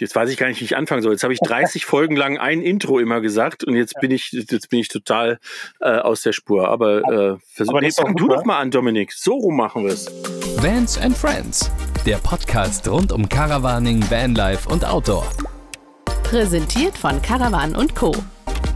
jetzt 0.00 0.14
weiß 0.14 0.30
ich 0.30 0.36
gar 0.36 0.48
nicht, 0.48 0.60
wie 0.60 0.64
ich 0.64 0.76
anfangen 0.76 1.02
soll. 1.02 1.12
Jetzt 1.12 1.22
habe 1.22 1.32
ich 1.32 1.40
30 1.44 1.84
Folgen 1.84 2.16
lang 2.16 2.38
ein 2.38 2.62
Intro 2.62 2.98
immer 2.98 3.20
gesagt 3.20 3.64
und 3.64 3.74
jetzt 3.76 3.94
bin 4.00 4.10
ich, 4.10 4.32
jetzt 4.32 4.68
bin 4.68 4.78
ich 4.78 4.88
total 4.88 5.38
äh, 5.80 5.98
aus 5.98 6.22
der 6.22 6.32
Spur. 6.32 6.68
Aber 6.68 6.98
äh, 6.98 7.36
versuch, 7.52 7.80
nee, 7.80 7.90
fang 7.90 8.14
du 8.16 8.28
doch 8.28 8.44
mal 8.44 8.58
an, 8.58 8.70
Dominik. 8.70 9.12
So 9.12 9.34
rum 9.34 9.56
machen 9.56 9.84
wir 9.84 9.92
es. 9.92 10.06
Vans 10.62 10.98
and 10.98 11.16
Friends, 11.16 11.70
der 12.06 12.16
Podcast 12.18 12.88
rund 12.88 13.12
um 13.12 13.28
Caravaning, 13.28 14.02
Vanlife 14.10 14.68
und 14.68 14.84
Outdoor. 14.84 15.26
Präsentiert 16.22 16.96
von 16.96 17.20
Caravan 17.22 17.76
und 17.76 17.94
Co. 17.94 18.12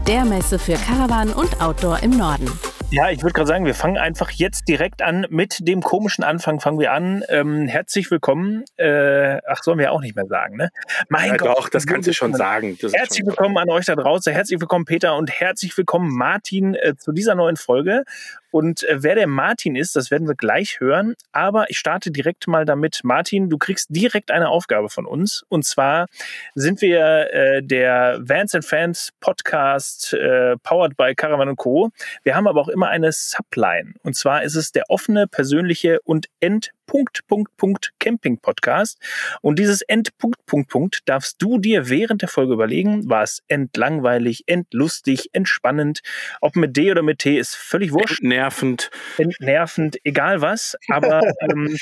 Der 0.07 0.23
Messe 0.25 0.59
für 0.59 0.73
Caravan 0.73 1.29
und 1.29 1.61
Outdoor 1.61 2.01
im 2.03 2.11
Norden. 2.11 2.49
Ja, 2.91 3.11
ich 3.11 3.21
würde 3.21 3.33
gerade 3.33 3.47
sagen, 3.47 3.65
wir 3.65 3.75
fangen 3.75 3.99
einfach 3.99 4.31
jetzt 4.31 4.67
direkt 4.67 5.03
an 5.03 5.27
mit 5.29 5.67
dem 5.67 5.83
komischen 5.83 6.23
Anfang. 6.23 6.59
Fangen 6.59 6.79
wir 6.79 6.91
an. 6.91 7.23
Ähm, 7.29 7.67
herzlich 7.67 8.09
willkommen. 8.09 8.63
Äh, 8.77 9.39
ach, 9.47 9.61
sollen 9.61 9.77
wir 9.77 9.91
auch 9.91 10.01
nicht 10.01 10.15
mehr 10.15 10.25
sagen, 10.25 10.57
ne? 10.57 10.71
Mein 11.07 11.27
ja, 11.27 11.37
Gott, 11.37 11.55
doch, 11.55 11.69
das 11.69 11.85
kannst 11.85 12.07
du 12.07 12.13
schon 12.13 12.33
sagen. 12.33 12.79
Das 12.81 12.91
herzlich 12.91 13.27
willkommen 13.27 13.55
an 13.59 13.69
euch 13.69 13.85
da 13.85 13.95
draußen. 13.95 14.33
Herzlich 14.33 14.59
willkommen, 14.59 14.85
Peter, 14.85 15.15
und 15.17 15.29
herzlich 15.29 15.77
willkommen, 15.77 16.17
Martin, 16.17 16.73
äh, 16.73 16.95
zu 16.97 17.11
dieser 17.11 17.35
neuen 17.35 17.57
Folge. 17.57 18.05
Und 18.51 18.83
äh, 18.83 19.03
wer 19.03 19.15
der 19.15 19.27
Martin 19.27 19.75
ist, 19.75 19.95
das 19.95 20.11
werden 20.11 20.27
wir 20.27 20.35
gleich 20.35 20.79
hören. 20.79 21.15
Aber 21.31 21.69
ich 21.69 21.77
starte 21.77 22.11
direkt 22.11 22.47
mal 22.47 22.65
damit. 22.65 23.01
Martin, 23.03 23.49
du 23.49 23.57
kriegst 23.57 23.87
direkt 23.89 24.31
eine 24.31 24.49
Aufgabe 24.49 24.89
von 24.89 25.05
uns. 25.05 25.43
Und 25.49 25.65
zwar 25.65 26.07
sind 26.55 26.81
wir 26.81 27.33
äh, 27.33 27.63
der 27.63 28.19
Vans 28.21 28.55
and 28.55 28.65
Fans 28.65 29.11
Podcast 29.19 30.13
äh, 30.13 30.57
powered 30.57 30.97
by 30.97 31.13
Caravan 31.15 31.55
Co. 31.55 31.89
Wir 32.23 32.35
haben 32.35 32.47
aber 32.47 32.61
auch 32.61 32.69
immer 32.69 32.89
eine 32.89 33.11
Subline. 33.11 33.93
Und 34.03 34.15
zwar 34.15 34.43
ist 34.43 34.55
es 34.55 34.71
der 34.71 34.89
offene, 34.89 35.27
persönliche 35.27 35.99
und 36.01 36.27
end 36.39 36.71
Punkt, 36.89 37.21
Punkt, 37.27 37.55
Punkt 37.55 37.91
Camping 37.99 38.39
Podcast. 38.39 38.97
Und 39.41 39.59
dieses 39.59 39.83
End, 39.83 40.17
Punkt, 40.17 40.43
Punkt, 40.47 40.69
Punkt 40.69 40.99
darfst 41.05 41.39
du 41.39 41.59
dir 41.59 41.87
während 41.87 42.23
der 42.23 42.29
Folge 42.29 42.53
überlegen. 42.53 43.07
War 43.07 43.21
es 43.21 43.43
entlangweilig, 43.47 44.45
entlustig, 44.47 45.29
entspannend? 45.33 46.01
Ob 46.41 46.55
mit 46.55 46.75
D 46.75 46.89
oder 46.89 47.03
mit 47.03 47.19
T 47.19 47.37
ist 47.37 47.55
völlig 47.55 47.93
wurscht. 47.93 48.23
Nervend. 48.23 48.89
Entnervend, 49.19 49.97
egal 50.03 50.41
was. 50.41 50.75
Aber 50.87 51.21
ähm, 51.41 51.77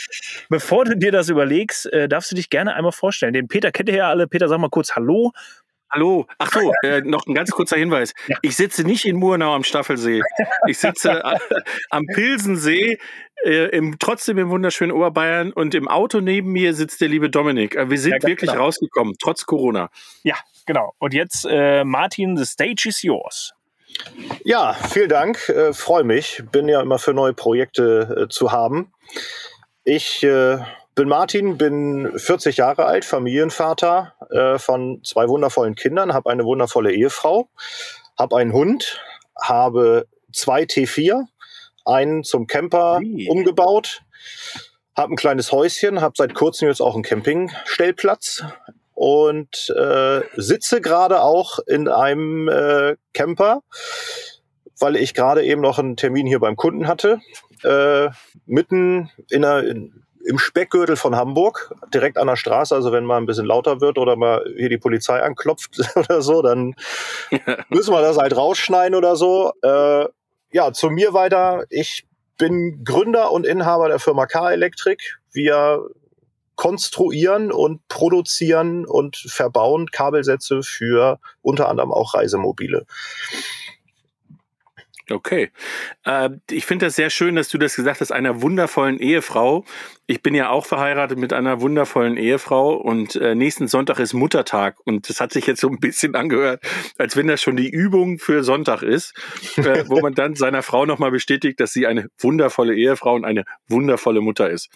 bevor 0.49 0.83
du 0.83 0.97
dir 0.97 1.13
das 1.13 1.29
überlegst, 1.29 1.85
äh, 1.93 2.09
darfst 2.09 2.31
du 2.31 2.35
dich 2.35 2.49
gerne 2.49 2.75
einmal 2.75 2.91
vorstellen. 2.91 3.31
Den 3.31 3.47
Peter 3.47 3.71
kennt 3.71 3.87
ihr 3.87 3.95
ja 3.95 4.09
alle. 4.09 4.27
Peter, 4.27 4.49
sag 4.49 4.59
mal 4.59 4.69
kurz 4.69 4.93
Hallo. 4.97 5.31
Hallo. 5.89 6.27
Ach 6.37 6.51
so, 6.51 6.73
äh, 6.83 7.01
noch 7.01 7.25
ein 7.27 7.33
ganz 7.33 7.51
kurzer 7.51 7.77
Hinweis. 7.77 8.13
Ja. 8.27 8.37
Ich 8.41 8.55
sitze 8.55 8.83
nicht 8.83 9.05
in 9.05 9.15
Murnau 9.15 9.53
am 9.53 9.63
Staffelsee. 9.63 10.21
Ich 10.67 10.79
sitze 10.79 11.23
am 11.89 12.05
Pilsensee, 12.13 12.97
äh, 13.45 13.69
im, 13.69 13.97
trotzdem 13.99 14.37
im 14.37 14.49
wunderschönen 14.49 14.91
Oberbayern 14.91 15.53
und 15.53 15.75
im 15.75 15.87
Auto 15.87 16.19
neben 16.19 16.51
mir 16.51 16.73
sitzt 16.73 16.99
der 16.99 17.07
liebe 17.07 17.29
Dominik. 17.29 17.75
Äh, 17.75 17.89
wir 17.89 17.99
sind 17.99 18.21
ja, 18.23 18.27
wirklich 18.27 18.49
genau. 18.49 18.63
rausgekommen, 18.63 19.15
trotz 19.21 19.45
Corona. 19.45 19.89
Ja, 20.23 20.35
genau. 20.65 20.93
Und 20.99 21.13
jetzt, 21.13 21.45
äh, 21.49 21.83
Martin, 21.83 22.35
the 22.35 22.45
stage 22.45 22.85
is 22.87 23.01
yours. 23.01 23.53
Ja, 24.43 24.73
vielen 24.73 25.09
Dank. 25.09 25.49
Äh, 25.49 25.73
Freue 25.73 26.03
mich. 26.03 26.43
Bin 26.51 26.67
ja 26.67 26.81
immer 26.81 26.99
für 26.99 27.13
neue 27.13 27.33
Projekte 27.33 28.25
äh, 28.25 28.29
zu 28.29 28.51
haben. 28.51 28.91
Ich 29.83 30.23
äh, 30.23 30.57
bin 30.97 31.07
Martin, 31.07 31.59
bin 31.59 32.17
40 32.17 32.57
Jahre 32.57 32.85
alt, 32.85 33.05
Familienvater 33.05 34.15
äh, 34.31 34.57
von 34.57 34.99
zwei 35.03 35.27
wundervollen 35.29 35.75
Kindern, 35.75 36.11
habe 36.11 36.31
eine 36.31 36.43
wundervolle 36.43 36.91
Ehefrau, 36.91 37.49
habe 38.17 38.35
einen 38.35 38.51
Hund, 38.51 38.99
habe 39.39 40.07
zwei 40.33 40.63
T4, 40.63 41.25
einen 41.85 42.23
zum 42.23 42.47
Camper 42.47 42.99
hey. 42.99 43.27
umgebaut, 43.29 44.01
habe 44.95 45.13
ein 45.13 45.17
kleines 45.17 45.51
Häuschen, 45.51 46.01
habe 46.01 46.15
seit 46.17 46.33
kurzem 46.33 46.67
jetzt 46.67 46.81
auch 46.81 46.95
einen 46.95 47.03
Campingstellplatz 47.03 48.43
und 48.95 49.71
äh, 49.77 50.21
sitze 50.35 50.81
gerade 50.81 51.21
auch 51.21 51.59
in 51.67 51.87
einem 51.87 52.47
äh, 52.47 52.95
Camper, 53.13 53.61
weil 54.79 54.95
ich 54.95 55.13
gerade 55.13 55.43
eben 55.43 55.61
noch 55.61 55.77
einen 55.77 55.95
Termin 55.95 56.25
hier 56.25 56.39
beim 56.39 56.55
Kunden 56.55 56.87
hatte, 56.87 57.19
äh, 57.63 58.09
mitten 58.47 59.11
in 59.29 59.45
einer, 59.45 59.63
in, 59.63 60.06
im 60.27 60.37
Speckgürtel 60.37 60.97
von 60.97 61.15
Hamburg, 61.15 61.73
direkt 61.93 62.17
an 62.17 62.27
der 62.27 62.35
Straße. 62.35 62.75
Also 62.75 62.91
wenn 62.91 63.05
mal 63.05 63.17
ein 63.17 63.25
bisschen 63.25 63.45
lauter 63.45 63.81
wird 63.81 63.97
oder 63.97 64.15
mal 64.15 64.43
hier 64.57 64.69
die 64.69 64.77
Polizei 64.77 65.21
anklopft 65.21 65.79
oder 65.95 66.21
so, 66.21 66.41
dann 66.41 66.75
müssen 67.69 67.93
wir 67.93 68.01
das 68.01 68.17
halt 68.17 68.35
rausschneiden 68.35 68.95
oder 68.95 69.15
so. 69.15 69.53
Äh, 69.63 70.05
ja, 70.51 70.73
zu 70.73 70.89
mir 70.89 71.13
weiter. 71.13 71.65
Ich 71.69 72.05
bin 72.37 72.83
Gründer 72.83 73.31
und 73.31 73.45
Inhaber 73.45 73.87
der 73.87 73.99
Firma 73.99 74.25
K-Elektrik. 74.25 75.17
Wir 75.31 75.87
konstruieren 76.55 77.51
und 77.51 77.87
produzieren 77.87 78.85
und 78.85 79.15
verbauen 79.15 79.91
Kabelsätze 79.91 80.63
für 80.63 81.19
unter 81.41 81.69
anderem 81.69 81.91
auch 81.93 82.15
Reisemobile. 82.15 82.85
Okay. 85.09 85.51
Äh, 86.05 86.29
ich 86.51 86.65
finde 86.65 86.87
das 86.87 86.95
sehr 86.95 87.09
schön, 87.09 87.35
dass 87.35 87.49
du 87.49 87.57
das 87.57 87.75
gesagt 87.75 88.01
hast, 88.01 88.11
einer 88.11 88.41
wundervollen 88.41 88.99
Ehefrau. 88.99 89.63
Ich 90.05 90.21
bin 90.21 90.35
ja 90.35 90.49
auch 90.49 90.65
verheiratet 90.65 91.17
mit 91.17 91.31
einer 91.31 91.61
wundervollen 91.61 92.17
Ehefrau 92.17 92.73
und 92.73 93.15
äh, 93.15 93.33
nächsten 93.33 93.67
Sonntag 93.67 93.99
ist 93.99 94.13
Muttertag 94.13 94.75
und 94.85 95.09
das 95.09 95.21
hat 95.21 95.31
sich 95.31 95.47
jetzt 95.47 95.61
so 95.61 95.69
ein 95.69 95.79
bisschen 95.79 96.15
angehört, 96.17 96.61
als 96.97 97.15
wenn 97.15 97.27
das 97.27 97.41
schon 97.41 97.55
die 97.55 97.69
Übung 97.69 98.19
für 98.19 98.43
Sonntag 98.43 98.81
ist, 98.81 99.13
äh, 99.57 99.85
wo 99.87 100.01
man 100.01 100.13
dann 100.13 100.35
seiner 100.35 100.61
Frau 100.61 100.85
nochmal 100.85 101.11
bestätigt, 101.11 101.59
dass 101.59 101.71
sie 101.71 101.87
eine 101.87 102.09
wundervolle 102.19 102.75
Ehefrau 102.75 103.15
und 103.15 103.25
eine 103.25 103.45
wundervolle 103.67 104.21
Mutter 104.21 104.49
ist. 104.49 104.69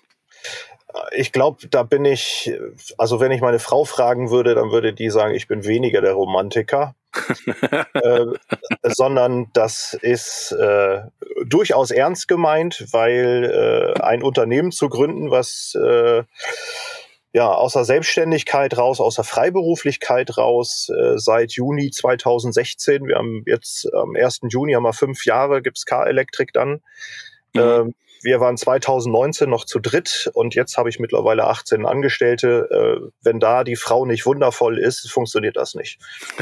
Ich 1.11 1.31
glaube, 1.31 1.67
da 1.69 1.83
bin 1.83 2.03
ich, 2.03 2.51
also 2.97 3.19
wenn 3.19 3.31
ich 3.31 3.41
meine 3.41 3.59
Frau 3.59 3.85
fragen 3.85 4.29
würde, 4.29 4.55
dann 4.55 4.71
würde 4.71 4.93
die 4.93 5.09
sagen, 5.09 5.33
ich 5.33 5.47
bin 5.47 5.65
weniger 5.65 6.01
der 6.01 6.13
Romantiker. 6.13 6.95
Äh, 7.93 8.25
sondern 8.83 9.47
das 9.53 9.97
ist 10.01 10.51
äh, 10.53 11.01
durchaus 11.45 11.91
ernst 11.91 12.27
gemeint, 12.27 12.85
weil 12.91 13.95
äh, 13.97 14.01
ein 14.01 14.23
Unternehmen 14.23 14.71
zu 14.71 14.89
gründen, 14.89 15.31
was 15.31 15.75
äh, 15.75 16.23
ja 17.33 17.51
aus 17.51 17.73
der 17.73 17.85
Selbstständigkeit 17.85 18.77
raus, 18.77 18.99
aus 18.99 19.15
der 19.15 19.23
Freiberuflichkeit 19.23 20.37
raus, 20.37 20.89
äh, 20.89 21.17
seit 21.17 21.53
Juni 21.53 21.91
2016, 21.91 23.07
wir 23.07 23.17
haben 23.17 23.43
jetzt 23.45 23.91
am 23.93 24.15
1. 24.15 24.41
Juni 24.49 24.73
haben 24.73 24.83
wir 24.83 24.93
fünf 24.93 25.25
Jahre, 25.25 25.61
gibt's 25.61 25.85
K-Elektrik 25.85 26.53
dann. 26.53 26.81
Mhm. 27.53 27.93
Wir 28.23 28.39
waren 28.39 28.57
2019 28.57 29.49
noch 29.49 29.65
zu 29.65 29.79
dritt 29.79 30.29
und 30.33 30.53
jetzt 30.53 30.77
habe 30.77 30.89
ich 30.89 30.99
mittlerweile 30.99 31.45
18 31.45 31.85
Angestellte. 31.85 32.67
Äh, 32.69 33.09
wenn 33.23 33.39
da 33.39 33.63
die 33.63 33.75
Frau 33.75 34.05
nicht 34.05 34.25
wundervoll 34.25 34.77
ist, 34.77 35.09
funktioniert 35.11 35.57
das 35.57 35.73
nicht. 35.73 35.99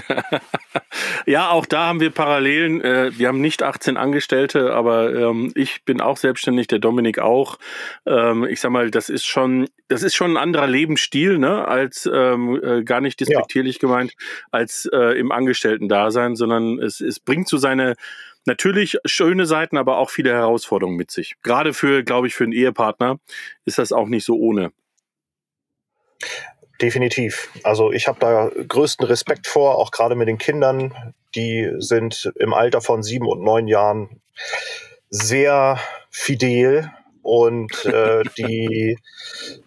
ja, 1.25 1.49
auch 1.51 1.65
da 1.65 1.87
haben 1.87 1.99
wir 1.99 2.11
Parallelen. 2.11 2.81
Äh, 2.81 3.11
wir 3.17 3.29
haben 3.29 3.39
nicht 3.41 3.63
18 3.63 3.97
Angestellte, 3.97 4.73
aber 4.73 5.13
ähm, 5.13 5.51
ich 5.55 5.85
bin 5.85 6.01
auch 6.01 6.17
selbstständig, 6.17 6.67
der 6.67 6.79
Dominik 6.79 7.19
auch. 7.19 7.57
Ähm, 8.05 8.45
ich 8.45 8.59
sag 8.59 8.71
mal, 8.71 8.91
das 8.91 9.09
ist 9.09 9.25
schon, 9.25 9.69
das 9.87 10.03
ist 10.03 10.15
schon 10.15 10.33
ein 10.33 10.37
anderer 10.37 10.67
Lebensstil, 10.67 11.37
ne, 11.37 11.67
als 11.67 12.09
ähm, 12.11 12.59
äh, 12.61 12.83
gar 12.83 13.01
nicht 13.01 13.19
despektierlich 13.19 13.75
ja. 13.75 13.81
gemeint, 13.81 14.13
als 14.51 14.89
äh, 14.91 15.17
im 15.17 15.31
Angestellten-Dasein, 15.31 16.35
sondern 16.35 16.79
es, 16.79 16.99
es 16.99 17.19
bringt 17.19 17.47
so 17.47 17.57
seine 17.57 17.95
natürlich 18.45 18.97
schöne 19.05 19.45
Seiten, 19.45 19.77
aber 19.77 19.97
auch 19.97 20.09
viele 20.09 20.33
Herausforderungen 20.33 20.97
mit 20.97 21.11
sich. 21.11 21.35
Gerade 21.43 21.73
für, 21.73 22.03
glaube 22.03 22.27
ich, 22.27 22.35
für 22.35 22.43
einen 22.43 22.53
Ehepartner 22.53 23.19
ist 23.65 23.77
das 23.77 23.91
auch 23.91 24.07
nicht 24.07 24.25
so 24.25 24.35
ohne. 24.35 24.71
Definitiv. 26.81 27.49
Also 27.63 27.91
ich 27.91 28.07
habe 28.07 28.19
da 28.19 28.49
größten 28.67 29.05
Respekt 29.05 29.47
vor, 29.47 29.77
auch 29.77 29.91
gerade 29.91 30.15
mit 30.15 30.27
den 30.27 30.37
Kindern. 30.37 31.13
Die 31.35 31.69
sind 31.77 32.31
im 32.35 32.53
Alter 32.53 32.81
von 32.81 33.03
sieben 33.03 33.27
und 33.27 33.43
neun 33.43 33.67
Jahren 33.67 34.21
sehr 35.09 35.79
fidel 36.09 36.91
und 37.21 37.85
äh, 37.85 38.23
die 38.37 38.97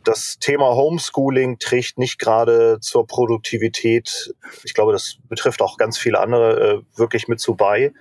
das 0.04 0.38
Thema 0.38 0.74
Homeschooling 0.74 1.58
trägt 1.58 1.98
nicht 1.98 2.18
gerade 2.18 2.78
zur 2.80 3.06
Produktivität. 3.06 4.34
Ich 4.64 4.72
glaube, 4.72 4.92
das 4.92 5.18
betrifft 5.28 5.60
auch 5.60 5.76
ganz 5.76 5.98
viele 5.98 6.18
andere 6.18 6.60
äh, 6.60 6.98
wirklich 6.98 7.28
mit 7.28 7.40
zu 7.40 7.54
bei. 7.54 7.92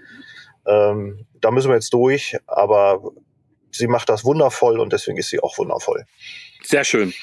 Ähm, 0.65 1.25
da 1.39 1.51
müssen 1.51 1.69
wir 1.69 1.75
jetzt 1.75 1.93
durch, 1.93 2.37
aber 2.47 3.01
sie 3.71 3.87
macht 3.87 4.09
das 4.09 4.23
wundervoll 4.23 4.79
und 4.79 4.93
deswegen 4.93 5.17
ist 5.17 5.29
sie 5.29 5.39
auch 5.39 5.57
wundervoll. 5.57 6.05
Sehr 6.63 6.83
schön. 6.83 7.13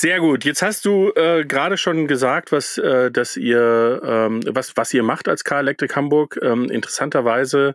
Sehr 0.00 0.20
gut. 0.20 0.44
Jetzt 0.44 0.62
hast 0.62 0.84
du 0.84 1.10
äh, 1.16 1.44
gerade 1.44 1.76
schon 1.76 2.06
gesagt, 2.06 2.52
was, 2.52 2.78
äh, 2.78 3.10
dass 3.10 3.36
ihr, 3.36 4.00
ähm, 4.04 4.42
was, 4.46 4.76
was 4.76 4.94
ihr 4.94 5.02
macht 5.02 5.26
als 5.26 5.42
K-Electric 5.42 5.92
Hamburg. 5.96 6.38
Ähm, 6.40 6.70
interessanterweise 6.70 7.74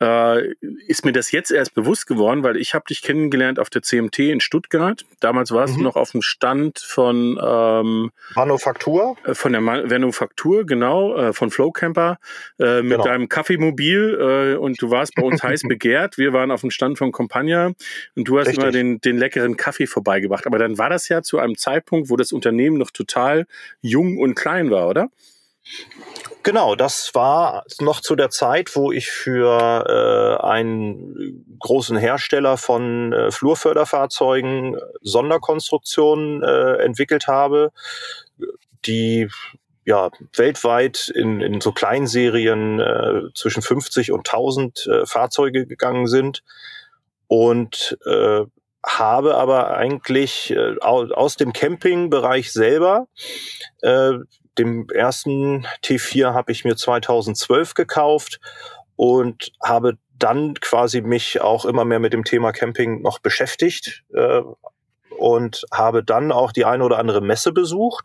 äh, 0.00 0.52
ist 0.86 1.04
mir 1.04 1.12
das 1.12 1.32
jetzt 1.32 1.50
erst 1.50 1.74
bewusst 1.74 2.06
geworden, 2.06 2.42
weil 2.42 2.56
ich 2.56 2.74
habe 2.74 2.84
dich 2.86 3.02
kennengelernt 3.02 3.58
auf 3.58 3.70
der 3.70 3.82
CMT 3.82 4.18
in 4.18 4.40
Stuttgart. 4.40 5.04
Damals 5.20 5.52
warst 5.52 5.74
mhm. 5.74 5.78
du 5.78 5.84
noch 5.84 5.96
auf 5.96 6.10
dem 6.10 6.22
Stand 6.22 6.78
von 6.78 7.40
ähm, 7.42 8.10
Manufaktur. 8.34 9.16
Äh, 9.24 9.34
von 9.34 9.52
der 9.52 9.60
Manufaktur, 9.62 10.66
genau, 10.66 11.16
äh, 11.16 11.32
von 11.32 11.50
Flowcamper 11.50 12.18
äh, 12.58 12.82
mit 12.82 12.92
genau. 12.92 13.04
deinem 13.04 13.28
Kaffeemobil 13.28 14.54
äh, 14.54 14.56
und 14.56 14.80
du 14.82 14.90
warst 14.90 15.14
bei 15.14 15.22
uns 15.22 15.42
heiß 15.42 15.62
begehrt. 15.68 16.18
Wir 16.18 16.32
waren 16.32 16.50
auf 16.50 16.60
dem 16.60 16.70
Stand 16.70 16.98
von 16.98 17.10
Compagna 17.10 17.72
und 18.16 18.28
du 18.28 18.38
hast 18.38 18.48
Richtig. 18.48 18.62
immer 18.62 18.72
den, 18.72 19.00
den 19.00 19.16
leckeren 19.16 19.56
Kaffee 19.56 19.86
vorbeigebracht. 19.86 20.46
Aber 20.46 20.58
dann 20.58 20.76
war 20.76 20.90
das 20.90 21.08
ja 21.08 21.22
zu 21.22 21.38
einem 21.38 21.55
Zeitpunkt, 21.56 22.10
wo 22.10 22.16
das 22.16 22.32
Unternehmen 22.32 22.78
noch 22.78 22.90
total 22.90 23.46
jung 23.80 24.18
und 24.18 24.34
klein 24.34 24.70
war, 24.70 24.88
oder? 24.88 25.08
Genau, 26.42 26.76
das 26.76 27.12
war 27.12 27.64
noch 27.80 28.00
zu 28.00 28.14
der 28.14 28.30
Zeit, 28.30 28.76
wo 28.76 28.92
ich 28.92 29.10
für 29.10 29.84
äh, 29.88 30.46
einen 30.46 31.56
großen 31.58 31.96
Hersteller 31.96 32.56
von 32.56 33.12
äh, 33.12 33.32
Flurförderfahrzeugen 33.32 34.76
Sonderkonstruktionen 35.02 36.44
äh, 36.44 36.84
entwickelt 36.84 37.26
habe, 37.26 37.72
die 38.84 39.28
ja 39.84 40.10
weltweit 40.36 41.08
in, 41.14 41.40
in 41.40 41.60
so 41.60 41.72
Kleinserien 41.72 42.78
äh, 42.78 43.22
zwischen 43.34 43.62
50 43.62 44.12
und 44.12 44.28
1000 44.28 44.86
äh, 44.86 45.06
Fahrzeuge 45.06 45.66
gegangen 45.66 46.06
sind 46.06 46.44
und 47.26 47.98
äh, 48.06 48.44
habe 48.86 49.34
aber 49.34 49.76
eigentlich 49.76 50.52
äh, 50.52 50.76
aus 50.80 51.36
dem 51.36 51.52
Campingbereich 51.52 52.52
selber 52.52 53.08
äh, 53.82 54.12
dem 54.58 54.88
ersten 54.88 55.66
T4 55.82 56.32
habe 56.32 56.52
ich 56.52 56.64
mir 56.64 56.76
2012 56.76 57.74
gekauft 57.74 58.40
und 58.94 59.52
habe 59.62 59.98
dann 60.18 60.54
quasi 60.54 61.02
mich 61.02 61.40
auch 61.42 61.66
immer 61.66 61.84
mehr 61.84 61.98
mit 61.98 62.12
dem 62.12 62.24
Thema 62.24 62.52
Camping 62.52 63.02
noch 63.02 63.18
beschäftigt 63.18 64.04
äh, 64.14 64.40
und 65.18 65.64
habe 65.72 66.02
dann 66.02 66.32
auch 66.32 66.52
die 66.52 66.64
eine 66.64 66.84
oder 66.84 66.98
andere 66.98 67.20
Messe 67.20 67.52
besucht 67.52 68.04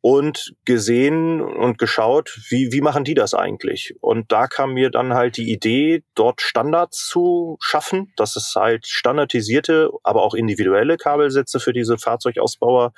und 0.00 0.54
gesehen 0.64 1.40
und 1.40 1.78
geschaut, 1.78 2.38
wie, 2.48 2.72
wie 2.72 2.80
machen 2.80 3.04
die 3.04 3.14
das 3.14 3.34
eigentlich? 3.34 3.94
Und 4.00 4.30
da 4.30 4.46
kam 4.46 4.74
mir 4.74 4.90
dann 4.90 5.14
halt 5.14 5.36
die 5.36 5.50
Idee, 5.50 6.04
dort 6.14 6.40
Standards 6.40 7.08
zu 7.08 7.56
schaffen, 7.60 8.12
dass 8.16 8.36
es 8.36 8.54
halt 8.54 8.86
standardisierte, 8.86 9.90
aber 10.04 10.22
auch 10.22 10.34
individuelle 10.34 10.96
Kabelsätze 10.96 11.58
für 11.58 11.72
diese 11.72 11.98
Fahrzeugausbauer 11.98 12.92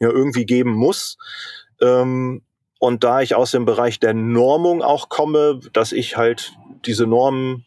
ja 0.00 0.08
irgendwie 0.08 0.46
geben 0.46 0.72
muss. 0.72 1.18
Ähm, 1.82 2.42
und 2.78 3.04
da 3.04 3.20
ich 3.20 3.34
aus 3.34 3.50
dem 3.50 3.64
Bereich 3.64 4.00
der 4.00 4.14
Normung 4.14 4.82
auch 4.82 5.08
komme, 5.08 5.60
dass 5.72 5.92
ich 5.92 6.16
halt 6.16 6.52
diese 6.86 7.06
Normen 7.06 7.66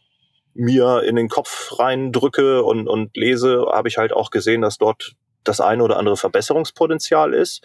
mir 0.53 1.03
in 1.03 1.15
den 1.15 1.29
Kopf 1.29 1.79
reindrücke 1.79 2.63
und, 2.63 2.87
und 2.87 3.15
lese, 3.15 3.65
habe 3.71 3.87
ich 3.87 3.97
halt 3.97 4.13
auch 4.13 4.29
gesehen, 4.31 4.61
dass 4.61 4.77
dort 4.77 5.13
das 5.43 5.61
eine 5.61 5.83
oder 5.83 5.97
andere 5.97 6.17
Verbesserungspotenzial 6.17 7.33
ist. 7.33 7.61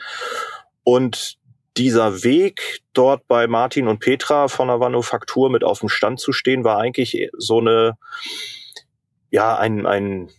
Und 0.85 1.37
dieser 1.77 2.23
Weg, 2.23 2.81
dort 2.93 3.27
bei 3.27 3.47
Martin 3.47 3.89
und 3.89 3.99
Petra 3.99 4.49
von 4.49 4.69
der 4.69 4.79
Manufaktur 4.79 5.51
mit 5.51 5.65
auf 5.65 5.81
dem 5.81 5.89
Stand 5.89 6.21
zu 6.21 6.33
stehen, 6.33 6.63
war 6.63 6.79
eigentlich 6.79 7.31
so 7.37 7.59
eine, 7.59 7.99
ja, 9.31 9.57
ein, 9.57 9.87
ein 9.87 10.31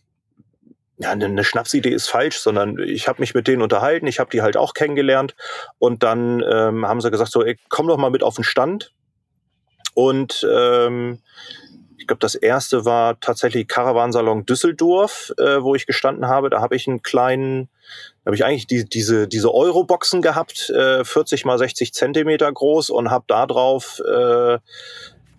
ja, 0.97 1.11
eine 1.11 1.43
Schnapsidee 1.43 1.89
ist 1.89 2.07
falsch, 2.07 2.37
sondern 2.37 2.79
ich 2.79 3.07
habe 3.07 3.21
mich 3.21 3.33
mit 3.33 3.47
denen 3.47 3.61
unterhalten, 3.61 4.07
ich 4.07 4.19
habe 4.19 4.29
die 4.29 4.41
halt 4.41 4.55
auch 4.55 4.73
kennengelernt 4.73 5.35
und 5.77 6.03
dann 6.03 6.41
ähm, 6.49 6.87
haben 6.87 7.01
sie 7.01 7.11
gesagt, 7.11 7.31
so, 7.31 7.43
ey, 7.43 7.57
komm 7.67 7.87
doch 7.87 7.97
mal 7.97 8.11
mit 8.11 8.23
auf 8.23 8.35
den 8.35 8.45
Stand. 8.45 8.93
Und 9.93 10.45
ähm, 10.49 11.19
ich 11.97 12.07
glaube, 12.07 12.19
das 12.19 12.35
erste 12.35 12.85
war 12.85 13.19
tatsächlich 13.19 13.67
Caravansalon 13.67 14.45
Düsseldorf, 14.45 15.33
äh, 15.37 15.61
wo 15.61 15.75
ich 15.75 15.85
gestanden 15.85 16.27
habe. 16.27 16.49
Da 16.49 16.61
habe 16.61 16.75
ich 16.75 16.87
einen 16.87 17.01
kleinen, 17.01 17.69
habe 18.25 18.35
ich 18.35 18.45
eigentlich 18.45 18.67
die, 18.67 18.85
diese, 18.85 19.27
diese 19.27 19.53
Euro-Boxen 19.53 20.21
gehabt, 20.21 20.69
äh, 20.69 21.03
40 21.03 21.45
mal 21.45 21.57
60 21.57 21.93
Zentimeter 21.93 22.51
groß 22.51 22.89
und 22.89 23.11
habe 23.11 23.25
da 23.27 23.45
drauf 23.45 24.01
äh, 24.05 24.59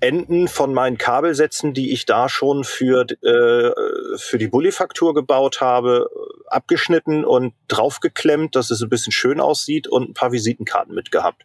Enden 0.01 0.47
von 0.47 0.75
meinen 0.75 0.99
Kabelsätzen, 0.99 1.73
die 1.73 1.93
ich 1.93 2.05
da 2.05 2.29
schon 2.29 2.65
für, 2.65 3.07
äh, 3.23 3.73
für 4.19 4.39
die 4.39 4.49
Bullifaktur 4.49 5.15
gebaut 5.15 5.61
habe, 5.61 6.11
abgeschnitten 6.49 7.25
und 7.25 7.55
draufgeklemmt, 7.69 8.55
dass 8.57 8.71
es 8.71 8.83
ein 8.83 8.89
bisschen 8.89 9.13
schön 9.13 9.41
aussieht 9.41 9.89
und 9.89 10.11
ein 10.11 10.15
paar 10.15 10.33
Visitenkarten 10.33 10.95
mitgehabt. 10.95 11.45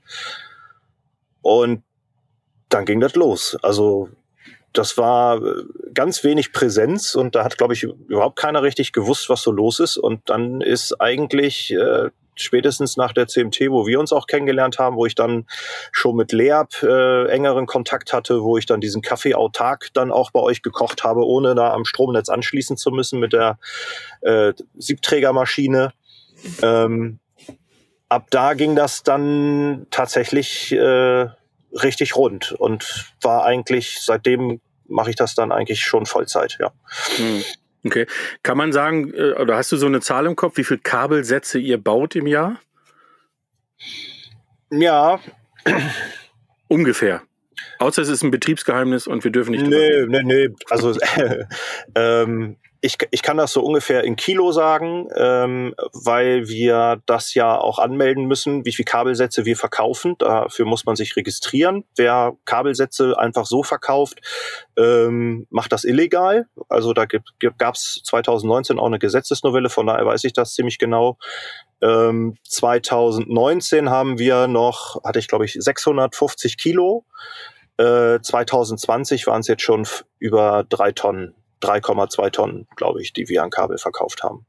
Und 1.42 1.84
dann 2.70 2.86
ging 2.86 3.00
das 3.00 3.16
los. 3.16 3.58
Also 3.62 4.10
das 4.74 4.98
war 4.98 5.42
ganz 5.94 6.24
wenig 6.24 6.54
Präsenz 6.54 7.16
und 7.16 7.36
da 7.36 7.44
hat, 7.44 7.58
glaube 7.58 7.74
ich, 7.74 7.84
überhaupt 7.84 8.38
keiner 8.38 8.64
richtig 8.64 8.94
gewusst, 8.94 9.30
was 9.30 9.42
so 9.42 9.52
los 9.52 9.80
ist. 9.80 9.98
Und 9.98 10.30
dann 10.30 10.62
ist 10.62 11.00
eigentlich 11.02 11.74
äh, 11.74 12.10
spätestens 12.36 12.98
nach 12.98 13.14
der 13.14 13.28
CMT, 13.28 13.70
wo 13.70 13.86
wir 13.86 14.00
uns 14.00 14.14
auch 14.14 14.28
kennengelernt 14.28 14.80
haben, 14.80 14.96
wo 14.96 15.06
ich 15.06 15.16
dann 15.16 15.46
schon 15.92 16.16
mit 16.16 16.32
Leab 16.32 16.82
äh, 16.84 17.28
engeren 17.28 17.66
Kontakt 17.66 18.14
hatte, 18.14 18.44
wo 18.44 18.58
ich 18.58 18.66
dann 18.66 18.82
diesen 18.82 19.02
Kaffee 19.02 19.36
autark 19.36 19.90
dann 19.94 20.12
auch 20.12 20.32
bei 20.32 20.40
euch 20.40 20.62
gekocht 20.62 21.04
habe, 21.04 21.26
ohne 21.26 21.56
da 21.56 21.74
am 21.74 21.86
Stromnetz 21.86 22.30
anschließen 22.30 22.78
zu 22.78 22.92
müssen 22.92 23.20
mit 23.20 23.34
der 23.34 23.58
äh, 24.22 24.54
Siebträgermaschine. 24.78 25.94
Ähm, 26.62 27.20
ab 28.10 28.28
da 28.30 28.54
ging 28.54 28.76
das 28.76 29.04
dann 29.04 29.88
tatsächlich 29.92 30.72
äh, 30.72 31.28
richtig 31.72 32.16
rund 32.16 32.52
und 32.54 33.12
war 33.22 33.46
eigentlich 33.46 34.00
seitdem 34.02 34.62
mache 34.88 35.10
ich 35.10 35.16
das 35.16 35.36
dann 35.36 35.52
eigentlich 35.52 35.84
schon 35.84 36.06
Vollzeit, 36.06 36.58
ja. 36.60 36.74
Hm. 37.16 37.44
Okay. 37.84 38.06
Kann 38.44 38.58
man 38.58 38.72
sagen, 38.72 39.14
äh, 39.14 39.34
oder 39.34 39.56
hast 39.56 39.72
du 39.72 39.78
so 39.78 39.88
eine 39.88 40.02
Zahl 40.02 40.26
im 40.26 40.36
Kopf, 40.36 40.58
wie 40.58 40.64
viele 40.64 40.82
Kabelsätze 40.82 41.58
ihr 41.60 41.78
baut 41.78 42.16
im 42.16 42.28
Jahr? 42.28 42.60
Ja. 44.70 45.20
Ungefähr. 46.68 47.22
Außer 47.80 48.02
es 48.02 48.10
ist 48.10 48.24
ein 48.24 48.32
Betriebsgeheimnis 48.32 49.08
und 49.08 49.24
wir 49.24 49.32
dürfen 49.32 49.52
nicht. 49.52 49.66
Nee, 49.66 50.06
nee, 50.08 50.24
nee. 50.24 50.50
Also 50.70 50.96
ähm, 51.96 52.58
ich, 52.84 52.98
ich 53.12 53.22
kann 53.22 53.38
das 53.38 53.54
so 53.54 53.62
ungefähr 53.62 54.04
in 54.04 54.16
Kilo 54.16 54.52
sagen, 54.52 55.08
ähm, 55.16 55.76
weil 55.94 56.48
wir 56.48 57.00
das 57.06 57.36
ja 57.36 57.56
auch 57.60 57.78
anmelden 57.78 58.26
müssen, 58.26 58.66
wie 58.66 58.74
viel 58.74 58.86
Kabelsätze 58.86 59.46
wir 59.46 59.56
verkaufen. 59.56 60.16
Dafür 60.18 60.66
muss 60.66 60.86
man 60.86 60.96
sich 60.96 61.16
registrieren. 61.16 61.84
Wer 61.96 62.34
Kabelsätze 62.46 63.20
einfach 63.20 63.46
so 63.46 63.62
verkauft, 63.62 64.20
ähm, 64.78 65.46
macht 65.52 65.72
das 65.72 65.84
illegal. 65.84 66.48
Also 66.70 66.94
da 66.94 67.06
gab 67.06 67.76
es 67.76 68.02
2019 68.04 68.80
auch 68.80 68.88
eine 68.88 69.00
Gesetzesnovelle, 69.00 69.70
von 69.70 69.86
daher 69.86 70.08
weiß 70.08 70.24
ich 70.24 70.34
das 70.34 70.56
ziemlich 70.56 70.80
genau. 70.80 71.20
Ähm, 71.84 72.38
2019 72.48 73.92
haben 73.92 74.18
wir 74.18 74.48
noch, 74.48 75.04
hatte 75.04 75.20
ich 75.20 75.28
glaube 75.28 75.46
ich 75.46 75.54
650 75.54 76.58
Kilo. 76.58 77.06
Äh, 77.78 78.20
2020 78.22 79.28
waren 79.28 79.42
es 79.42 79.48
jetzt 79.48 79.62
schon 79.62 79.88
über 80.18 80.66
drei 80.68 80.92
Tonnen 80.92 81.36
3,2 81.62 82.32
Tonnen, 82.32 82.68
glaube 82.76 83.02
ich, 83.02 83.14
die 83.14 83.30
wir 83.30 83.44
an 83.44 83.50
Kabel 83.50 83.78
verkauft 83.78 84.24
haben. 84.24 84.46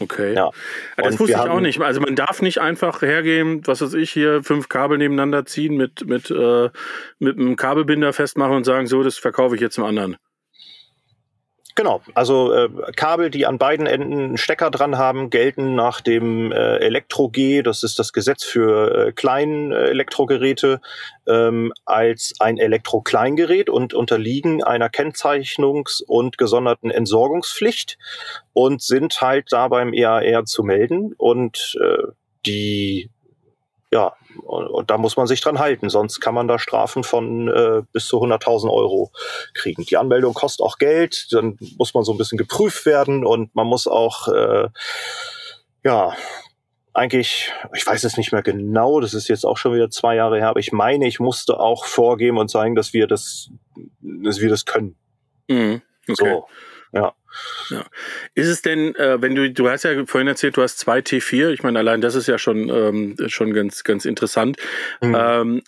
Okay. 0.00 0.34
Ja. 0.34 0.50
Das 0.96 1.18
wusste 1.18 1.32
ich 1.32 1.38
auch 1.38 1.60
nicht. 1.60 1.80
Also 1.80 2.00
man 2.00 2.14
darf 2.14 2.40
nicht 2.40 2.60
einfach 2.60 3.02
hergehen, 3.02 3.66
was 3.66 3.80
weiß 3.80 3.94
ich, 3.94 4.10
hier 4.10 4.44
fünf 4.44 4.68
Kabel 4.68 4.98
nebeneinander 4.98 5.44
ziehen, 5.44 5.76
mit, 5.76 6.06
mit, 6.06 6.30
äh, 6.30 6.70
mit 7.18 7.36
einem 7.36 7.56
Kabelbinder 7.56 8.12
festmachen 8.12 8.56
und 8.56 8.64
sagen, 8.64 8.86
so, 8.86 9.02
das 9.02 9.18
verkaufe 9.18 9.56
ich 9.56 9.60
jetzt 9.60 9.74
zum 9.74 9.84
anderen. 9.84 10.16
Genau, 11.78 12.00
also 12.14 12.52
äh, 12.52 12.68
Kabel, 12.96 13.30
die 13.30 13.46
an 13.46 13.56
beiden 13.56 13.86
Enden 13.86 14.12
einen 14.12 14.36
Stecker 14.36 14.68
dran 14.72 14.98
haben, 14.98 15.30
gelten 15.30 15.76
nach 15.76 16.00
dem 16.00 16.50
äh, 16.50 16.78
Elektro-G, 16.78 17.62
das 17.62 17.84
ist 17.84 18.00
das 18.00 18.12
Gesetz 18.12 18.42
für 18.42 19.06
äh, 19.06 19.12
kleinen 19.12 19.70
Elektrogeräte, 19.70 20.80
ähm, 21.28 21.72
als 21.84 22.34
ein 22.40 22.58
Elektro-Kleingerät 22.58 23.70
und 23.70 23.94
unterliegen 23.94 24.64
einer 24.64 24.88
Kennzeichnungs- 24.88 26.02
und 26.04 26.36
gesonderten 26.36 26.90
Entsorgungspflicht 26.90 27.96
und 28.52 28.82
sind 28.82 29.20
halt 29.20 29.52
da 29.52 29.68
beim 29.68 29.92
EAR 29.92 30.46
zu 30.46 30.64
melden. 30.64 31.14
Und 31.16 31.78
äh, 31.80 32.08
die 32.44 33.08
ja, 33.92 34.14
und, 34.42 34.90
da 34.90 34.98
muss 34.98 35.16
man 35.16 35.26
sich 35.26 35.40
dran 35.40 35.58
halten, 35.58 35.88
sonst 35.88 36.20
kann 36.20 36.34
man 36.34 36.46
da 36.46 36.58
Strafen 36.58 37.04
von 37.04 37.48
äh, 37.48 37.82
bis 37.92 38.06
zu 38.06 38.22
100.000 38.22 38.70
Euro 38.70 39.10
kriegen. 39.54 39.84
Die 39.84 39.96
Anmeldung 39.96 40.34
kostet 40.34 40.64
auch 40.64 40.78
Geld, 40.78 41.28
dann 41.32 41.58
muss 41.78 41.94
man 41.94 42.04
so 42.04 42.12
ein 42.12 42.18
bisschen 42.18 42.38
geprüft 42.38 42.84
werden 42.84 43.24
und 43.24 43.54
man 43.54 43.66
muss 43.66 43.86
auch, 43.86 44.28
äh, 44.28 44.68
ja, 45.84 46.12
eigentlich, 46.92 47.52
ich 47.74 47.86
weiß 47.86 48.04
es 48.04 48.16
nicht 48.16 48.32
mehr 48.32 48.42
genau, 48.42 49.00
das 49.00 49.14
ist 49.14 49.28
jetzt 49.28 49.46
auch 49.46 49.56
schon 49.56 49.74
wieder 49.74 49.88
zwei 49.88 50.16
Jahre 50.16 50.38
her, 50.38 50.48
aber 50.48 50.60
ich 50.60 50.72
meine, 50.72 51.06
ich 51.06 51.20
musste 51.20 51.58
auch 51.58 51.86
vorgeben 51.86 52.38
und 52.38 52.50
zeigen, 52.50 52.74
dass 52.74 52.92
wir 52.92 53.06
das, 53.06 53.50
dass 54.00 54.40
wir 54.40 54.50
das 54.50 54.66
können. 54.66 54.96
Mhm, 55.48 55.80
okay. 56.08 56.14
So, 56.30 56.46
ja. 56.92 57.14
Ja. 57.70 57.84
Ist 58.34 58.48
es 58.48 58.62
denn, 58.62 58.94
äh, 58.94 59.20
wenn 59.20 59.34
du, 59.34 59.50
du 59.50 59.68
hast 59.68 59.84
ja 59.84 60.06
vorhin 60.06 60.28
erzählt, 60.28 60.56
du 60.56 60.62
hast 60.62 60.78
zwei 60.78 61.00
T4, 61.00 61.50
ich 61.50 61.62
meine, 61.62 61.78
allein 61.78 62.00
das 62.00 62.14
ist 62.14 62.26
ja 62.26 62.38
schon, 62.38 62.68
ähm, 62.68 63.16
schon 63.28 63.52
ganz, 63.52 63.84
ganz 63.84 64.04
interessant. 64.04 64.56
Mhm. 65.00 65.16
Ähm, 65.18 65.62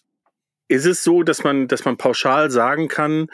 ist 0.69 0.87
es 0.87 1.03
so, 1.03 1.23
dass 1.23 1.43
man, 1.43 1.69
dass 1.69 1.85
man 1.85 1.97
pauschal 1.97 2.51
sagen 2.51 2.89
kann, 2.89 3.29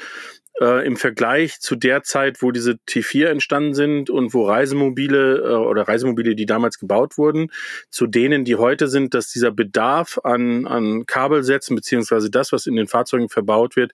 äh, 0.61 0.87
im 0.87 0.97
Vergleich 0.97 1.61
zu 1.61 1.77
der 1.77 2.03
Zeit, 2.03 2.43
wo 2.43 2.51
diese 2.51 2.79
T4 2.89 3.27
entstanden 3.27 3.75
sind 3.75 4.11
und 4.11 4.35
wo 4.35 4.47
Reisemobile 4.47 5.39
äh, 5.39 5.55
oder 5.55 5.89
Reisemobile, 5.89 6.35
die 6.35 6.47
damals 6.47 6.79
gebaut 6.79 7.19
wurden, 7.19 7.51
zu 7.91 8.07
denen, 8.07 8.45
die 8.45 8.57
heute 8.57 8.89
sind, 8.89 9.15
dass 9.15 9.31
dieser 9.31 9.51
Bedarf 9.51 10.19
an, 10.25 10.67
an 10.67 11.07
Kabelsätzen 11.07 11.77
beziehungsweise 11.77 12.31
das, 12.31 12.53
was 12.53 12.67
in 12.67 12.77
den 12.77 12.87
Fahrzeugen 12.87 13.29
verbaut 13.29 13.77
wird, 13.77 13.93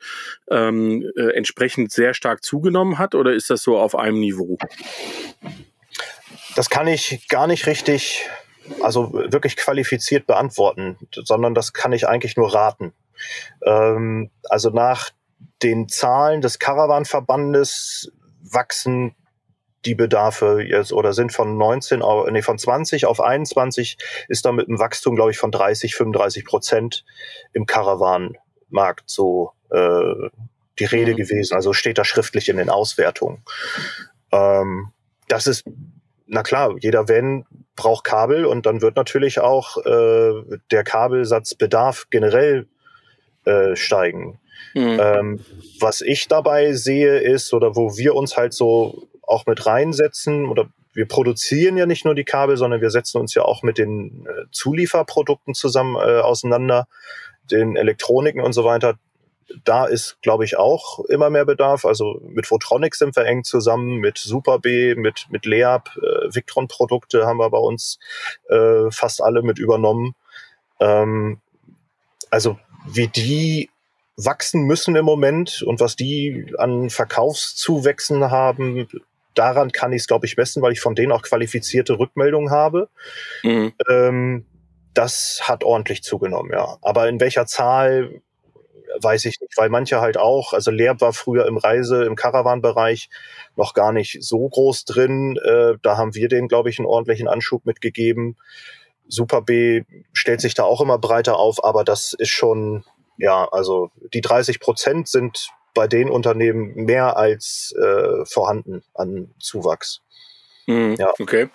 ähm, 0.50 1.08
äh, 1.16 1.34
entsprechend 1.34 1.92
sehr 1.92 2.14
stark 2.14 2.42
zugenommen 2.44 2.98
hat 2.98 3.14
oder 3.14 3.32
ist 3.32 3.50
das 3.50 3.62
so 3.62 3.78
auf 3.78 3.94
einem 3.94 4.20
Niveau? 4.20 4.58
das 6.54 6.70
kann 6.70 6.86
ich 6.86 7.28
gar 7.28 7.46
nicht 7.46 7.66
richtig, 7.66 8.28
also 8.82 9.12
wirklich 9.12 9.56
qualifiziert 9.56 10.26
beantworten, 10.26 10.98
sondern 11.12 11.54
das 11.54 11.72
kann 11.72 11.92
ich 11.92 12.06
eigentlich 12.06 12.36
nur 12.36 12.54
raten. 12.54 12.92
Ähm, 13.64 14.30
also 14.48 14.70
nach 14.70 15.10
den 15.62 15.88
Zahlen 15.88 16.40
des 16.40 16.58
Caravan-Verbandes 16.58 18.12
wachsen 18.40 19.14
die 19.84 19.94
Bedarfe 19.94 20.62
jetzt 20.62 20.92
oder 20.92 21.12
sind 21.12 21.32
von 21.32 21.56
19 21.56 22.02
auf, 22.02 22.30
nee, 22.30 22.42
von 22.42 22.58
20 22.58 23.06
auf 23.06 23.20
21 23.20 23.98
ist 24.28 24.44
da 24.44 24.52
mit 24.52 24.68
einem 24.68 24.78
Wachstum, 24.78 25.16
glaube 25.16 25.32
ich, 25.32 25.38
von 25.38 25.50
30, 25.50 25.94
35 25.96 26.44
Prozent 26.44 27.04
im 27.52 27.66
Caravan-Markt 27.66 29.10
so 29.10 29.52
äh, 29.70 30.28
die 30.78 30.84
Rede 30.84 31.12
mhm. 31.12 31.16
gewesen. 31.16 31.54
Also 31.54 31.72
steht 31.72 31.98
da 31.98 32.04
schriftlich 32.04 32.48
in 32.48 32.56
den 32.56 32.70
Auswertungen. 32.70 33.42
Ähm, 34.30 34.92
das 35.28 35.46
ist, 35.46 35.64
na 36.26 36.42
klar, 36.42 36.76
jeder 36.78 37.08
Van 37.08 37.44
braucht 37.74 38.04
Kabel 38.04 38.44
und 38.44 38.66
dann 38.66 38.82
wird 38.82 38.96
natürlich 38.96 39.40
auch 39.40 39.78
äh, 39.84 40.58
der 40.70 40.84
Kabelsatzbedarf 40.84 42.06
generell 42.10 42.68
äh, 43.44 43.74
steigen. 43.74 44.38
Mhm. 44.74 45.00
Ähm, 45.00 45.40
was 45.80 46.00
ich 46.00 46.28
dabei 46.28 46.72
sehe 46.72 47.18
ist, 47.18 47.52
oder 47.52 47.76
wo 47.76 47.96
wir 47.96 48.14
uns 48.14 48.36
halt 48.36 48.52
so 48.52 49.08
auch 49.22 49.46
mit 49.46 49.66
reinsetzen, 49.66 50.48
oder 50.48 50.68
wir 50.94 51.06
produzieren 51.06 51.76
ja 51.76 51.86
nicht 51.86 52.04
nur 52.04 52.14
die 52.14 52.24
Kabel, 52.24 52.56
sondern 52.56 52.80
wir 52.80 52.90
setzen 52.90 53.18
uns 53.18 53.34
ja 53.34 53.42
auch 53.42 53.62
mit 53.62 53.78
den 53.78 54.26
äh, 54.26 54.44
Zulieferprodukten 54.50 55.54
zusammen 55.54 55.96
äh, 55.96 56.20
auseinander, 56.20 56.86
den 57.50 57.76
Elektroniken 57.76 58.42
und 58.42 58.52
so 58.52 58.64
weiter. 58.64 58.98
Da 59.64 59.86
ist, 59.86 60.18
glaube 60.22 60.44
ich, 60.44 60.56
auch 60.56 61.00
immer 61.06 61.28
mehr 61.28 61.44
Bedarf. 61.44 61.84
Also 61.84 62.20
mit 62.24 62.50
Votronic 62.50 62.94
sind 62.94 63.16
wir 63.16 63.24
eng 63.26 63.44
zusammen, 63.44 63.98
mit 63.98 64.18
Super 64.18 64.58
B, 64.58 64.94
mit, 64.94 65.26
mit 65.30 65.44
Leab, 65.46 65.90
äh, 65.96 66.34
Victron-Produkte 66.34 67.26
haben 67.26 67.38
wir 67.38 67.50
bei 67.50 67.58
uns 67.58 67.98
äh, 68.48 68.90
fast 68.90 69.22
alle 69.22 69.42
mit 69.42 69.58
übernommen. 69.58 70.14
Ähm, 70.80 71.40
also 72.30 72.58
wie 72.86 73.08
die 73.08 73.70
wachsen 74.24 74.62
müssen 74.62 74.96
im 74.96 75.04
Moment 75.04 75.62
und 75.62 75.80
was 75.80 75.96
die 75.96 76.52
an 76.58 76.90
Verkaufszuwächsen 76.90 78.30
haben, 78.30 78.88
daran 79.34 79.72
kann 79.72 79.92
ich 79.92 80.02
es, 80.02 80.06
glaube 80.06 80.26
ich, 80.26 80.36
messen, 80.36 80.62
weil 80.62 80.72
ich 80.72 80.80
von 80.80 80.94
denen 80.94 81.12
auch 81.12 81.22
qualifizierte 81.22 81.98
Rückmeldungen 81.98 82.50
habe. 82.50 82.88
Mhm. 83.42 83.72
Ähm, 83.88 84.46
das 84.94 85.40
hat 85.44 85.64
ordentlich 85.64 86.02
zugenommen, 86.02 86.52
ja. 86.52 86.76
Aber 86.82 87.08
in 87.08 87.20
welcher 87.20 87.46
Zahl 87.46 88.22
weiß 89.00 89.24
ich 89.24 89.40
nicht, 89.40 89.56
weil 89.56 89.70
manche 89.70 90.00
halt 90.00 90.18
auch, 90.18 90.52
also 90.52 90.70
Leer 90.70 91.00
war 91.00 91.12
früher 91.12 91.46
im 91.46 91.56
Reise, 91.56 92.04
im 92.04 92.14
Caravan-Bereich 92.16 93.08
noch 93.56 93.74
gar 93.74 93.92
nicht 93.92 94.22
so 94.22 94.48
groß 94.48 94.84
drin. 94.84 95.38
Äh, 95.42 95.74
da 95.82 95.96
haben 95.96 96.14
wir 96.14 96.28
denen, 96.28 96.48
glaube 96.48 96.70
ich, 96.70 96.78
einen 96.78 96.86
ordentlichen 96.86 97.28
Anschub 97.28 97.64
mitgegeben. 97.64 98.36
Super 99.08 99.42
B 99.42 99.82
stellt 100.12 100.40
sich 100.40 100.54
da 100.54 100.64
auch 100.64 100.80
immer 100.80 100.98
breiter 100.98 101.38
auf, 101.38 101.64
aber 101.64 101.84
das 101.84 102.12
ist 102.12 102.30
schon, 102.30 102.84
ja, 103.16 103.48
also 103.50 103.90
die 104.12 104.20
30 104.20 104.60
Prozent 104.60 105.08
sind 105.08 105.48
bei 105.74 105.86
den 105.86 106.10
Unternehmen 106.10 106.74
mehr 106.74 107.16
als 107.16 107.74
äh, 107.80 108.24
vorhanden 108.26 108.82
an 108.94 109.34
Zuwachs. 109.38 110.02
Mhm, 110.66 110.94
ja. 110.98 111.12
Okay. 111.18 111.48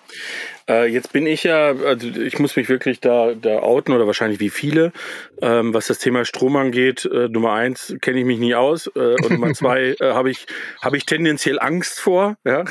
Äh, 0.68 0.86
jetzt 0.86 1.12
bin 1.12 1.26
ich 1.26 1.44
ja, 1.44 1.74
also 1.74 2.06
ich 2.08 2.38
muss 2.38 2.56
mich 2.56 2.68
wirklich 2.68 3.00
da, 3.00 3.32
da 3.32 3.60
outen 3.60 3.94
oder 3.94 4.06
wahrscheinlich 4.06 4.38
wie 4.38 4.50
viele, 4.50 4.92
ähm, 5.40 5.72
was 5.72 5.86
das 5.86 5.98
Thema 5.98 6.26
Strom 6.26 6.56
angeht. 6.56 7.06
Äh, 7.06 7.28
Nummer 7.28 7.54
eins 7.54 7.94
kenne 8.02 8.18
ich 8.18 8.26
mich 8.26 8.38
nie 8.38 8.54
aus 8.54 8.86
äh, 8.94 9.14
und 9.14 9.30
Nummer 9.30 9.52
zwei 9.54 9.96
äh, 9.98 10.12
habe 10.12 10.30
ich 10.30 10.46
habe 10.82 10.98
ich 10.98 11.06
tendenziell 11.06 11.58
Angst 11.58 12.00
vor, 12.00 12.36
ja, 12.44 12.64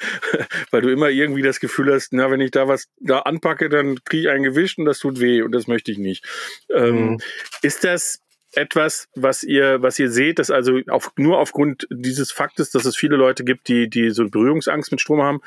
weil 0.70 0.82
du 0.82 0.90
immer 0.90 1.10
irgendwie 1.10 1.42
das 1.42 1.58
Gefühl 1.58 1.92
hast, 1.92 2.12
na 2.12 2.30
wenn 2.30 2.40
ich 2.40 2.52
da 2.52 2.68
was 2.68 2.88
da 3.00 3.20
anpacke, 3.20 3.68
dann 3.68 3.98
kriege 4.04 4.28
ich 4.28 4.28
ein 4.28 4.44
Gewicht 4.44 4.78
und 4.78 4.84
das 4.84 5.00
tut 5.00 5.18
weh 5.18 5.42
und 5.42 5.52
das 5.52 5.66
möchte 5.66 5.90
ich 5.90 5.98
nicht. 5.98 6.24
Ähm, 6.72 7.10
mhm. 7.10 7.20
Ist 7.62 7.82
das 7.82 8.23
etwas, 8.56 9.08
was 9.14 9.42
ihr, 9.42 9.82
was 9.82 9.98
ihr 9.98 10.10
seht, 10.10 10.38
dass 10.38 10.50
also 10.50 10.80
auf, 10.88 11.12
nur 11.16 11.38
aufgrund 11.38 11.86
dieses 11.90 12.32
Faktes, 12.32 12.70
dass 12.70 12.84
es 12.84 12.96
viele 12.96 13.16
Leute 13.16 13.44
gibt, 13.44 13.68
die, 13.68 13.88
die 13.88 14.10
so 14.10 14.28
Berührungsangst 14.28 14.90
mit 14.90 15.00
Strom 15.00 15.22
haben, 15.22 15.40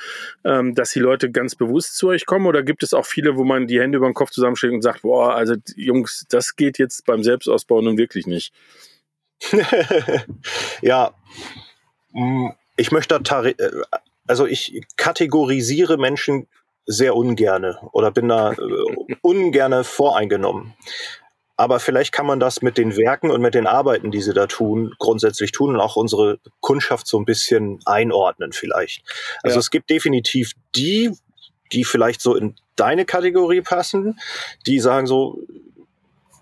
ähm, 0.43 0.75
dass 0.75 0.91
die 0.91 0.99
Leute 0.99 1.31
ganz 1.31 1.55
bewusst 1.55 1.97
zu 1.97 2.09
euch 2.09 2.25
kommen? 2.25 2.45
Oder 2.45 2.63
gibt 2.63 2.83
es 2.83 2.93
auch 2.93 3.05
viele, 3.05 3.37
wo 3.37 3.43
man 3.43 3.67
die 3.67 3.79
Hände 3.79 3.97
über 3.97 4.07
den 4.07 4.13
Kopf 4.13 4.31
zusammenschlägt 4.31 4.73
und 4.73 4.81
sagt, 4.81 5.01
boah, 5.01 5.35
also 5.35 5.55
Jungs, 5.75 6.25
das 6.29 6.55
geht 6.55 6.77
jetzt 6.77 7.05
beim 7.05 7.23
Selbstausbau 7.23 7.81
nun 7.81 7.97
wirklich 7.97 8.27
nicht? 8.27 8.53
ja, 10.81 11.13
mm, 12.11 12.49
ich 12.75 12.91
möchte 12.91 13.19
da, 13.19 13.45
äh, 13.45 13.55
also 14.27 14.45
ich 14.45 14.81
kategorisiere 14.97 15.97
Menschen 15.97 16.47
sehr 16.85 17.15
ungerne 17.15 17.77
oder 17.91 18.11
bin 18.11 18.29
da 18.29 18.53
äh, 18.53 19.15
ungerne 19.21 19.83
voreingenommen. 19.83 20.73
Aber 21.57 21.79
vielleicht 21.79 22.11
kann 22.11 22.27
man 22.27 22.39
das 22.39 22.61
mit 22.61 22.77
den 22.77 22.95
Werken 22.95 23.31
und 23.31 23.41
mit 23.41 23.55
den 23.55 23.65
Arbeiten, 23.65 24.11
die 24.11 24.21
sie 24.21 24.33
da 24.33 24.45
tun, 24.45 24.93
grundsätzlich 24.99 25.51
tun 25.51 25.73
und 25.73 25.81
auch 25.81 25.95
unsere 25.95 26.39
Kundschaft 26.59 27.07
so 27.07 27.17
ein 27.17 27.25
bisschen 27.25 27.79
einordnen 27.85 28.51
vielleicht. 28.51 29.03
Also 29.41 29.55
ja. 29.55 29.59
es 29.59 29.71
gibt 29.71 29.89
definitiv 29.89 30.51
die, 30.75 31.11
die 31.73 31.83
vielleicht 31.83 32.21
so 32.21 32.35
in 32.35 32.55
deine 32.75 33.05
Kategorie 33.05 33.61
passen, 33.61 34.19
die 34.67 34.79
sagen 34.79 35.07
so, 35.07 35.39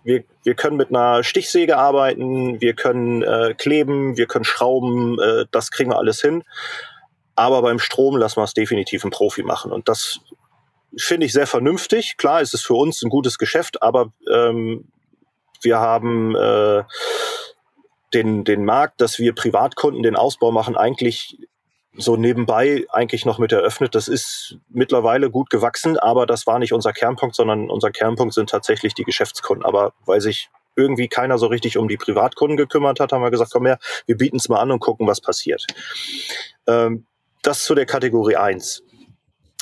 wir, 0.03 0.23
wir 0.43 0.53
können 0.53 0.75
mit 0.75 0.89
einer 0.89 1.23
Stichsäge 1.23 1.77
arbeiten, 1.77 2.61
wir 2.61 2.73
können 2.73 3.23
äh, 3.23 3.55
kleben, 3.57 4.17
wir 4.17 4.27
können 4.27 4.45
schrauben, 4.45 5.17
äh, 5.19 5.45
das 5.49 5.71
kriegen 5.71 5.91
wir 5.91 5.97
alles 5.97 6.21
hin. 6.21 6.43
Aber 7.35 7.61
beim 7.61 7.79
Strom 7.79 8.17
lassen 8.17 8.37
wir 8.37 8.43
es 8.43 8.53
definitiv 8.53 9.03
ein 9.03 9.11
Profi 9.11 9.43
machen. 9.43 9.71
Und 9.71 9.89
das 9.89 10.19
finde 10.97 11.25
ich 11.25 11.33
sehr 11.33 11.47
vernünftig. 11.47 12.17
Klar, 12.17 12.41
es 12.41 12.53
ist 12.53 12.65
für 12.65 12.75
uns 12.75 13.01
ein 13.01 13.09
gutes 13.09 13.37
Geschäft, 13.37 13.81
aber 13.81 14.13
ähm, 14.31 14.89
wir 15.65 15.79
haben 15.79 16.35
äh, 16.35 16.83
den, 18.13 18.43
den 18.43 18.63
Markt, 18.63 19.01
dass 19.01 19.19
wir 19.19 19.35
Privatkunden 19.35 20.03
den 20.03 20.15
Ausbau 20.15 20.51
machen, 20.51 20.77
eigentlich 20.77 21.37
so 21.97 22.17
nebenbei 22.17 22.85
eigentlich 22.89 23.25
noch 23.25 23.39
mit 23.39 23.51
eröffnet. 23.51 23.95
Das 23.95 24.07
ist 24.07 24.57
mittlerweile 24.69 25.29
gut 25.29 25.49
gewachsen, 25.49 25.97
aber 25.97 26.25
das 26.25 26.45
war 26.45 26.59
nicht 26.59 26.73
unser 26.73 26.93
Kernpunkt, 26.93 27.35
sondern 27.35 27.69
unser 27.69 27.91
Kernpunkt 27.91 28.33
sind 28.33 28.49
tatsächlich 28.49 28.93
die 28.93 29.03
Geschäftskunden. 29.03 29.65
Aber 29.65 29.93
weil 30.05 30.21
sich 30.21 30.49
irgendwie 30.75 31.07
keiner 31.07 31.37
so 31.37 31.47
richtig 31.47 31.77
um 31.77 31.87
die 31.87 31.97
Privatkunden 31.97 32.57
gekümmert 32.57 32.99
hat, 32.99 33.11
haben 33.11 33.21
wir 33.21 33.31
gesagt, 33.31 33.51
komm 33.51 33.65
her, 33.65 33.79
wir 34.05 34.17
bieten 34.17 34.37
es 34.37 34.49
mal 34.49 34.59
an 34.59 34.71
und 34.71 34.79
gucken, 34.79 35.07
was 35.07 35.21
passiert. 35.21 35.65
Ähm, 36.67 37.05
das 37.43 37.63
zu 37.63 37.75
der 37.75 37.85
Kategorie 37.85 38.35
1. 38.35 38.83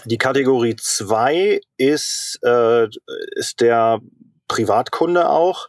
Die 0.06 0.18
Kategorie 0.18 0.76
2 0.76 1.62
ist, 1.78 2.40
äh, 2.44 2.88
ist 3.36 3.62
der 3.62 4.00
Privatkunde 4.54 5.30
auch, 5.32 5.68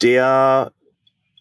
der 0.00 0.72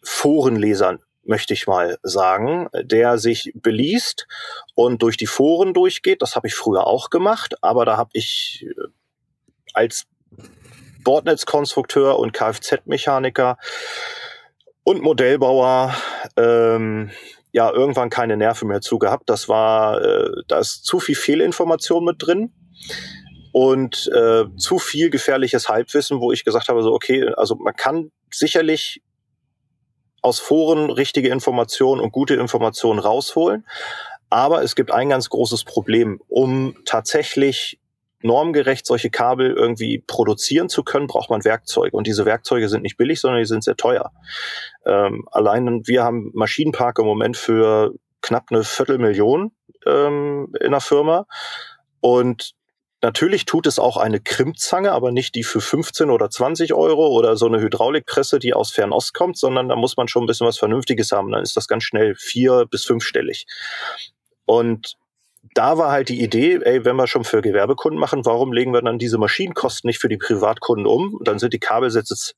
Forenleser 0.04 0.98
möchte 1.24 1.54
ich 1.54 1.66
mal 1.66 1.98
sagen, 2.04 2.68
der 2.74 3.18
sich 3.18 3.54
beliest 3.56 4.28
und 4.76 5.02
durch 5.02 5.16
die 5.16 5.28
Foren 5.28 5.74
durchgeht. 5.74 6.22
Das 6.22 6.36
habe 6.36 6.48
ich 6.48 6.56
früher 6.56 6.86
auch 6.86 7.10
gemacht, 7.10 7.56
aber 7.62 7.86
da 7.86 7.96
habe 7.96 8.10
ich 8.12 8.66
äh, 8.68 8.88
als 9.74 10.08
Bordnetzkonstrukteur 11.06 12.20
und 12.20 12.34
Kfz-Mechaniker 12.34 13.58
und 14.84 15.02
Modellbauer 15.02 15.96
ähm, 16.36 17.12
ja 17.54 17.72
irgendwann 17.72 18.10
keine 18.10 18.36
Nerven 18.36 18.68
mehr 18.68 18.82
zu 18.82 19.00
gehabt. 19.00 19.30
Das 19.30 19.48
war, 19.48 20.02
äh, 20.02 20.32
da 20.50 20.60
ist 20.60 20.84
zu 20.84 21.00
viel 21.00 21.16
Fehlinformation 21.16 22.04
mit 22.04 22.18
drin 22.20 22.52
und 23.52 24.10
äh, 24.14 24.46
zu 24.58 24.80
viel 24.80 25.10
gefährliches 25.10 25.70
Halbwissen, 25.70 26.20
wo 26.20 26.32
ich 26.32 26.44
gesagt 26.46 26.70
habe, 26.70 26.82
so 26.84 26.94
okay, 26.94 27.30
also 27.36 27.56
man 27.56 27.76
kann 27.76 28.12
sicherlich 28.32 29.02
aus 30.22 30.40
Foren 30.40 30.90
richtige 30.90 31.30
Informationen 31.30 32.02
und 32.02 32.12
gute 32.12 32.36
Informationen 32.36 33.00
rausholen, 33.00 33.66
aber 34.30 34.64
es 34.64 34.76
gibt 34.76 34.92
ein 34.92 35.10
ganz 35.10 35.30
großes 35.30 35.64
Problem, 35.64 36.20
um 36.28 36.76
tatsächlich 36.86 37.80
normgerecht 38.22 38.86
solche 38.86 39.10
Kabel 39.10 39.52
irgendwie 39.52 40.04
produzieren 40.06 40.70
zu 40.70 40.84
können, 40.84 41.08
braucht 41.08 41.30
man 41.30 41.46
Werkzeuge. 41.46 41.96
Und 41.96 42.08
diese 42.08 42.26
Werkzeuge 42.26 42.68
sind 42.68 42.82
nicht 42.82 42.98
billig, 42.98 43.22
sondern 43.22 43.40
die 43.40 43.48
sind 43.48 43.64
sehr 43.64 43.78
teuer. 43.78 44.12
Ähm, 44.86 45.28
allein 45.32 45.86
wir 45.86 46.04
haben 46.04 46.32
Maschinenpark 46.34 47.00
im 47.00 47.06
Moment 47.06 47.38
für 47.38 47.94
knapp 48.22 48.48
eine 48.50 48.64
Viertelmillion 48.64 49.52
ähm, 49.86 50.52
in 50.60 50.72
der 50.72 50.82
Firma. 50.82 51.28
Und 52.00 52.54
Natürlich 53.08 53.46
tut 53.46 53.68
es 53.68 53.80
auch 53.80 53.96
eine 53.96 54.20
Krimmzange, 54.20 54.92
aber 54.92 55.14
nicht 55.14 55.34
die 55.36 55.46
für 55.46 55.62
15 55.62 56.10
oder 56.10 56.30
20 56.30 56.74
Euro 56.74 57.08
oder 57.08 57.38
so 57.38 57.46
eine 57.46 57.62
Hydraulikpresse, 57.62 58.38
die 58.38 58.54
aus 58.54 58.72
Fernost 58.72 59.14
kommt, 59.14 59.38
sondern 59.38 59.70
da 59.70 59.78
muss 59.78 59.96
man 59.96 60.10
schon 60.10 60.26
ein 60.26 60.28
bisschen 60.28 60.46
was 60.46 60.58
Vernünftiges 60.58 61.14
haben. 61.14 61.32
Dann 61.32 61.42
ist 61.42 61.56
das 61.56 61.70
ganz 61.70 61.86
schnell 61.86 62.16
vier- 62.16 62.66
bis 62.70 62.84
fünfstellig. 62.84 63.46
Und 64.44 64.98
da 65.56 65.78
war 65.78 65.90
halt 65.90 66.10
die 66.10 66.22
Idee, 66.22 66.60
ey, 66.62 66.84
wenn 66.84 66.98
wir 66.98 67.08
schon 67.08 67.24
für 67.24 67.42
Gewerbekunden 67.42 67.98
machen, 67.98 68.26
warum 68.26 68.52
legen 68.52 68.74
wir 68.74 68.82
dann 68.82 69.00
diese 69.00 69.18
Maschinenkosten 69.18 69.88
nicht 69.88 70.00
für 70.00 70.10
die 70.10 70.18
Privatkunden 70.18 70.86
um? 70.86 71.18
Dann 71.24 71.40
sind 71.40 71.54
die 71.54 71.60
Kabelsätze 71.60 72.34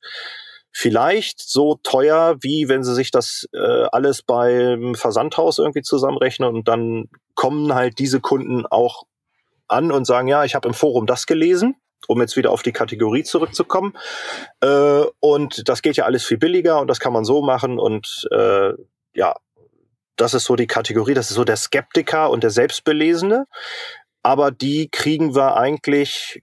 vielleicht 0.71 1.39
so 1.39 1.79
teuer, 1.81 2.37
wie 2.41 2.69
wenn 2.69 2.83
sie 2.83 2.93
sich 2.93 3.09
das 3.09 3.47
äh, 3.53 3.87
alles 3.91 4.21
beim 4.21 4.93
Versandhaus 4.93 5.57
irgendwie 5.57 5.81
zusammenrechnen 5.81 6.47
und 6.47 6.67
dann 6.67 7.05
kommen 7.33 7.73
halt 7.73 7.97
diese 7.97 8.19
Kunden 8.19 8.67
auch 8.67 9.05
an 9.69 9.91
und 9.91 10.05
sagen, 10.05 10.27
ja, 10.27 10.43
ich 10.43 10.55
habe 10.55 10.67
im 10.67 10.73
Forum 10.73 11.05
das 11.05 11.25
gelesen 11.25 11.75
um 12.07 12.21
jetzt 12.21 12.37
wieder 12.37 12.51
auf 12.51 12.63
die 12.63 12.71
Kategorie 12.71 13.23
zurückzukommen. 13.23 13.93
Äh, 14.61 15.03
und 15.19 15.67
das 15.67 15.81
geht 15.81 15.97
ja 15.97 16.05
alles 16.05 16.25
viel 16.25 16.37
billiger 16.37 16.79
und 16.79 16.87
das 16.87 16.99
kann 16.99 17.13
man 17.13 17.23
so 17.23 17.41
machen. 17.41 17.77
Und 17.77 18.27
äh, 18.31 18.71
ja, 19.13 19.35
das 20.15 20.33
ist 20.33 20.45
so 20.45 20.55
die 20.55 20.67
Kategorie, 20.67 21.13
das 21.13 21.29
ist 21.29 21.35
so 21.35 21.43
der 21.43 21.57
Skeptiker 21.57 22.29
und 22.29 22.43
der 22.43 22.49
Selbstbelesene. 22.49 23.45
Aber 24.23 24.51
die 24.51 24.89
kriegen 24.89 25.35
wir 25.35 25.55
eigentlich 25.55 26.41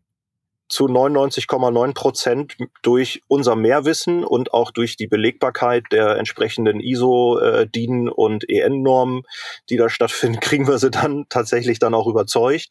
zu 0.69 0.87
99,9 0.87 1.95
Prozent 1.95 2.57
durch 2.83 3.23
unser 3.29 3.55
Mehrwissen 3.55 4.25
und 4.25 4.53
auch 4.53 4.71
durch 4.71 4.97
die 4.97 5.07
Belegbarkeit 5.07 5.85
der 5.93 6.17
entsprechenden 6.17 6.81
ISO, 6.81 7.39
äh, 7.39 7.67
DIN 7.69 8.09
und 8.09 8.49
EN-Normen, 8.49 9.23
die 9.71 9.77
da 9.77 9.89
stattfinden, 9.89 10.41
kriegen 10.41 10.67
wir 10.67 10.79
sie 10.79 10.91
dann 10.91 11.27
tatsächlich 11.29 11.79
dann 11.79 11.95
auch 11.95 12.07
überzeugt 12.07 12.69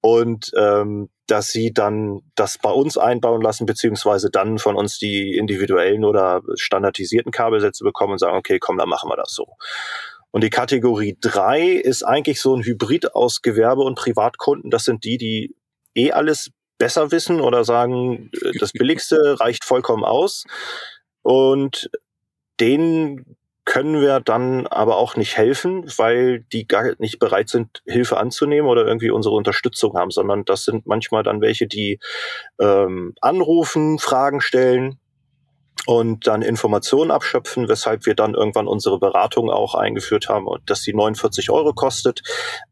und 0.00 0.52
ähm, 0.56 1.08
dass 1.26 1.50
sie 1.50 1.72
dann 1.72 2.20
das 2.34 2.58
bei 2.58 2.70
uns 2.70 2.98
einbauen 2.98 3.42
lassen, 3.42 3.66
beziehungsweise 3.66 4.30
dann 4.30 4.58
von 4.58 4.76
uns 4.76 4.98
die 4.98 5.36
individuellen 5.36 6.04
oder 6.04 6.42
standardisierten 6.56 7.32
Kabelsätze 7.32 7.84
bekommen 7.84 8.12
und 8.12 8.18
sagen, 8.18 8.36
okay, 8.36 8.58
komm, 8.58 8.78
dann 8.78 8.88
machen 8.88 9.08
wir 9.08 9.16
das 9.16 9.32
so. 9.32 9.46
Und 10.30 10.42
die 10.42 10.50
Kategorie 10.50 11.16
drei 11.20 11.68
ist 11.68 12.02
eigentlich 12.02 12.40
so 12.40 12.56
ein 12.56 12.62
Hybrid 12.62 13.14
aus 13.14 13.42
Gewerbe- 13.42 13.82
und 13.82 13.96
Privatkunden. 13.96 14.70
Das 14.70 14.84
sind 14.84 15.04
die, 15.04 15.18
die 15.18 15.54
eh 15.94 16.12
alles 16.12 16.50
besser 16.82 17.12
wissen 17.12 17.40
oder 17.40 17.62
sagen, 17.62 18.28
äh, 18.32 18.58
das 18.58 18.72
Billigste 18.72 19.38
reicht 19.38 19.64
vollkommen 19.64 20.02
aus. 20.02 20.42
Und 21.22 21.88
denen 22.58 23.36
können 23.64 24.00
wir 24.00 24.18
dann 24.18 24.66
aber 24.66 24.96
auch 24.96 25.14
nicht 25.14 25.36
helfen, 25.36 25.84
weil 25.96 26.40
die 26.40 26.66
gar 26.66 26.94
nicht 26.98 27.20
bereit 27.20 27.48
sind, 27.48 27.82
Hilfe 27.86 28.16
anzunehmen 28.16 28.68
oder 28.68 28.84
irgendwie 28.84 29.12
unsere 29.12 29.36
Unterstützung 29.36 29.96
haben, 29.96 30.10
sondern 30.10 30.44
das 30.44 30.64
sind 30.64 30.84
manchmal 30.84 31.22
dann 31.22 31.40
welche, 31.40 31.68
die 31.68 32.00
ähm, 32.58 33.14
anrufen, 33.20 34.00
Fragen 34.00 34.40
stellen 34.40 34.98
und 35.86 36.26
dann 36.26 36.42
Informationen 36.42 37.12
abschöpfen, 37.12 37.68
weshalb 37.68 38.06
wir 38.06 38.16
dann 38.16 38.34
irgendwann 38.34 38.66
unsere 38.66 38.98
Beratung 38.98 39.50
auch 39.50 39.76
eingeführt 39.76 40.28
haben 40.28 40.48
und 40.48 40.68
dass 40.68 40.82
die 40.82 40.94
49 40.94 41.48
Euro 41.50 41.74
kostet, 41.74 42.22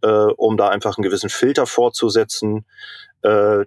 äh, 0.03 0.09
um 0.09 0.57
da 0.57 0.69
einfach 0.69 0.99
einen 0.99 1.05
gewissen 1.05 1.31
Filter 1.31 1.67
vorzusetzen, 1.67 2.67
äh, 3.23 3.65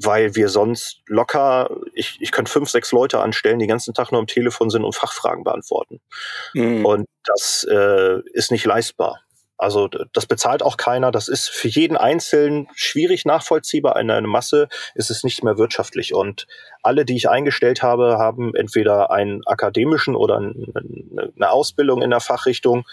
weil 0.00 0.36
wir 0.36 0.48
sonst 0.48 1.02
locker, 1.06 1.70
ich, 1.92 2.18
ich 2.20 2.30
könnte 2.30 2.50
fünf, 2.50 2.70
sechs 2.70 2.92
Leute 2.92 3.18
anstellen, 3.18 3.58
die 3.58 3.64
den 3.64 3.70
ganzen 3.70 3.94
Tag 3.94 4.12
nur 4.12 4.20
am 4.20 4.28
Telefon 4.28 4.70
sind 4.70 4.84
und 4.84 4.94
Fachfragen 4.94 5.42
beantworten. 5.44 6.00
Mhm. 6.54 6.86
Und 6.86 7.06
das 7.24 7.66
äh, 7.68 8.20
ist 8.32 8.52
nicht 8.52 8.64
leistbar. 8.64 9.20
Also 9.56 9.88
das 9.88 10.26
bezahlt 10.26 10.62
auch 10.62 10.76
keiner. 10.76 11.10
Das 11.10 11.26
ist 11.26 11.48
für 11.48 11.66
jeden 11.66 11.96
Einzelnen 11.96 12.68
schwierig 12.74 13.24
nachvollziehbar. 13.24 13.98
In 13.98 14.08
einer 14.08 14.28
Masse 14.28 14.68
ist 14.94 15.10
es 15.10 15.24
nicht 15.24 15.42
mehr 15.42 15.58
wirtschaftlich. 15.58 16.14
Und 16.14 16.46
alle, 16.82 17.04
die 17.04 17.16
ich 17.16 17.28
eingestellt 17.28 17.82
habe, 17.82 18.18
haben 18.18 18.54
entweder 18.54 19.10
einen 19.10 19.44
akademischen 19.48 20.14
oder 20.14 20.36
eine 20.36 21.50
Ausbildung 21.50 22.02
in 22.02 22.10
der 22.10 22.20
Fachrichtung. 22.20 22.86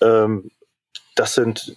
Ähm, 0.00 0.50
das 1.16 1.34
sind 1.34 1.76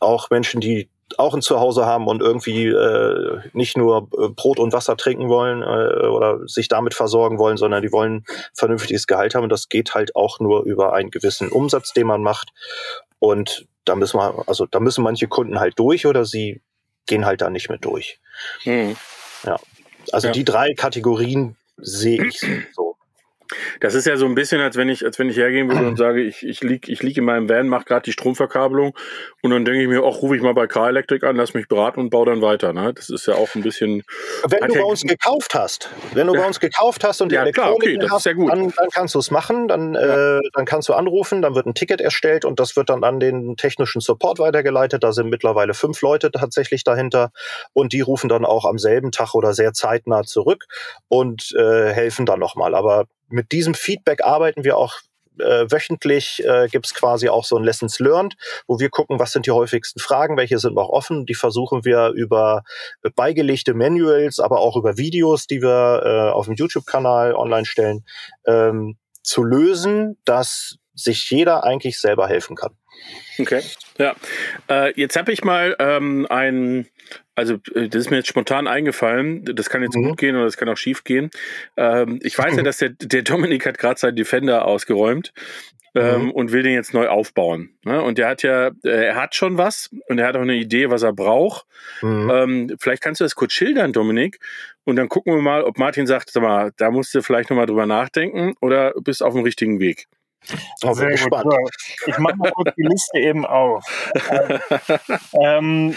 auch 0.00 0.30
Menschen, 0.30 0.62
die 0.62 0.88
auch 1.18 1.34
ein 1.34 1.42
Zuhause 1.42 1.86
haben 1.86 2.06
und 2.06 2.20
irgendwie 2.20 2.66
äh, 2.66 3.40
nicht 3.52 3.76
nur 3.76 4.08
äh, 4.18 4.28
Brot 4.28 4.58
und 4.58 4.72
Wasser 4.72 4.96
trinken 4.96 5.28
wollen 5.28 5.62
äh, 5.62 6.06
oder 6.06 6.46
sich 6.46 6.68
damit 6.68 6.94
versorgen 6.94 7.38
wollen, 7.38 7.56
sondern 7.56 7.82
die 7.82 7.92
wollen 7.92 8.24
vernünftiges 8.54 9.06
Gehalt 9.06 9.34
haben. 9.34 9.44
Und 9.44 9.50
das 9.50 9.68
geht 9.68 9.94
halt 9.94 10.14
auch 10.16 10.40
nur 10.40 10.64
über 10.64 10.92
einen 10.92 11.10
gewissen 11.10 11.50
Umsatz, 11.50 11.92
den 11.92 12.06
man 12.06 12.22
macht. 12.22 12.52
Und 13.18 13.66
da 13.84 13.94
müssen 13.94 14.18
wir, 14.18 14.44
also 14.46 14.66
da 14.66 14.80
müssen 14.80 15.02
manche 15.02 15.28
Kunden 15.28 15.58
halt 15.60 15.78
durch 15.78 16.06
oder 16.06 16.24
sie 16.24 16.60
gehen 17.06 17.26
halt 17.26 17.40
da 17.40 17.50
nicht 17.50 17.68
mehr 17.68 17.78
durch. 17.78 18.20
Mhm. 18.64 18.96
Ja. 19.44 19.58
Also 20.12 20.28
ja. 20.28 20.32
die 20.32 20.44
drei 20.44 20.74
Kategorien 20.74 21.56
sehe 21.76 22.24
ich 22.24 22.40
so. 22.74 22.89
Das 23.80 23.94
ist 23.94 24.06
ja 24.06 24.16
so 24.16 24.26
ein 24.26 24.34
bisschen, 24.34 24.60
als 24.60 24.76
wenn 24.76 24.88
ich, 24.88 25.04
als 25.04 25.18
wenn 25.18 25.28
ich 25.28 25.36
hergehen 25.36 25.68
würde 25.70 25.86
und 25.86 25.96
sage, 25.96 26.22
ich, 26.22 26.46
ich 26.46 26.62
liege 26.62 26.90
ich 26.90 27.02
lieg 27.02 27.16
in 27.16 27.24
meinem 27.24 27.48
Van, 27.48 27.68
mache 27.68 27.84
gerade 27.84 28.02
die 28.02 28.12
Stromverkabelung 28.12 28.94
und 29.42 29.50
dann 29.50 29.64
denke 29.64 29.82
ich 29.82 29.88
mir, 29.88 30.02
ach, 30.04 30.22
rufe 30.22 30.36
ich 30.36 30.42
mal 30.42 30.54
bei 30.54 30.66
Car 30.66 30.88
Electric 30.88 31.26
an, 31.26 31.36
lass 31.36 31.54
mich 31.54 31.68
beraten 31.68 32.00
und 32.00 32.10
baue 32.10 32.26
dann 32.26 32.42
weiter. 32.42 32.72
Ne? 32.72 32.92
Das 32.94 33.10
ist 33.10 33.26
ja 33.26 33.34
auch 33.34 33.54
ein 33.54 33.62
bisschen. 33.62 34.02
Wenn 34.48 34.68
du 34.68 34.74
bei 34.74 34.84
uns 34.84 35.02
gekauft 35.02 35.54
hast, 35.54 35.90
wenn 36.14 36.26
du 36.26 36.34
bei 36.34 36.46
uns 36.46 36.60
gekauft 36.60 37.04
hast 37.04 37.20
und 37.20 37.30
die 37.30 37.36
ja, 37.36 37.42
Elektronik 37.42 37.98
klar, 37.98 38.06
okay, 38.06 38.08
hast, 38.10 38.26
ja 38.26 38.34
dann, 38.34 38.72
dann, 38.76 38.88
kannst 38.92 39.14
du 39.14 39.18
es 39.18 39.30
machen, 39.30 39.68
dann, 39.68 39.94
ja. 39.94 40.38
äh, 40.38 40.40
dann 40.54 40.64
kannst 40.64 40.88
du 40.88 40.94
anrufen, 40.94 41.42
dann 41.42 41.54
wird 41.54 41.66
ein 41.66 41.74
Ticket 41.74 42.00
erstellt 42.00 42.44
und 42.44 42.60
das 42.60 42.76
wird 42.76 42.90
dann 42.90 43.04
an 43.04 43.20
den 43.20 43.56
technischen 43.56 44.00
Support 44.00 44.38
weitergeleitet. 44.38 45.02
Da 45.02 45.12
sind 45.12 45.30
mittlerweile 45.30 45.74
fünf 45.74 46.00
Leute 46.02 46.30
tatsächlich 46.30 46.84
dahinter 46.84 47.30
und 47.72 47.92
die 47.92 48.00
rufen 48.00 48.28
dann 48.28 48.44
auch 48.44 48.64
am 48.64 48.78
selben 48.78 49.12
Tag 49.12 49.34
oder 49.34 49.54
sehr 49.54 49.72
zeitnah 49.72 50.22
zurück 50.22 50.66
und 51.08 51.52
äh, 51.56 51.92
helfen 51.92 52.26
dann 52.26 52.40
nochmal. 52.40 52.74
Aber 52.74 53.06
mit 53.30 53.52
diesem 53.52 53.74
Feedback 53.74 54.22
arbeiten 54.24 54.64
wir 54.64 54.76
auch 54.76 55.00
äh, 55.40 55.70
wöchentlich 55.70 56.42
äh, 56.44 56.68
gibt 56.68 56.86
es 56.86 56.94
quasi 56.94 57.28
auch 57.28 57.44
so 57.44 57.56
ein 57.56 57.64
Lessons 57.64 57.98
Learned, 57.98 58.36
wo 58.66 58.78
wir 58.78 58.90
gucken, 58.90 59.18
was 59.18 59.32
sind 59.32 59.46
die 59.46 59.50
häufigsten 59.50 60.00
Fragen, 60.00 60.36
welche 60.36 60.58
sind 60.58 60.74
noch 60.74 60.88
offen. 60.88 61.26
Die 61.26 61.34
versuchen 61.34 61.84
wir 61.84 62.10
über 62.10 62.62
beigelegte 63.14 63.74
Manuals, 63.74 64.38
aber 64.38 64.60
auch 64.60 64.76
über 64.76 64.96
Videos, 64.96 65.46
die 65.46 65.62
wir 65.62 66.02
äh, 66.04 66.32
auf 66.32 66.46
dem 66.46 66.54
YouTube-Kanal 66.54 67.34
online 67.34 67.64
stellen, 67.64 68.04
ähm, 68.46 68.98
zu 69.22 69.42
lösen, 69.42 70.18
dass 70.24 70.76
sich 70.94 71.30
jeder 71.30 71.64
eigentlich 71.64 71.98
selber 71.98 72.28
helfen 72.28 72.56
kann. 72.56 72.76
Okay, 73.38 73.62
ja. 73.98 74.14
Äh, 74.68 74.92
jetzt 75.00 75.16
habe 75.16 75.32
ich 75.32 75.44
mal 75.44 75.76
ähm, 75.78 76.26
ein 76.28 76.88
also 77.40 77.54
äh, 77.74 77.88
das 77.88 78.02
ist 78.02 78.10
mir 78.10 78.18
jetzt 78.18 78.28
spontan 78.28 78.68
eingefallen. 78.68 79.44
Das 79.44 79.70
kann 79.70 79.82
jetzt 79.82 79.96
mhm. 79.96 80.08
gut 80.08 80.18
gehen 80.18 80.36
oder 80.36 80.44
das 80.44 80.56
kann 80.56 80.68
auch 80.68 80.76
schief 80.76 81.04
gehen. 81.04 81.30
Ähm, 81.76 82.20
ich 82.22 82.36
weiß 82.38 82.56
ja, 82.56 82.62
dass 82.62 82.78
der, 82.78 82.90
der 82.90 83.22
Dominik 83.22 83.66
hat 83.66 83.78
gerade 83.78 83.98
seinen 83.98 84.16
Defender 84.16 84.66
ausgeräumt. 84.66 85.32
Ähm, 85.92 86.26
mhm. 86.26 86.30
und 86.30 86.52
will 86.52 86.62
den 86.62 86.74
jetzt 86.74 86.94
neu 86.94 87.08
aufbauen. 87.08 87.70
Ne? 87.82 88.00
Und 88.00 88.16
der 88.16 88.28
hat 88.28 88.44
ja, 88.44 88.68
äh, 88.84 89.06
er 89.06 89.16
hat 89.16 89.34
schon 89.34 89.58
was 89.58 89.90
und 90.08 90.20
er 90.20 90.28
hat 90.28 90.36
auch 90.36 90.42
eine 90.42 90.54
Idee, 90.54 90.88
was 90.88 91.02
er 91.02 91.12
braucht. 91.12 91.66
Mhm. 92.00 92.30
Ähm, 92.32 92.76
vielleicht 92.78 93.02
kannst 93.02 93.20
du 93.20 93.24
das 93.24 93.34
kurz 93.34 93.54
schildern, 93.54 93.92
Dominik. 93.92 94.38
Und 94.84 94.94
dann 94.94 95.08
gucken 95.08 95.34
wir 95.34 95.42
mal, 95.42 95.64
ob 95.64 95.78
Martin 95.78 96.06
sagt, 96.06 96.30
sag 96.30 96.44
mal, 96.44 96.70
da 96.76 96.92
musst 96.92 97.12
du 97.12 97.22
vielleicht 97.22 97.50
nochmal 97.50 97.66
drüber 97.66 97.86
nachdenken 97.86 98.54
oder 98.60 98.92
bist 99.02 99.20
auf 99.20 99.34
dem 99.34 99.42
richtigen 99.42 99.80
Weg. 99.80 100.06
Sehr 100.76 101.16
gut. 101.28 101.70
Ich 102.06 102.18
mache 102.18 102.36
mal 102.36 102.52
kurz 102.52 102.74
die 102.76 102.82
Liste 102.82 103.18
eben 103.18 103.44
auf. 103.44 103.84
ähm, 105.42 105.96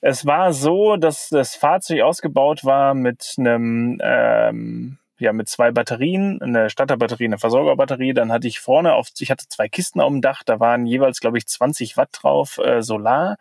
es 0.00 0.26
war 0.26 0.52
so, 0.52 0.96
dass 0.96 1.28
das 1.28 1.54
Fahrzeug 1.54 2.02
ausgebaut 2.02 2.64
war 2.64 2.94
mit 2.94 3.34
einem, 3.38 3.98
ähm, 4.02 4.98
ja, 5.18 5.32
mit 5.32 5.48
zwei 5.48 5.70
Batterien, 5.70 6.40
eine 6.42 6.68
Starterbatterie, 6.68 7.24
eine 7.24 7.38
Versorgerbatterie. 7.38 8.12
Dann 8.12 8.30
hatte 8.30 8.48
ich 8.48 8.60
vorne 8.60 8.94
auf, 8.94 9.08
ich 9.18 9.30
hatte 9.30 9.48
zwei 9.48 9.68
Kisten 9.68 10.00
auf 10.00 10.10
dem 10.10 10.20
Dach, 10.20 10.42
da 10.44 10.60
waren 10.60 10.86
jeweils, 10.86 11.20
glaube 11.20 11.38
ich, 11.38 11.46
20 11.46 11.96
Watt 11.96 12.10
drauf, 12.12 12.58
äh, 12.58 12.82
Solar. 12.82 13.36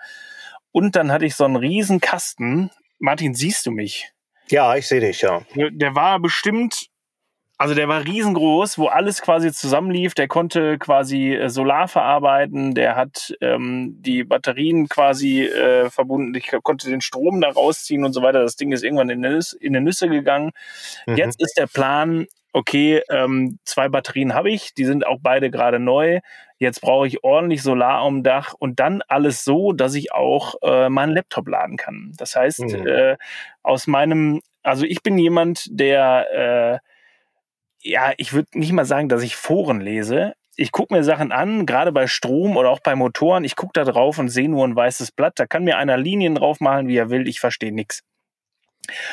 Und 0.72 0.96
dann 0.96 1.12
hatte 1.12 1.26
ich 1.26 1.36
so 1.36 1.46
einen 1.46 1.58
riesen 1.58 2.00
Kasten. 2.00 2.72
Martin, 3.00 3.34
siehst 3.34 3.66
du 3.66 3.72
mich? 3.72 4.12
Ja, 4.50 4.76
ich 4.76 4.88
sehe 4.88 5.02
dich, 5.02 5.22
ja. 5.22 5.42
Der 5.56 5.96
war 5.96 6.20
bestimmt 6.20 6.88
also 7.58 7.74
der 7.74 7.88
war 7.88 8.04
riesengroß, 8.04 8.78
wo 8.78 8.88
alles 8.88 9.22
quasi 9.22 9.52
zusammenlief. 9.52 10.14
Der 10.14 10.28
konnte 10.28 10.78
quasi 10.78 11.34
äh, 11.34 11.50
Solar 11.50 11.88
verarbeiten, 11.88 12.76
der 12.76 12.96
hat 12.96 13.34
ähm, 13.42 13.96
die 14.00 14.24
Batterien 14.24 14.90
quasi 14.90 15.44
äh, 15.44 15.90
verbunden, 15.90 16.36
ich 16.36 16.52
konnte 16.64 16.90
den 16.90 17.02
Strom 17.02 17.40
da 17.42 17.50
rausziehen 17.50 18.04
und 18.04 18.14
so 18.14 18.22
weiter. 18.22 18.42
Das 18.42 18.58
Ding 18.58 18.72
ist 18.72 18.84
irgendwann 18.84 19.10
in 19.10 19.22
die 19.22 19.30
Nüsse, 19.30 19.58
in 19.60 19.74
die 19.74 19.80
Nüsse 19.80 20.10
gegangen. 20.10 20.52
Mhm. 21.06 21.16
Jetzt 21.16 21.42
ist 21.42 21.58
der 21.58 21.68
Plan, 21.68 22.28
okay, 22.52 23.02
ähm, 23.10 23.60
zwei 23.64 23.88
Batterien 23.88 24.34
habe 24.34 24.50
ich, 24.50 24.74
die 24.74 24.86
sind 24.86 25.08
auch 25.08 25.20
beide 25.22 25.50
gerade 25.50 25.80
neu. 25.80 26.20
Jetzt 26.58 26.82
brauche 26.82 27.08
ich 27.08 27.24
ordentlich 27.24 27.64
Solar 27.64 28.00
am 28.00 28.24
Dach 28.24 28.54
und 28.58 28.80
dann 28.80 29.02
alles 29.08 29.44
so, 29.44 29.72
dass 29.72 29.94
ich 29.94 30.14
auch 30.14 30.56
äh, 30.62 30.90
meinen 30.90 31.14
Laptop 31.14 31.48
laden 31.48 31.78
kann. 31.78 32.14
Das 32.18 32.36
heißt, 32.36 32.62
mhm. 32.62 32.88
äh, 32.88 33.18
aus 33.64 33.88
meinem, 33.88 34.42
also 34.64 34.86
ich 34.86 35.04
bin 35.04 35.18
jemand, 35.18 35.68
der 35.70 36.82
äh, 36.82 36.95
ja, 37.86 38.14
ich 38.18 38.34
würde 38.34 38.50
nicht 38.58 38.72
mal 38.72 38.86
sagen, 38.86 39.10
dass 39.10 39.22
ich 39.22 39.36
Foren 39.36 39.80
lese. 39.80 40.34
Ich 40.58 40.72
gucke 40.72 40.94
mir 40.94 41.04
Sachen 41.04 41.32
an, 41.32 41.66
gerade 41.66 41.92
bei 41.92 42.08
Strom 42.08 42.58
oder 42.58 42.70
auch 42.70 42.80
bei 42.80 42.96
Motoren. 42.96 43.44
Ich 43.44 43.56
gucke 43.56 43.74
da 43.74 43.84
drauf 43.84 44.18
und 44.18 44.30
sehe 44.30 44.50
nur 44.50 44.66
ein 44.66 44.76
weißes 44.76 45.12
Blatt. 45.12 45.34
Da 45.36 45.46
kann 45.46 45.64
mir 45.64 45.78
einer 45.78 45.98
Linien 45.98 46.36
drauf 46.36 46.60
machen, 46.60 46.88
wie 46.88 46.98
er 46.98 47.10
will. 47.10 47.28
Ich 47.28 47.40
verstehe 47.40 47.74
nichts. 47.74 48.02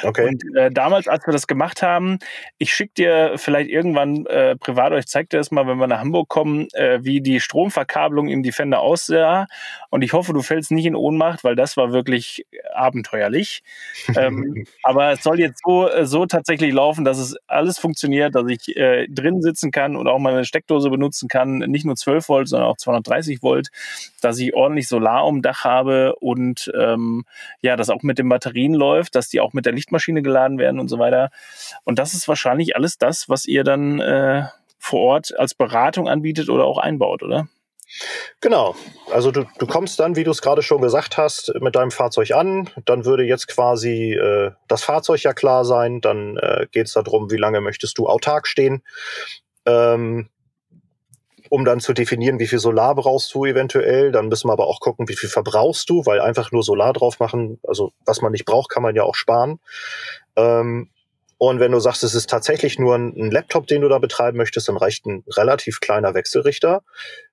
Okay. 0.02 0.28
Und 0.28 0.56
äh, 0.56 0.70
damals, 0.70 1.08
als 1.08 1.26
wir 1.26 1.32
das 1.32 1.46
gemacht 1.46 1.82
haben, 1.82 2.18
ich 2.58 2.72
schicke 2.74 2.94
dir 2.94 3.32
vielleicht 3.36 3.70
irgendwann 3.70 4.26
äh, 4.26 4.56
privat, 4.56 4.92
ich 4.92 5.06
zeige 5.06 5.28
dir 5.28 5.38
das 5.38 5.50
mal, 5.50 5.66
wenn 5.66 5.78
wir 5.78 5.86
nach 5.86 6.00
Hamburg 6.00 6.28
kommen, 6.28 6.68
äh, 6.72 7.00
wie 7.02 7.20
die 7.20 7.40
Stromverkabelung 7.40 8.28
im 8.28 8.42
Defender 8.42 8.80
aussah. 8.80 9.46
Und 9.90 10.02
ich 10.02 10.12
hoffe, 10.12 10.32
du 10.32 10.42
fällst 10.42 10.70
nicht 10.70 10.86
in 10.86 10.96
Ohnmacht, 10.96 11.44
weil 11.44 11.56
das 11.56 11.76
war 11.76 11.92
wirklich 11.92 12.46
abenteuerlich. 12.74 13.62
ähm, 14.16 14.66
aber 14.82 15.12
es 15.12 15.22
soll 15.22 15.40
jetzt 15.40 15.62
so, 15.64 15.88
äh, 15.88 16.06
so 16.06 16.26
tatsächlich 16.26 16.72
laufen, 16.72 17.04
dass 17.04 17.18
es 17.18 17.36
alles 17.46 17.78
funktioniert, 17.78 18.34
dass 18.34 18.48
ich 18.48 18.76
äh, 18.76 19.06
drin 19.08 19.42
sitzen 19.42 19.70
kann 19.70 19.96
und 19.96 20.08
auch 20.08 20.18
meine 20.18 20.44
Steckdose 20.44 20.90
benutzen 20.90 21.28
kann. 21.28 21.58
Nicht 21.58 21.84
nur 21.84 21.96
12 21.96 22.28
Volt, 22.28 22.48
sondern 22.48 22.68
auch 22.68 22.76
230 22.76 23.42
Volt, 23.42 23.68
dass 24.20 24.38
ich 24.38 24.54
ordentlich 24.54 24.88
Solar 24.88 25.26
um 25.26 25.42
Dach 25.42 25.64
habe 25.64 26.14
und 26.16 26.70
ähm, 26.78 27.24
ja, 27.60 27.76
das 27.76 27.90
auch 27.90 28.02
mit 28.02 28.18
den 28.18 28.28
Batterien 28.28 28.74
läuft, 28.74 29.14
dass 29.14 29.28
die 29.28 29.40
auch 29.40 29.52
mit 29.52 29.61
mit 29.62 29.66
der 29.66 29.72
Lichtmaschine 29.72 30.22
geladen 30.22 30.58
werden 30.58 30.80
und 30.80 30.88
so 30.88 30.98
weiter. 30.98 31.30
Und 31.84 32.00
das 32.00 32.14
ist 32.14 32.26
wahrscheinlich 32.26 32.74
alles 32.74 32.98
das, 32.98 33.28
was 33.28 33.46
ihr 33.46 33.62
dann 33.62 34.00
äh, 34.00 34.44
vor 34.78 35.00
Ort 35.00 35.38
als 35.38 35.54
Beratung 35.54 36.08
anbietet 36.08 36.48
oder 36.48 36.64
auch 36.64 36.78
einbaut, 36.78 37.22
oder? 37.22 37.46
Genau. 38.40 38.74
Also 39.12 39.30
du, 39.30 39.44
du 39.58 39.66
kommst 39.66 40.00
dann, 40.00 40.16
wie 40.16 40.24
du 40.24 40.30
es 40.32 40.42
gerade 40.42 40.62
schon 40.62 40.80
gesagt 40.80 41.16
hast, 41.16 41.52
mit 41.60 41.76
deinem 41.76 41.92
Fahrzeug 41.92 42.32
an. 42.32 42.70
Dann 42.86 43.04
würde 43.04 43.22
jetzt 43.22 43.46
quasi 43.46 44.14
äh, 44.14 44.50
das 44.66 44.82
Fahrzeug 44.82 45.22
ja 45.22 45.34
klar 45.34 45.64
sein. 45.64 46.00
Dann 46.00 46.36
äh, 46.38 46.66
geht 46.72 46.86
es 46.86 46.94
darum, 46.94 47.30
wie 47.30 47.36
lange 47.36 47.60
möchtest 47.60 47.98
du 47.98 48.08
autark 48.08 48.48
stehen. 48.48 48.82
Ähm, 49.66 50.30
um 51.52 51.66
dann 51.66 51.80
zu 51.80 51.92
definieren, 51.92 52.38
wie 52.38 52.46
viel 52.46 52.58
Solar 52.58 52.94
brauchst 52.94 53.34
du 53.34 53.44
eventuell. 53.44 54.10
Dann 54.10 54.28
müssen 54.28 54.48
wir 54.48 54.54
aber 54.54 54.68
auch 54.68 54.80
gucken, 54.80 55.06
wie 55.10 55.16
viel 55.16 55.28
verbrauchst 55.28 55.90
du, 55.90 56.06
weil 56.06 56.18
einfach 56.18 56.50
nur 56.50 56.62
Solar 56.62 56.94
drauf 56.94 57.20
machen, 57.20 57.60
also 57.68 57.92
was 58.06 58.22
man 58.22 58.32
nicht 58.32 58.46
braucht, 58.46 58.70
kann 58.70 58.82
man 58.82 58.96
ja 58.96 59.02
auch 59.02 59.14
sparen. 59.14 59.60
Ähm, 60.34 60.88
und 61.36 61.60
wenn 61.60 61.72
du 61.72 61.78
sagst, 61.78 62.04
es 62.04 62.14
ist 62.14 62.30
tatsächlich 62.30 62.78
nur 62.78 62.94
ein, 62.94 63.14
ein, 63.14 63.30
Laptop, 63.30 63.66
den 63.66 63.82
du 63.82 63.90
da 63.90 63.98
betreiben 63.98 64.38
möchtest, 64.38 64.68
dann 64.68 64.78
reicht 64.78 65.04
ein 65.04 65.24
relativ 65.28 65.80
kleiner 65.80 66.14
Wechselrichter, 66.14 66.84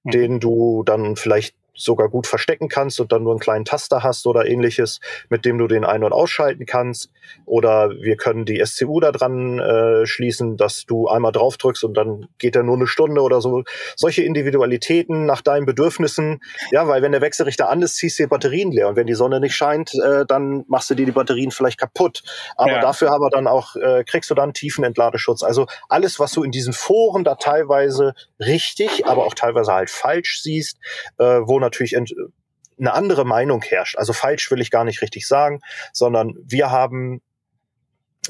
mhm. 0.04 0.12
den 0.12 0.40
du 0.42 0.84
dann 0.84 1.16
vielleicht 1.16 1.56
sogar 1.80 2.10
gut 2.10 2.28
verstecken 2.28 2.68
kannst 2.68 3.00
und 3.00 3.12
dann 3.12 3.24
nur 3.24 3.32
einen 3.32 3.40
kleinen 3.40 3.66
Taster 3.66 4.04
hast 4.04 4.28
oder 4.28 4.46
ähnliches, 4.46 5.00
mit 5.30 5.46
dem 5.46 5.58
du 5.58 5.68
den 5.68 5.86
ein- 5.86 6.04
und 6.04 6.14
ausschalten 6.14 6.66
kannst. 6.66 7.10
Oder 7.46 7.92
wir 7.92 8.18
können 8.18 8.46
die 8.46 8.64
SCU 8.64 9.00
da 9.00 9.12
dran 9.12 9.60
äh, 9.60 10.06
schließen, 10.06 10.58
dass 10.58 10.86
du 10.86 11.08
einmal 11.08 11.32
drauf 11.32 11.58
drückst 11.58 11.84
und 11.84 11.96
dann 11.96 12.28
geht 12.38 12.56
er 12.56 12.64
nur 12.64 12.76
eine 12.76 12.88
Stunde 12.88 13.22
oder 13.22 13.42
so. 13.42 13.64
Solche 13.96 14.24
Individualitäten 14.24 15.26
nach 15.26 15.42
deinen 15.42 15.66
Bedürfnissen. 15.66 16.42
Ja, 16.72 16.88
weil 16.88 17.02
wenn 17.02 17.14
der 17.14 17.22
Wechselrichter 17.22 17.70
an 17.70 17.82
ist, 17.82 17.96
ziehst 17.96 18.20
du 18.20 18.24
die 18.24 18.28
Batterien 18.28 18.72
leer. 18.72 18.90
Und 18.90 18.96
wenn 18.96 19.08
die 19.08 19.14
Sonne 19.14 19.40
nicht 19.40 19.56
scheint, 19.56 19.94
äh, 19.96 20.26
dann 20.26 20.66
machst 20.68 20.90
du 20.90 20.96
dir 20.96 21.06
die 21.06 21.12
Batterien 21.12 21.52
vielleicht 21.52 21.80
kaputt. 21.80 22.24
Aber 22.58 22.74
ja. 22.74 22.82
dafür 22.82 23.12
aber 23.12 23.30
dann 23.30 23.48
auch, 23.48 23.76
äh, 23.76 24.04
kriegst 24.04 24.30
du 24.30 24.36
dann 24.36 24.54
tiefen 24.54 24.84
Entladeschutz. 24.84 25.44
Also 25.44 25.68
alles, 25.88 26.20
was 26.20 26.34
du 26.34 26.44
in 26.44 26.52
diesen 26.52 26.74
Foren 26.74 27.24
da 27.24 27.36
teilweise 27.36 28.14
richtig, 28.40 29.06
aber 29.06 29.26
auch 29.26 29.34
teilweise 29.34 29.74
halt 29.74 29.90
falsch 29.90 30.42
siehst, 30.42 30.78
äh, 31.18 31.24
wo 31.24 31.60
natürlich 31.70 31.96
eine 31.98 32.94
andere 32.94 33.26
Meinung 33.26 33.62
herrscht. 33.62 33.98
Also 33.98 34.14
falsch 34.14 34.50
will 34.52 34.62
ich 34.62 34.72
gar 34.72 34.84
nicht 34.84 35.02
richtig 35.02 35.28
sagen, 35.28 35.62
sondern 35.94 36.36
wir 36.46 36.72
haben 36.72 37.22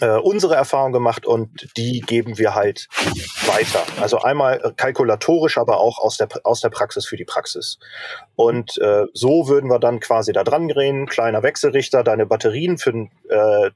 äh, 0.01 0.17
unsere 0.17 0.55
Erfahrung 0.55 0.91
gemacht 0.91 1.25
und 1.25 1.75
die 1.75 2.01
geben 2.01 2.37
wir 2.37 2.55
halt 2.55 2.87
weiter. 3.45 3.83
Also 4.01 4.19
einmal 4.19 4.73
kalkulatorisch, 4.77 5.57
aber 5.57 5.79
auch 5.79 5.99
aus 5.99 6.17
der, 6.17 6.27
aus 6.43 6.61
der 6.61 6.69
Praxis 6.69 7.05
für 7.05 7.17
die 7.17 7.25
Praxis. 7.25 7.79
Und 8.35 8.77
äh, 8.77 9.05
so 9.13 9.47
würden 9.47 9.69
wir 9.69 9.79
dann 9.79 9.99
quasi 9.99 10.31
da 10.31 10.43
dran 10.43 10.67
gehen. 10.67 11.07
Kleiner 11.07 11.43
Wechselrichter, 11.43 12.03
deine 12.03 12.25
Batterien 12.25 12.77
für, 12.77 13.09
äh, 13.29 13.71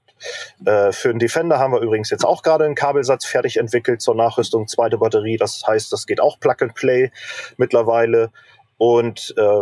äh, 0.65 0.91
für 0.91 1.09
den 1.09 1.19
Defender 1.19 1.59
haben 1.59 1.73
wir 1.73 1.81
übrigens 1.81 2.09
jetzt 2.09 2.25
auch 2.25 2.41
gerade 2.41 2.65
einen 2.65 2.75
Kabelsatz 2.75 3.25
fertig 3.25 3.57
entwickelt 3.57 4.01
zur 4.01 4.15
Nachrüstung. 4.15 4.67
Zweite 4.67 4.99
Batterie, 4.99 5.37
das 5.37 5.63
heißt, 5.65 5.91
das 5.91 6.05
geht 6.05 6.21
auch 6.21 6.39
Plug 6.39 6.55
and 6.61 6.75
Play 6.75 7.11
mittlerweile. 7.57 8.31
Und 8.83 9.33
äh, 9.37 9.61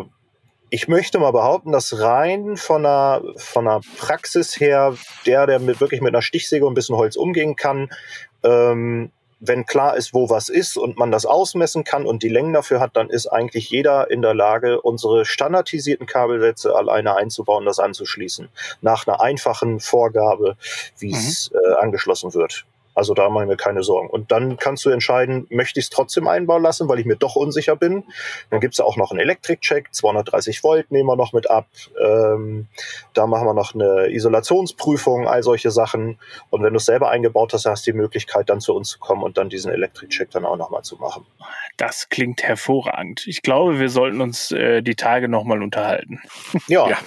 ich 0.71 0.88
möchte 0.88 1.19
mal 1.19 1.29
behaupten, 1.29 1.71
dass 1.71 2.01
rein 2.01 2.57
von 2.57 2.88
einer, 2.88 3.21
von 3.38 3.67
einer 3.67 3.81
Praxis 3.99 4.60
her, 4.60 4.95
der, 5.27 5.45
der 5.45 5.60
mit, 5.60 5.79
wirklich 5.79 6.01
mit 6.01 6.15
einer 6.15 6.23
Stichsäge 6.23 6.65
und 6.65 6.71
ein 6.71 6.73
bisschen 6.73 6.95
Holz 6.95 7.15
umgehen 7.15 7.55
kann, 7.55 7.91
ähm, 8.41 9.12
wenn 9.39 9.67
klar 9.67 9.95
ist, 9.95 10.15
wo 10.15 10.31
was 10.31 10.49
ist 10.49 10.75
und 10.75 10.97
man 10.97 11.12
das 11.12 11.27
ausmessen 11.27 11.84
kann 11.84 12.07
und 12.07 12.23
die 12.23 12.29
Längen 12.29 12.53
dafür 12.53 12.79
hat, 12.79 12.97
dann 12.97 13.12
ist 13.12 13.27
eigentlich 13.27 13.69
jeder 13.69 14.10
in 14.10 14.23
der 14.23 14.34
Lage, 14.34 14.81
unsere 14.81 15.23
standardisierten 15.23 16.07
Kabelsätze 16.07 16.75
alleine 16.75 17.15
einzubauen, 17.15 17.65
das 17.65 17.77
anzuschließen. 17.77 18.49
Nach 18.81 19.05
einer 19.05 19.21
einfachen 19.21 19.79
Vorgabe, 19.79 20.57
wie 20.97 21.12
es 21.12 21.51
mhm. 21.51 21.60
äh, 21.60 21.75
angeschlossen 21.75 22.34
wird. 22.34 22.65
Also 22.93 23.13
da 23.13 23.30
machen 23.30 23.49
wir 23.49 23.58
keine 23.58 23.84
Sorgen. 23.84 24.10
Und 24.10 24.32
dann 24.32 24.58
kannst 24.58 24.86
du 24.86 24.89
entscheiden, 24.89 25.47
möchte 25.49 25.80
ich 25.80 25.86
es 25.86 25.89
trotzdem 25.89 26.27
einbauen 26.27 26.62
lassen, 26.62 26.89
weil 26.89 26.99
ich 26.99 27.06
mir 27.06 27.15
doch 27.15 27.36
unsicher 27.36 27.75
bin. 27.75 28.04
Dann 28.49 28.60
gibt 28.60 28.73
es 28.73 28.80
auch 28.80 28.97
noch 28.97 29.12
einen 29.12 29.19
Elektrik-Check, 29.19 29.93
230 29.93 30.63
Volt 30.63 30.91
nehmen 30.91 31.08
wir 31.08 31.15
noch 31.15 31.34
mit 31.34 31.49
ab. 31.49 31.67
Ähm, 31.99 32.67
da 33.13 33.27
machen 33.27 33.47
wir 33.47 33.54
noch 33.54 33.73
eine 33.73 34.12
Isolationsprüfung, 34.12 35.27
all 35.27 35.43
solche 35.43 35.71
Sachen. 35.71 36.19
Und 36.49 36.63
wenn 36.63 36.73
du 36.73 36.77
es 36.77 36.86
selber 36.86 37.10
eingebaut 37.10 37.54
hast, 37.54 37.65
hast 37.65 37.88
du 37.88 37.91
die 37.91 37.97
Möglichkeit, 37.97 38.49
dann 38.49 38.60
zu 38.60 38.73
uns 38.73 38.89
zu 38.89 38.99
kommen 38.99 39.23
und 39.23 39.38
dann 39.38 39.49
diesen 39.49 39.71
Elektrik-Check 39.71 40.32
dann 40.32 40.45
auch 40.45 40.58
nochmal 40.58 40.84
zu 40.84 40.97
machen. 40.97 41.25
Das 41.77 42.10
klingt 42.10 42.43
hervorragend. 42.43 43.25
Ich 43.27 43.41
glaube, 43.41 43.80
wir 43.80 43.89
sollten 43.89 44.21
uns 44.21 44.51
äh, 44.51 44.82
die 44.82 44.95
Tage 44.95 45.27
nochmal 45.27 45.62
unterhalten. 45.62 46.21
Ja. 46.67 46.89
ja. 46.89 46.97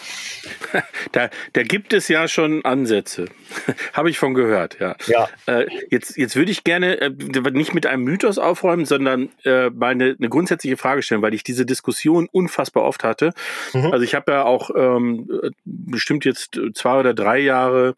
Da, 1.13 1.31
da 1.53 1.63
gibt 1.63 1.93
es 1.93 2.09
ja 2.09 2.27
schon 2.27 2.65
Ansätze. 2.65 3.27
Habe 3.93 4.11
ich 4.11 4.19
von 4.19 4.35
gehört, 4.35 4.81
ja. 4.81 4.97
Ja. 5.07 5.29
Äh, 5.47 5.67
Jetzt, 5.91 6.17
jetzt 6.17 6.37
würde 6.37 6.51
ich 6.51 6.65
gerne 6.65 7.01
äh, 7.01 7.11
nicht 7.53 7.75
mit 7.75 7.87
einem 7.87 8.05
Mythos 8.05 8.39
aufräumen, 8.39 8.85
sondern 8.85 9.31
äh, 9.45 9.71
mal 9.71 9.93
eine, 9.93 10.17
eine 10.19 10.29
grundsätzliche 10.29 10.77
Frage 10.77 11.03
stellen, 11.03 11.23
weil 11.23 11.35
ich 11.35 11.45
diese 11.45 11.67
Diskussion 11.67 12.29
unfassbar 12.31 12.85
oft 12.85 13.05
hatte. 13.05 13.33
Mhm. 13.73 13.93
Also 13.93 14.05
ich 14.05 14.15
habe 14.15 14.33
ja 14.33 14.45
auch 14.45 14.71
ähm, 14.77 15.29
bestimmt 15.65 16.25
jetzt 16.25 16.61
zwei 16.75 16.99
oder 17.01 17.15
drei 17.15 17.39
Jahre 17.39 17.97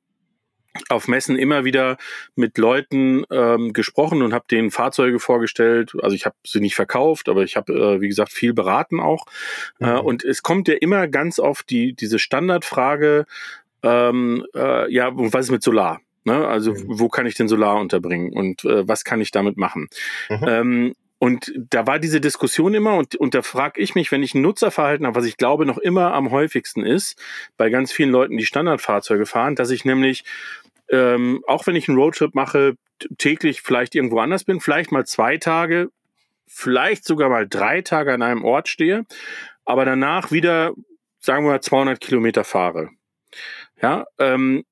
auf 0.89 1.09
Messen 1.09 1.37
immer 1.37 1.65
wieder 1.65 1.97
mit 2.35 2.59
Leuten 2.59 3.25
ähm, 3.31 3.73
gesprochen 3.73 4.23
und 4.23 4.33
habe 4.33 4.45
denen 4.51 4.71
Fahrzeuge 4.71 5.19
vorgestellt. 5.19 5.93
Also 6.03 6.15
ich 6.15 6.27
habe 6.27 6.37
sie 6.45 6.61
nicht 6.61 6.75
verkauft, 6.75 7.29
aber 7.29 7.43
ich 7.43 7.57
habe, 7.57 7.73
äh, 7.73 8.01
wie 8.01 8.09
gesagt, 8.09 8.33
viel 8.33 8.53
beraten 8.53 9.01
auch. 9.01 9.27
Äh, 9.81 9.87
mhm. 9.87 9.97
Äh, 9.97 10.01
und 10.01 10.25
es 10.25 10.43
kommt 10.43 10.69
ja 10.69 10.75
immer 10.75 11.09
ganz 11.09 11.39
oft 11.39 11.71
die, 11.71 11.95
diese 11.95 12.19
Standardfrage, 12.19 13.27
ähm, 13.83 14.47
äh, 14.55 14.93
ja, 14.93 15.11
was 15.15 15.47
ist 15.47 15.51
mit 15.51 15.63
Solar? 15.63 16.01
Ne? 16.27 16.47
Also 16.47 16.73
mhm. 16.73 16.85
wo 16.87 17.09
kann 17.09 17.27
ich 17.27 17.37
den 17.37 17.49
Solar 17.49 17.81
unterbringen 17.81 18.33
und 18.33 18.65
äh, 18.65 18.87
was 18.87 19.05
kann 19.05 19.21
ich 19.21 19.31
damit 19.31 19.57
machen? 19.57 19.89
Mhm. 20.29 20.45
Ähm, 20.47 20.95
und 21.19 21.53
da 21.57 21.87
war 21.87 21.99
diese 21.99 22.21
Diskussion 22.21 22.75
immer, 22.75 22.95
und, 22.97 23.15
und 23.17 23.35
da 23.35 23.41
frage 23.41 23.81
ich 23.81 23.95
mich, 23.95 24.13
wenn 24.13 24.23
ich 24.23 24.35
ein 24.35 24.43
Nutzerverhalten 24.43 25.07
habe, 25.07 25.17
was 25.17 25.25
ich 25.25 25.39
glaube 25.39 25.65
noch 25.65 25.79
immer 25.79 26.13
am 26.13 26.31
häufigsten 26.31 26.85
ist, 26.85 27.19
bei 27.57 27.71
ganz 27.71 27.91
vielen 27.91 28.11
Leuten, 28.11 28.37
die 28.37 28.45
Standardfahrzeuge 28.45 29.25
fahren, 29.25 29.55
dass 29.55 29.71
ich 29.71 29.85
nämlich, 29.85 30.25
ähm, 30.91 31.43
auch 31.47 31.67
wenn 31.67 31.77
ich 31.77 31.89
einen 31.89 31.97
Roadtrip 31.97 32.35
mache, 32.35 32.75
täglich 33.19 33.63
vielleicht 33.63 33.95
irgendwo 33.95 34.19
anders 34.19 34.45
bin, 34.45 34.61
vielleicht 34.61 34.93
mal 34.93 35.07
zwei 35.07 35.39
Tage, 35.39 35.89
vielleicht 36.47 37.05
sogar 37.05 37.31
mal 37.31 37.49
drei 37.49 37.83
Tage 37.83 38.13
an 38.13 38.23
einem 38.23 38.45
Ort 38.45 38.69
stehe, 38.69 39.07
aber 39.65 39.85
danach 39.85 40.33
wieder, 40.33 40.73
sagen 41.21 41.45
wir 41.45 41.53
mal, 41.53 41.63
200 41.63 42.01
Kilometer 42.01 42.45
fahre. 42.45 42.91
Ja, 43.81 44.05
ähm, 44.19 44.65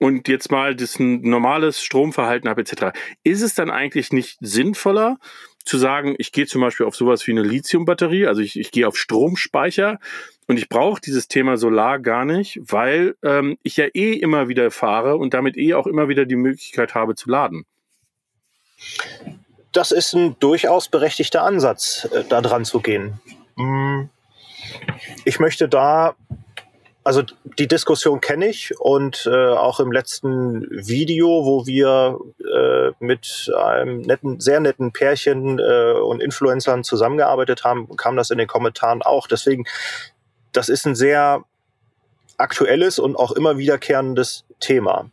und 0.00 0.28
jetzt 0.28 0.50
mal 0.50 0.74
das 0.74 0.98
normales 0.98 1.82
Stromverhalten 1.82 2.48
habe 2.48 2.62
etc. 2.62 2.98
Ist 3.22 3.42
es 3.42 3.54
dann 3.54 3.70
eigentlich 3.70 4.12
nicht 4.12 4.38
sinnvoller 4.40 5.18
zu 5.64 5.76
sagen, 5.76 6.14
ich 6.18 6.32
gehe 6.32 6.46
zum 6.46 6.62
Beispiel 6.62 6.86
auf 6.86 6.96
sowas 6.96 7.26
wie 7.26 7.32
eine 7.32 7.42
Lithiumbatterie, 7.42 8.26
also 8.26 8.40
ich, 8.40 8.58
ich 8.58 8.72
gehe 8.72 8.88
auf 8.88 8.96
Stromspeicher 8.96 9.98
und 10.48 10.56
ich 10.56 10.70
brauche 10.70 11.02
dieses 11.02 11.28
Thema 11.28 11.58
Solar 11.58 11.98
gar 11.98 12.24
nicht, 12.24 12.58
weil 12.62 13.14
ähm, 13.22 13.58
ich 13.62 13.76
ja 13.76 13.86
eh 13.92 14.14
immer 14.14 14.48
wieder 14.48 14.70
fahre 14.70 15.16
und 15.16 15.34
damit 15.34 15.58
eh 15.58 15.74
auch 15.74 15.86
immer 15.86 16.08
wieder 16.08 16.24
die 16.24 16.36
Möglichkeit 16.36 16.94
habe 16.94 17.14
zu 17.14 17.28
laden. 17.28 17.66
Das 19.72 19.92
ist 19.92 20.14
ein 20.14 20.34
durchaus 20.40 20.88
berechtigter 20.88 21.42
Ansatz, 21.42 22.08
äh, 22.10 22.24
da 22.26 22.40
dran 22.40 22.64
zu 22.64 22.80
gehen. 22.80 23.20
Hm. 23.56 24.08
Ich 25.26 25.38
möchte 25.38 25.68
da 25.68 26.16
also 27.02 27.22
die 27.58 27.66
Diskussion 27.66 28.20
kenne 28.20 28.48
ich 28.48 28.78
und 28.78 29.26
äh, 29.26 29.48
auch 29.48 29.80
im 29.80 29.90
letzten 29.90 30.66
Video, 30.70 31.46
wo 31.46 31.66
wir 31.66 32.18
äh, 32.40 32.92
mit 33.00 33.50
einem 33.56 34.02
netten, 34.02 34.38
sehr 34.40 34.60
netten 34.60 34.92
Pärchen 34.92 35.58
äh, 35.58 35.92
und 35.92 36.22
Influencern 36.22 36.84
zusammengearbeitet 36.84 37.64
haben, 37.64 37.96
kam 37.96 38.16
das 38.16 38.30
in 38.30 38.38
den 38.38 38.48
Kommentaren 38.48 39.00
auch. 39.00 39.26
Deswegen, 39.26 39.64
das 40.52 40.68
ist 40.68 40.86
ein 40.86 40.94
sehr 40.94 41.42
aktuelles 42.36 42.98
und 42.98 43.16
auch 43.16 43.32
immer 43.32 43.56
wiederkehrendes 43.56 44.44
Thema. 44.58 45.10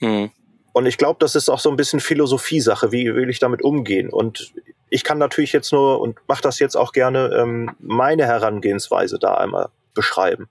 Mhm. 0.00 0.30
Und 0.72 0.86
ich 0.86 0.96
glaube, 0.96 1.18
das 1.20 1.34
ist 1.34 1.48
auch 1.48 1.60
so 1.60 1.70
ein 1.70 1.76
bisschen 1.76 2.00
Philosophiesache. 2.00 2.92
Wie 2.92 3.14
will 3.14 3.30
ich 3.30 3.38
damit 3.38 3.62
umgehen? 3.62 4.08
Und 4.08 4.52
ich 4.88 5.04
kann 5.04 5.18
natürlich 5.18 5.52
jetzt 5.52 5.72
nur 5.72 6.00
und 6.00 6.18
mache 6.28 6.42
das 6.42 6.58
jetzt 6.58 6.76
auch 6.76 6.92
gerne 6.92 7.30
ähm, 7.34 7.70
meine 7.78 8.24
Herangehensweise 8.24 9.18
da 9.18 9.34
einmal 9.34 9.68
beschreiben, 9.96 10.48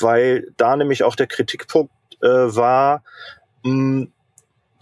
weil 0.00 0.48
da 0.56 0.76
nämlich 0.76 1.04
auch 1.04 1.14
der 1.14 1.28
Kritikpunkt 1.28 1.92
äh, 2.22 2.26
war, 2.26 3.04
mh, 3.62 4.08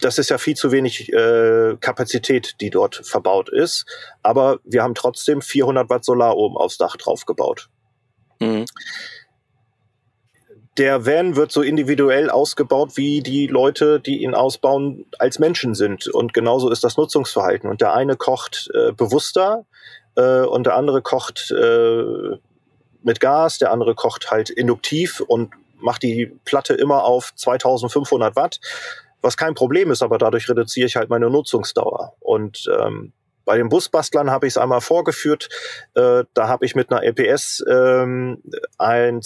das 0.01 0.17
ist 0.17 0.29
ja 0.29 0.37
viel 0.37 0.55
zu 0.55 0.71
wenig 0.71 1.11
äh, 1.13 1.77
Kapazität, 1.79 2.55
die 2.61 2.69
dort 2.69 2.95
verbaut 3.05 3.49
ist. 3.49 3.85
Aber 4.23 4.59
wir 4.63 4.83
haben 4.83 4.95
trotzdem 4.95 5.41
400 5.41 5.89
Watt 5.89 6.03
Solar 6.03 6.35
oben 6.35 6.57
aufs 6.57 6.77
Dach 6.77 6.97
draufgebaut. 6.97 7.69
Mhm. 8.39 8.65
Der 10.77 11.05
Van 11.05 11.37
wird 11.37 11.53
so 11.53 11.61
individuell 11.61 12.29
ausgebaut, 12.29 12.97
wie 12.97 13.21
die 13.21 13.47
Leute, 13.47 14.01
die 14.01 14.21
ihn 14.23 14.35
ausbauen, 14.35 15.05
als 15.19 15.39
Menschen 15.39 15.73
sind. 15.73 16.07
Und 16.07 16.33
genauso 16.33 16.69
ist 16.69 16.83
das 16.83 16.97
Nutzungsverhalten. 16.97 17.69
Und 17.69 17.79
der 17.79 17.93
eine 17.93 18.17
kocht 18.17 18.69
äh, 18.73 18.91
bewusster 18.91 19.65
äh, 20.15 20.41
und 20.41 20.65
der 20.65 20.75
andere 20.75 21.01
kocht 21.01 21.51
äh, 21.51 22.37
mit 23.05 23.19
Gas, 23.19 23.57
der 23.59 23.71
andere 23.71 23.95
kocht 23.95 24.31
halt 24.31 24.49
induktiv 24.49 25.21
und 25.21 25.53
macht 25.77 26.03
die 26.03 26.31
Platte 26.45 26.73
immer 26.73 27.03
auf 27.03 27.33
2500 27.35 28.35
Watt 28.35 28.59
was 29.25 29.35
kein 29.35 29.55
Problem 29.55 29.91
ist, 29.91 30.03
aber 30.03 30.17
dadurch 30.17 30.47
reduziere 30.47 30.85
ich 30.85 30.95
halt 30.95 31.09
meine 31.09 31.29
Nutzungsdauer. 31.29 32.13
Und 32.19 32.69
ähm, 32.79 33.11
bei 33.43 33.57
den 33.57 33.69
Busbastlern 33.69 34.29
habe 34.31 34.47
ich 34.47 34.53
es 34.53 34.57
einmal 34.57 34.81
vorgeführt. 34.81 35.49
Äh, 35.95 36.23
da 36.33 36.47
habe 36.47 36.65
ich 36.65 36.75
mit 36.75 36.91
einer 36.91 37.03
LPS 37.03 37.63
ähm, 37.67 38.41
ein 38.77 39.21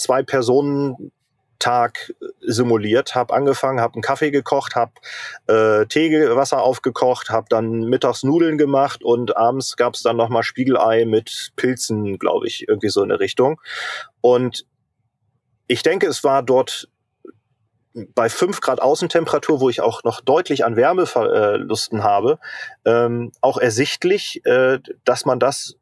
Zwei-Personen-Tag 1.60 2.14
simuliert, 2.40 3.14
habe 3.14 3.34
angefangen, 3.34 3.80
habe 3.80 3.94
einen 3.94 4.02
Kaffee 4.02 4.30
gekocht, 4.30 4.74
habe 4.74 4.92
äh, 5.46 5.86
Teewasser 5.86 6.62
aufgekocht, 6.62 7.30
habe 7.30 7.46
dann 7.48 7.80
mittags 7.84 8.22
Nudeln 8.22 8.58
gemacht 8.58 9.04
und 9.04 9.36
abends 9.36 9.76
gab 9.76 9.94
es 9.94 10.02
dann 10.02 10.16
nochmal 10.16 10.42
Spiegelei 10.42 11.04
mit 11.04 11.52
Pilzen, 11.56 12.18
glaube 12.18 12.46
ich, 12.46 12.68
irgendwie 12.68 12.88
so 12.88 13.02
in 13.02 13.10
der 13.10 13.20
Richtung. 13.20 13.60
Und 14.20 14.66
ich 15.66 15.82
denke, 15.82 16.06
es 16.06 16.24
war 16.24 16.42
dort 16.42 16.88
bei 18.14 18.28
5 18.28 18.60
Grad 18.60 18.80
Außentemperatur, 18.80 19.60
wo 19.60 19.68
ich 19.68 19.80
auch 19.80 20.04
noch 20.04 20.20
deutlich 20.20 20.64
an 20.64 20.76
Wärmeverlusten 20.76 22.04
habe, 22.04 22.38
ähm, 22.84 23.32
auch 23.40 23.58
ersichtlich, 23.58 24.44
äh, 24.46 24.78
dass 25.04 25.24
man 25.24 25.40
das 25.40 25.76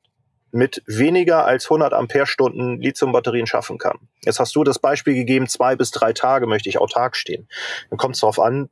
mit 0.50 0.82
weniger 0.86 1.44
als 1.44 1.66
100 1.66 1.92
Ampere-Stunden 1.92 2.80
Lithium-Batterien 2.80 3.46
schaffen 3.46 3.78
kann. 3.78 3.98
Jetzt 4.24 4.40
hast 4.40 4.54
du 4.56 4.64
das 4.64 4.78
Beispiel 4.78 5.14
gegeben, 5.14 5.48
zwei 5.48 5.76
bis 5.76 5.90
drei 5.90 6.12
Tage 6.12 6.46
möchte 6.46 6.68
ich 6.68 6.78
autark 6.78 7.16
stehen. 7.16 7.48
Dann 7.90 7.98
kommt 7.98 8.14
es 8.14 8.20
darauf 8.20 8.40
an, 8.40 8.70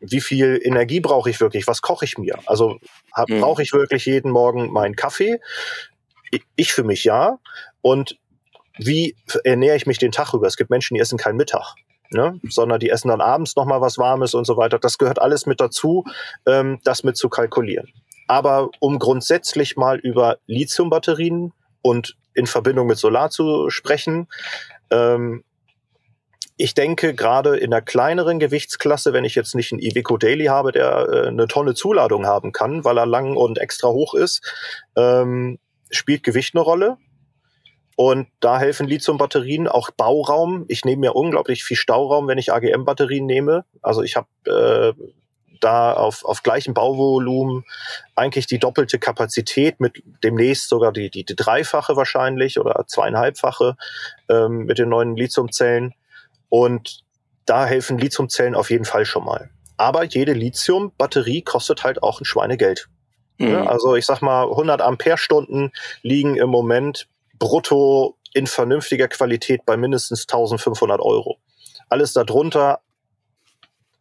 wie 0.00 0.20
viel 0.20 0.60
Energie 0.62 1.00
brauche 1.00 1.30
ich 1.30 1.40
wirklich? 1.40 1.66
Was 1.66 1.80
koche 1.80 2.04
ich 2.04 2.18
mir? 2.18 2.38
Also 2.46 2.78
mhm. 3.28 3.40
brauche 3.40 3.62
ich 3.62 3.72
wirklich 3.72 4.06
jeden 4.06 4.30
Morgen 4.30 4.72
meinen 4.72 4.96
Kaffee? 4.96 5.40
Ich 6.56 6.72
für 6.72 6.84
mich 6.84 7.04
ja. 7.04 7.38
Und 7.80 8.18
wie 8.76 9.16
ernähre 9.44 9.76
ich 9.76 9.86
mich 9.86 9.98
den 9.98 10.12
Tag 10.12 10.34
über? 10.34 10.46
Es 10.46 10.56
gibt 10.56 10.70
Menschen, 10.70 10.94
die 10.94 11.00
essen 11.00 11.16
keinen 11.16 11.36
Mittag 11.36 11.76
ne? 12.14 12.40
sondern 12.48 12.80
die 12.80 12.90
essen 12.90 13.08
dann 13.08 13.20
abends 13.20 13.56
noch 13.56 13.66
mal 13.66 13.80
was 13.80 13.98
Warmes 13.98 14.34
und 14.34 14.46
so 14.46 14.56
weiter. 14.56 14.78
Das 14.78 14.98
gehört 14.98 15.20
alles 15.20 15.46
mit 15.46 15.60
dazu, 15.60 16.04
ähm, 16.46 16.80
das 16.84 17.04
mit 17.04 17.16
zu 17.16 17.28
kalkulieren. 17.28 17.92
Aber 18.26 18.70
um 18.80 18.98
grundsätzlich 18.98 19.76
mal 19.76 19.98
über 19.98 20.38
Lithiumbatterien 20.46 21.52
und 21.82 22.16
in 22.34 22.46
Verbindung 22.46 22.86
mit 22.86 22.98
Solar 22.98 23.30
zu 23.30 23.70
sprechen, 23.70 24.28
ähm, 24.90 25.44
ich 26.56 26.74
denke, 26.74 27.14
gerade 27.14 27.56
in 27.56 27.72
der 27.72 27.82
kleineren 27.82 28.38
Gewichtsklasse, 28.38 29.12
wenn 29.12 29.24
ich 29.24 29.34
jetzt 29.34 29.54
nicht 29.54 29.72
einen 29.72 29.82
Iveco 29.82 30.16
Daily 30.16 30.46
habe, 30.46 30.70
der 30.70 31.08
äh, 31.08 31.26
eine 31.28 31.48
Tonne 31.48 31.74
Zuladung 31.74 32.26
haben 32.26 32.52
kann, 32.52 32.84
weil 32.84 32.96
er 32.96 33.06
lang 33.06 33.36
und 33.36 33.58
extra 33.58 33.88
hoch 33.88 34.14
ist, 34.14 34.40
ähm, 34.96 35.58
spielt 35.90 36.22
Gewicht 36.22 36.54
eine 36.54 36.62
Rolle. 36.62 36.96
Und 37.96 38.28
da 38.40 38.58
helfen 38.58 38.88
Lithium-Batterien, 38.88 39.68
auch 39.68 39.90
Bauraum. 39.90 40.64
Ich 40.68 40.84
nehme 40.84 41.00
mir 41.00 41.14
unglaublich 41.14 41.62
viel 41.64 41.76
Stauraum, 41.76 42.26
wenn 42.26 42.38
ich 42.38 42.52
AGM-Batterien 42.52 43.26
nehme. 43.26 43.64
Also 43.82 44.02
ich 44.02 44.16
habe 44.16 44.28
äh, 44.46 45.04
da 45.64 45.94
auf, 45.94 46.24
auf 46.24 46.42
gleichem 46.42 46.74
Bauvolumen 46.74 47.64
eigentlich 48.14 48.46
die 48.46 48.58
doppelte 48.58 48.98
Kapazität 48.98 49.80
mit 49.80 50.02
demnächst 50.22 50.68
sogar 50.68 50.92
die, 50.92 51.10
die, 51.10 51.24
die 51.24 51.36
dreifache 51.36 51.96
wahrscheinlich 51.96 52.60
oder 52.60 52.84
zweieinhalbfache 52.86 53.76
ähm, 54.28 54.66
mit 54.66 54.78
den 54.78 54.90
neuen 54.90 55.16
Lithiumzellen. 55.16 55.94
Und 56.48 57.00
da 57.46 57.66
helfen 57.66 57.98
Lithiumzellen 57.98 58.54
auf 58.54 58.70
jeden 58.70 58.84
Fall 58.84 59.04
schon 59.06 59.24
mal. 59.24 59.50
Aber 59.76 60.04
jede 60.04 60.34
Lithium-Batterie 60.34 61.42
kostet 61.42 61.82
halt 61.82 62.02
auch 62.02 62.20
ein 62.20 62.24
Schweinegeld. 62.24 62.88
Mhm. 63.38 63.66
also 63.66 63.96
ich 63.96 64.06
sag 64.06 64.22
mal, 64.22 64.44
100 64.44 64.80
Ampere-Stunden 64.80 65.72
liegen 66.02 66.36
im 66.36 66.50
Moment 66.50 67.08
brutto 67.36 68.16
in 68.32 68.46
vernünftiger 68.46 69.08
Qualität 69.08 69.64
bei 69.66 69.76
mindestens 69.76 70.22
1500 70.22 71.00
Euro. 71.00 71.38
Alles 71.88 72.12
darunter 72.12 72.80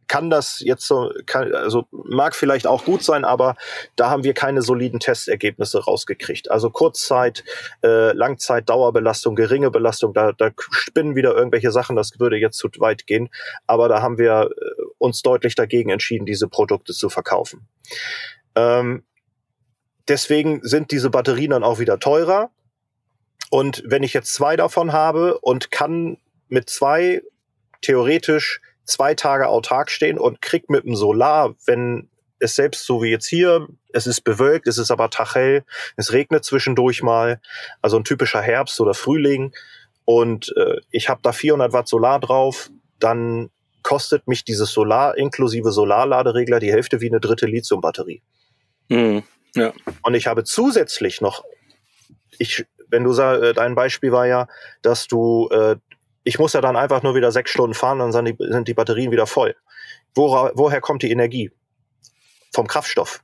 kann 0.08 0.30
das 0.30 0.60
jetzt 0.60 0.88
so, 0.88 1.12
kann, 1.26 1.54
also 1.54 1.86
mag 1.92 2.36
vielleicht 2.36 2.68
auch 2.68 2.86
gut 2.86 3.04
sein, 3.04 3.26
aber 3.26 3.56
da 3.96 4.10
haben 4.10 4.24
wir 4.24 4.34
keine 4.34 4.62
soliden 4.62 5.00
Testergebnisse 5.00 5.84
rausgekriegt. 5.84 6.52
Also 6.52 6.70
Kurzzeit, 6.70 7.44
äh, 7.84 8.13
Langzeit, 8.13 8.70
Dauerbelastung, 8.70 9.36
geringe 9.36 9.72
Belastung, 9.72 10.13
da, 10.13 10.32
da 10.32 10.52
spinnen 10.58 11.16
wieder 11.16 11.36
irgendwelche 11.36 11.72
Sachen, 11.72 11.96
das 11.96 12.20
würde 12.20 12.38
jetzt 12.38 12.58
zu 12.58 12.70
weit 12.78 13.08
gehen. 13.08 13.30
Aber 13.68 13.89
da 13.89 14.02
haben 14.02 14.18
wir 14.18 14.50
äh, 14.52 14.84
uns 14.98 15.22
deutlich 15.22 15.56
dagegen 15.56 15.89
entschieden, 15.89 16.26
diese 16.26 16.48
Produkte 16.48 16.94
zu 16.94 17.10
verkaufen. 17.10 17.68
Ähm, 18.56 19.04
deswegen 20.08 20.62
sind 20.63 20.92
diese 20.92 21.10
Batterien 21.10 21.52
dann 21.52 21.63
auch 21.63 21.80
wieder 21.80 22.00
teurer. 22.00 22.52
Und 23.50 23.84
wenn 23.86 24.04
ich 24.04 24.13
jetzt 24.13 24.34
zwei 24.34 24.56
davon 24.56 24.94
habe 24.94 25.39
und 25.39 25.72
kann 25.72 26.18
mit 26.48 26.70
zwei 26.70 27.22
theoretisch 27.82 28.62
zwei 28.86 29.13
Tage 29.15 29.48
autark 29.48 29.89
stehen 29.89 30.17
und 30.17 30.41
krieg 30.41 30.69
mit 30.69 30.86
dem 30.86 30.96
Solar, 30.96 31.56
wenn 31.65 32.10
es 32.39 32.56
selbst 32.56 32.86
so 32.86 33.02
wie 33.02 33.10
jetzt 33.10 33.28
hier, 33.28 33.67
es 33.93 34.08
ist 34.08 34.22
bewölkt, 34.22 34.67
es 34.67 34.78
ist 34.78 34.91
aber 34.91 35.10
taghell, 35.10 35.63
es 35.96 36.12
regnet 36.12 36.43
zwischendurch 36.43 37.02
mal, 37.02 37.39
also 37.82 37.98
ein 37.98 38.04
typischer 38.04 38.41
Herbst 38.41 38.80
oder 38.82 38.93
Frühling 38.93 39.54
und 40.06 40.54
äh, 40.58 40.78
ich 40.91 41.10
habe 41.10 41.22
da 41.24 41.32
400 41.32 41.72
Watt 41.72 41.88
Solar 41.88 42.19
drauf, 42.19 42.69
dann 43.00 43.50
kostet 43.82 44.28
mich 44.28 44.43
dieses 44.43 44.72
Solar 44.72 45.17
inklusive 45.17 45.72
Solarladeregler 45.72 46.60
die 46.60 46.72
Hälfte 46.72 47.02
wie 47.02 47.10
eine 47.10 47.19
dritte 47.19 47.46
Lithiumbatterie. 47.46 48.22
Mhm, 48.89 49.24
ja. 49.56 49.74
Und 50.02 50.13
ich 50.15 50.28
habe 50.28 50.43
zusätzlich 50.43 51.22
noch, 51.22 51.43
ich 52.38 52.65
wenn 52.93 53.04
du 53.04 53.12
sagst, 53.12 53.41
äh, 53.41 53.54
dein 53.54 53.74
Beispiel 53.74 54.12
war 54.12 54.28
ja, 54.28 54.48
dass 54.84 55.08
du, 55.08 55.50
äh, 55.50 55.78
ich 56.24 56.40
muss 56.40 56.54
ja 56.54 56.62
dann 56.62 56.76
einfach 56.76 57.04
nur 57.04 57.16
wieder 57.16 57.32
sechs 57.32 57.52
Stunden 57.52 57.74
fahren, 57.74 58.00
dann 58.00 58.12
sind 58.12 58.26
die, 58.26 58.36
sind 58.40 58.68
die 58.68 58.74
Batterien 58.74 59.12
wieder 59.12 59.28
voll. 59.28 59.56
Wora, 60.16 60.52
woher 60.56 60.82
kommt 60.82 61.04
die 61.04 61.12
Energie? 61.12 61.52
Vom 62.52 62.68
Kraftstoff. 62.68 63.22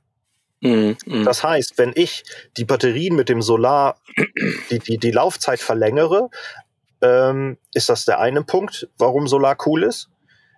Mm, 0.60 0.92
mm. 1.06 1.24
Das 1.24 1.42
heißt, 1.42 1.78
wenn 1.78 1.92
ich 1.94 2.24
die 2.56 2.64
Batterien 2.64 3.16
mit 3.16 3.28
dem 3.28 3.42
Solar, 3.42 4.00
die, 4.70 4.78
die, 4.78 4.98
die 4.98 5.10
Laufzeit 5.10 5.60
verlängere, 5.60 6.28
ähm, 7.00 7.56
ist 7.72 7.88
das 7.88 8.04
der 8.04 8.20
eine 8.20 8.42
Punkt, 8.42 8.88
warum 8.98 9.26
Solar 9.26 9.56
cool 9.66 9.84
ist. 9.84 10.10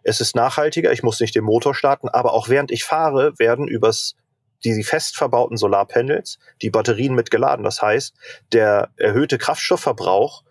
Es 0.03 0.21
ist 0.21 0.35
nachhaltiger, 0.35 0.93
ich 0.93 1.05
muss 1.05 1.21
nicht 1.21 1.35
den 1.37 1.45
Motor 1.45 1.75
starten, 1.75 2.09
aber 2.09 2.33
auch 2.33 2.49
während 2.49 2.73
ich 2.73 2.83
fahre, 2.83 3.39
werden 3.39 3.69
übers 3.69 4.17
die 4.65 4.83
fest 4.85 5.17
verbauten 5.17 5.57
Solarpanels 5.57 6.39
die 6.61 6.71
Batterien 6.71 7.15
mitgeladen. 7.15 7.65
Das 7.65 7.83
heißt, 7.83 8.15
der 8.53 8.91
erhöhte 8.97 9.39
Kraftstoffverbrauch 9.39 10.45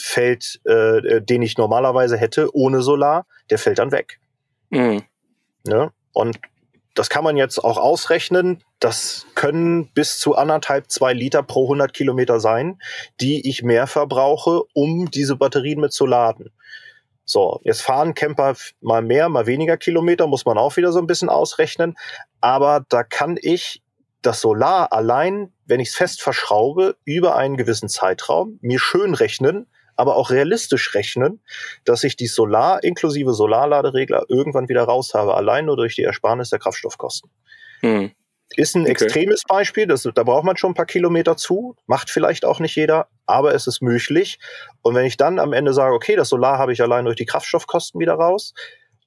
fällt, 0.00 0.60
äh, 0.64 1.20
den 1.22 1.42
ich 1.42 1.58
normalerweise 1.58 2.16
hätte 2.16 2.54
ohne 2.54 2.82
Solar, 2.82 3.26
der 3.50 3.58
fällt 3.58 3.78
dann 3.78 3.92
weg. 3.92 4.20
Mhm. 4.70 5.02
Ne? 5.64 5.92
Und 6.12 6.38
das 6.94 7.08
kann 7.08 7.24
man 7.24 7.36
jetzt 7.36 7.62
auch 7.62 7.78
ausrechnen. 7.78 8.62
Das 8.78 9.26
können 9.34 9.88
bis 9.92 10.18
zu 10.18 10.36
anderthalb, 10.36 10.90
zwei 10.90 11.12
Liter 11.12 11.42
pro 11.42 11.64
100 11.64 11.92
Kilometer 11.92 12.40
sein, 12.40 12.80
die 13.20 13.48
ich 13.48 13.62
mehr 13.62 13.86
verbrauche, 13.86 14.62
um 14.74 15.10
diese 15.10 15.36
Batterien 15.36 15.80
mit 15.80 15.92
zu 15.92 16.06
laden. 16.06 16.50
So, 17.24 17.60
jetzt 17.62 17.82
fahren 17.82 18.14
Camper 18.14 18.56
mal 18.80 19.02
mehr, 19.02 19.28
mal 19.28 19.46
weniger 19.46 19.76
Kilometer, 19.76 20.26
muss 20.26 20.44
man 20.44 20.58
auch 20.58 20.76
wieder 20.76 20.90
so 20.90 20.98
ein 20.98 21.06
bisschen 21.06 21.28
ausrechnen. 21.28 21.96
Aber 22.40 22.84
da 22.88 23.04
kann 23.04 23.38
ich 23.40 23.82
das 24.20 24.40
Solar 24.40 24.92
allein, 24.92 25.52
wenn 25.64 25.80
ich 25.80 25.90
es 25.90 25.94
fest 25.94 26.22
verschraube, 26.22 26.96
über 27.04 27.36
einen 27.36 27.56
gewissen 27.56 27.88
Zeitraum 27.88 28.58
mir 28.62 28.80
schön 28.80 29.14
rechnen, 29.14 29.68
aber 30.00 30.16
auch 30.16 30.30
realistisch 30.30 30.94
rechnen, 30.94 31.42
dass 31.84 32.04
ich 32.04 32.16
die 32.16 32.26
Solar 32.26 32.82
inklusive 32.82 33.34
Solarladeregler 33.34 34.24
irgendwann 34.28 34.70
wieder 34.70 34.84
raus 34.84 35.12
habe, 35.12 35.34
allein 35.34 35.66
nur 35.66 35.76
durch 35.76 35.94
die 35.94 36.02
Ersparnis 36.02 36.48
der 36.48 36.58
Kraftstoffkosten. 36.58 37.30
Hm. 37.80 38.10
Ist 38.56 38.74
ein 38.74 38.82
okay. 38.82 38.92
extremes 38.92 39.42
Beispiel, 39.46 39.86
das, 39.86 40.02
da 40.02 40.22
braucht 40.24 40.44
man 40.44 40.56
schon 40.56 40.70
ein 40.70 40.74
paar 40.74 40.86
Kilometer 40.86 41.36
zu, 41.36 41.76
macht 41.86 42.08
vielleicht 42.08 42.46
auch 42.46 42.60
nicht 42.60 42.74
jeder, 42.74 43.08
aber 43.26 43.54
es 43.54 43.66
ist 43.66 43.82
möglich. 43.82 44.38
Und 44.80 44.94
wenn 44.94 45.04
ich 45.04 45.18
dann 45.18 45.38
am 45.38 45.52
Ende 45.52 45.74
sage, 45.74 45.94
okay, 45.94 46.16
das 46.16 46.30
Solar 46.30 46.58
habe 46.58 46.72
ich 46.72 46.80
allein 46.80 47.04
durch 47.04 47.16
die 47.16 47.26
Kraftstoffkosten 47.26 48.00
wieder 48.00 48.14
raus 48.14 48.54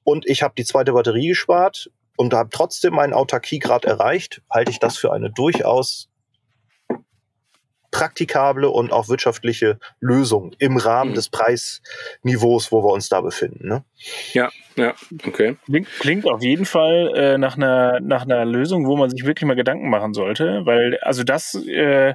und 0.04 0.26
ich 0.26 0.42
habe 0.42 0.54
die 0.56 0.64
zweite 0.64 0.92
Batterie 0.92 1.28
gespart 1.28 1.90
und 2.16 2.32
habe 2.32 2.50
trotzdem 2.52 2.94
meinen 2.94 3.12
Autarkiegrad 3.12 3.84
erreicht, 3.84 4.42
halte 4.48 4.70
ich 4.70 4.78
das 4.78 4.96
für 4.96 5.12
eine 5.12 5.30
durchaus 5.30 6.08
praktikable 7.94 8.68
und 8.68 8.92
auch 8.92 9.08
wirtschaftliche 9.08 9.78
Lösung 10.00 10.52
im 10.58 10.76
Rahmen 10.76 11.12
Mhm. 11.12 11.14
des 11.14 11.28
Preisniveaus, 11.28 12.72
wo 12.72 12.82
wir 12.82 12.92
uns 12.92 13.08
da 13.08 13.20
befinden. 13.20 13.68
Ne? 13.68 13.84
Ja, 14.32 14.50
ja, 14.74 14.94
okay. 15.24 15.56
Klingt, 15.66 15.88
klingt 16.00 16.26
auf 16.26 16.42
jeden 16.42 16.66
Fall 16.66 17.12
äh, 17.14 17.38
nach, 17.38 17.56
einer, 17.56 18.00
nach 18.00 18.22
einer 18.22 18.44
Lösung, 18.44 18.88
wo 18.88 18.96
man 18.96 19.10
sich 19.10 19.24
wirklich 19.24 19.46
mal 19.46 19.54
Gedanken 19.54 19.90
machen 19.90 20.12
sollte, 20.12 20.66
weil 20.66 20.98
also 21.02 21.22
das, 21.22 21.54
äh, 21.54 22.14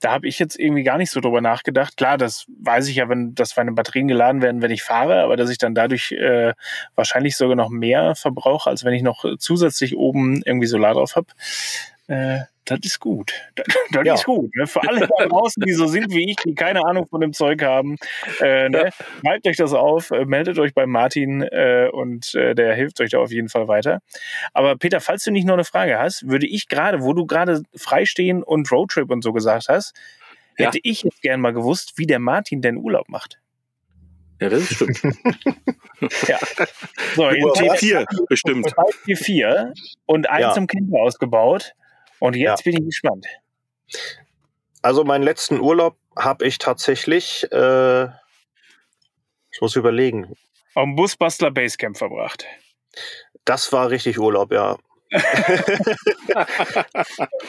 da 0.00 0.10
habe 0.10 0.26
ich 0.26 0.40
jetzt 0.40 0.58
irgendwie 0.58 0.82
gar 0.82 0.98
nicht 0.98 1.12
so 1.12 1.20
drüber 1.20 1.40
nachgedacht. 1.40 1.96
Klar, 1.96 2.18
das 2.18 2.46
weiß 2.60 2.88
ich 2.88 2.96
ja, 2.96 3.08
wenn 3.08 3.36
dass 3.36 3.56
meine 3.56 3.70
Batterien 3.70 4.08
geladen 4.08 4.42
werden, 4.42 4.60
wenn 4.60 4.72
ich 4.72 4.82
fahre, 4.82 5.22
aber 5.22 5.36
dass 5.36 5.50
ich 5.50 5.58
dann 5.58 5.76
dadurch 5.76 6.10
äh, 6.10 6.54
wahrscheinlich 6.96 7.36
sogar 7.36 7.54
noch 7.54 7.68
mehr 7.68 8.16
verbrauche, 8.16 8.68
als 8.68 8.84
wenn 8.84 8.94
ich 8.94 9.02
noch 9.02 9.24
zusätzlich 9.38 9.96
oben 9.96 10.42
irgendwie 10.44 10.66
Solar 10.66 10.94
drauf 10.94 11.14
habe. 11.14 11.28
Äh, 12.08 12.40
das 12.64 12.78
ist 12.84 13.00
gut. 13.00 13.32
Das, 13.56 13.66
das 13.92 14.04
Ja. 14.06 14.14
ist 14.14 14.24
gut. 14.24 14.50
Ne? 14.56 14.66
Für 14.66 14.80
alle 14.88 15.00
da 15.06 15.26
draußen, 15.26 15.62
die 15.66 15.72
so 15.72 15.86
sind 15.86 16.10
wie 16.12 16.30
ich, 16.30 16.36
die 16.36 16.54
keine 16.54 16.84
Ahnung 16.84 17.06
von 17.08 17.20
dem 17.20 17.32
Zeug 17.32 17.62
haben, 17.62 17.96
äh, 18.40 18.68
ne? 18.68 18.90
schreibt 19.20 19.46
euch 19.46 19.56
das 19.56 19.72
auf, 19.72 20.10
äh, 20.10 20.24
meldet 20.24 20.58
euch 20.58 20.72
bei 20.74 20.86
Martin 20.86 21.42
äh, 21.42 21.88
und 21.92 22.34
äh, 22.34 22.54
der 22.54 22.74
hilft 22.74 23.00
euch 23.00 23.10
da 23.10 23.18
auf 23.18 23.30
jeden 23.30 23.48
Fall 23.48 23.68
weiter. 23.68 24.00
Aber 24.52 24.76
Peter, 24.76 25.00
falls 25.00 25.24
du 25.24 25.30
nicht 25.32 25.44
noch 25.46 25.54
eine 25.54 25.64
Frage 25.64 25.98
hast, 25.98 26.28
würde 26.28 26.46
ich 26.46 26.68
gerade, 26.68 27.02
wo 27.02 27.12
du 27.12 27.26
gerade 27.26 27.62
Freistehen 27.76 28.42
und 28.42 28.70
Roadtrip 28.72 29.10
und 29.10 29.22
so 29.22 29.32
gesagt 29.32 29.66
hast, 29.68 29.92
Ja. 30.58 30.66
hätte 30.66 30.78
ich 30.82 31.02
jetzt 31.02 31.22
gern 31.22 31.40
mal 31.40 31.52
gewusst, 31.52 31.94
wie 31.96 32.06
der 32.06 32.18
Martin 32.20 32.62
denn 32.62 32.76
Urlaub 32.78 33.08
macht. 33.08 33.38
Ja, 34.40 34.48
das 34.48 34.64
stimmt. 34.72 35.00
Ja. 36.26 36.36
So, 37.14 37.28
in 37.28 37.44
Urlaub. 37.44 37.56
T4 37.58 38.04
bestimmt. 38.28 38.74
T4 39.06 39.72
und 40.06 40.28
eins 40.28 40.40
Ja. 40.40 40.56
im 40.56 40.66
Camper 40.66 40.98
ausgebaut. 41.00 41.74
Und 42.22 42.36
jetzt 42.36 42.62
bin 42.62 42.74
ich 42.74 42.84
gespannt. 42.84 43.26
Also 44.80 45.02
meinen 45.02 45.24
letzten 45.24 45.58
Urlaub 45.58 45.96
habe 46.16 46.46
ich 46.46 46.58
tatsächlich, 46.58 47.50
äh, 47.50 48.04
ich 49.50 49.60
muss 49.60 49.74
überlegen, 49.74 50.36
Am 50.76 50.94
Busbastler 50.94 51.50
Basecamp 51.50 51.98
verbracht. 51.98 52.46
das 53.44 53.72
war 53.72 53.90
richtig 53.90 54.20
Urlaub, 54.20 54.52
ja. 54.52 54.78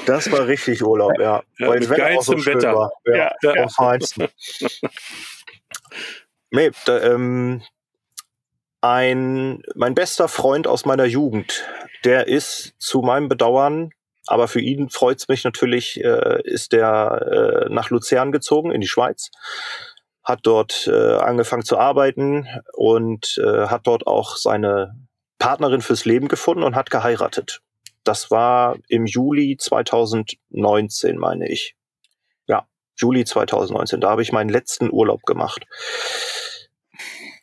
das 0.08 0.32
war 0.32 0.48
richtig 0.48 0.84
Urlaub, 0.84 1.20
ja. 1.20 1.44
Ja, 1.60 1.68
Weil 1.68 1.82
das 1.82 1.90
Wetter 1.90 2.18
auch 2.18 2.24
so 2.24 2.40
schön 2.40 2.56
Wetter. 2.56 2.74
war. 2.74 2.92
Ja, 3.06 3.16
Ja, 3.16 3.36
ja. 3.44 3.56
ja. 3.56 3.64
Am 3.66 3.70
feinsten. 3.70 4.28
nee, 6.50 6.72
da, 6.86 7.00
ähm, 7.14 7.62
ein, 8.82 9.62
mein 9.76 9.94
bester 9.94 10.28
Freund 10.28 10.66
aus 10.66 10.86
meiner 10.86 11.06
Jugend, 11.06 11.64
der 12.06 12.28
ist 12.28 12.74
zu 12.80 13.02
meinem 13.04 13.30
Bedauern, 13.30 13.92
aber 14.26 14.48
für 14.48 14.62
ihn 14.62 14.90
freut's 14.90 15.28
mich 15.28 15.44
natürlich, 15.44 16.04
äh, 16.04 16.42
ist 16.44 16.72
der 16.72 17.66
äh, 17.68 17.74
nach 17.74 17.90
Luzern 17.90 18.32
gezogen 18.32 18.72
in 18.72 18.82
die 18.82 18.88
Schweiz, 18.88 19.32
hat 20.24 20.40
dort 20.44 20.88
äh, 20.88 21.16
angefangen 21.18 21.66
zu 21.66 21.78
arbeiten 21.78 22.48
und 22.74 23.38
äh, 23.44 23.68
hat 23.68 23.88
dort 23.88 24.08
auch 24.08 24.38
seine 24.38 24.96
Partnerin 25.40 25.82
fürs 25.82 26.06
Leben 26.06 26.30
gefunden 26.30 26.64
und 26.64 26.76
hat 26.76 26.90
geheiratet. 26.90 27.62
Das 28.04 28.32
war 28.32 28.78
im 28.88 29.06
Juli 29.06 29.58
2019, 29.58 31.18
meine 31.18 31.50
ich. 31.50 31.76
Ja, 32.48 32.68
Juli 32.96 33.26
2019. 33.26 34.02
Da 34.02 34.10
habe 34.10 34.22
ich 34.22 34.32
meinen 34.32 34.50
letzten 34.50 34.92
Urlaub 34.92 35.24
gemacht. 35.24 35.66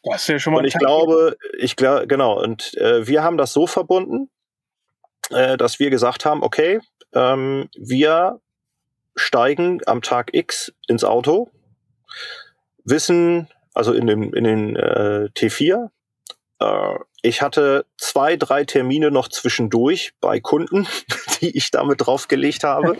Das 0.03 0.23
ist 0.23 0.29
ja 0.29 0.38
schon 0.38 0.55
mal 0.55 0.61
Und 0.61 0.64
ich 0.64 0.75
glaube, 0.75 1.37
ich 1.59 1.77
glaube, 1.77 2.07
genau. 2.07 2.43
Und 2.43 2.75
äh, 2.79 3.07
wir 3.07 3.23
haben 3.23 3.37
das 3.37 3.53
so 3.53 3.66
verbunden, 3.66 4.31
äh, 5.31 5.57
dass 5.57 5.79
wir 5.79 5.90
gesagt 5.90 6.25
haben, 6.25 6.43
okay, 6.43 6.81
ähm, 7.14 7.69
wir 7.77 8.40
steigen 9.16 9.81
am 9.87 10.03
Tag 10.03 10.31
X 10.33 10.73
ins 10.87 11.05
Auto, 11.05 11.51
wissen, 12.85 13.49
also 13.75 13.93
in 13.93 14.07
dem 14.07 14.35
in 14.35 14.45
den 14.45 14.77
äh, 14.77 15.29
T4. 15.37 15.90
Äh, 16.61 16.95
ich 17.23 17.43
hatte 17.43 17.85
zwei, 17.99 18.37
drei 18.37 18.64
Termine 18.64 19.11
noch 19.11 19.29
zwischendurch 19.29 20.12
bei 20.21 20.40
Kunden, 20.40 20.87
die 21.40 21.57
ich 21.57 21.71
damit 21.71 22.07
draufgelegt 22.07 22.64
habe. 22.64 22.97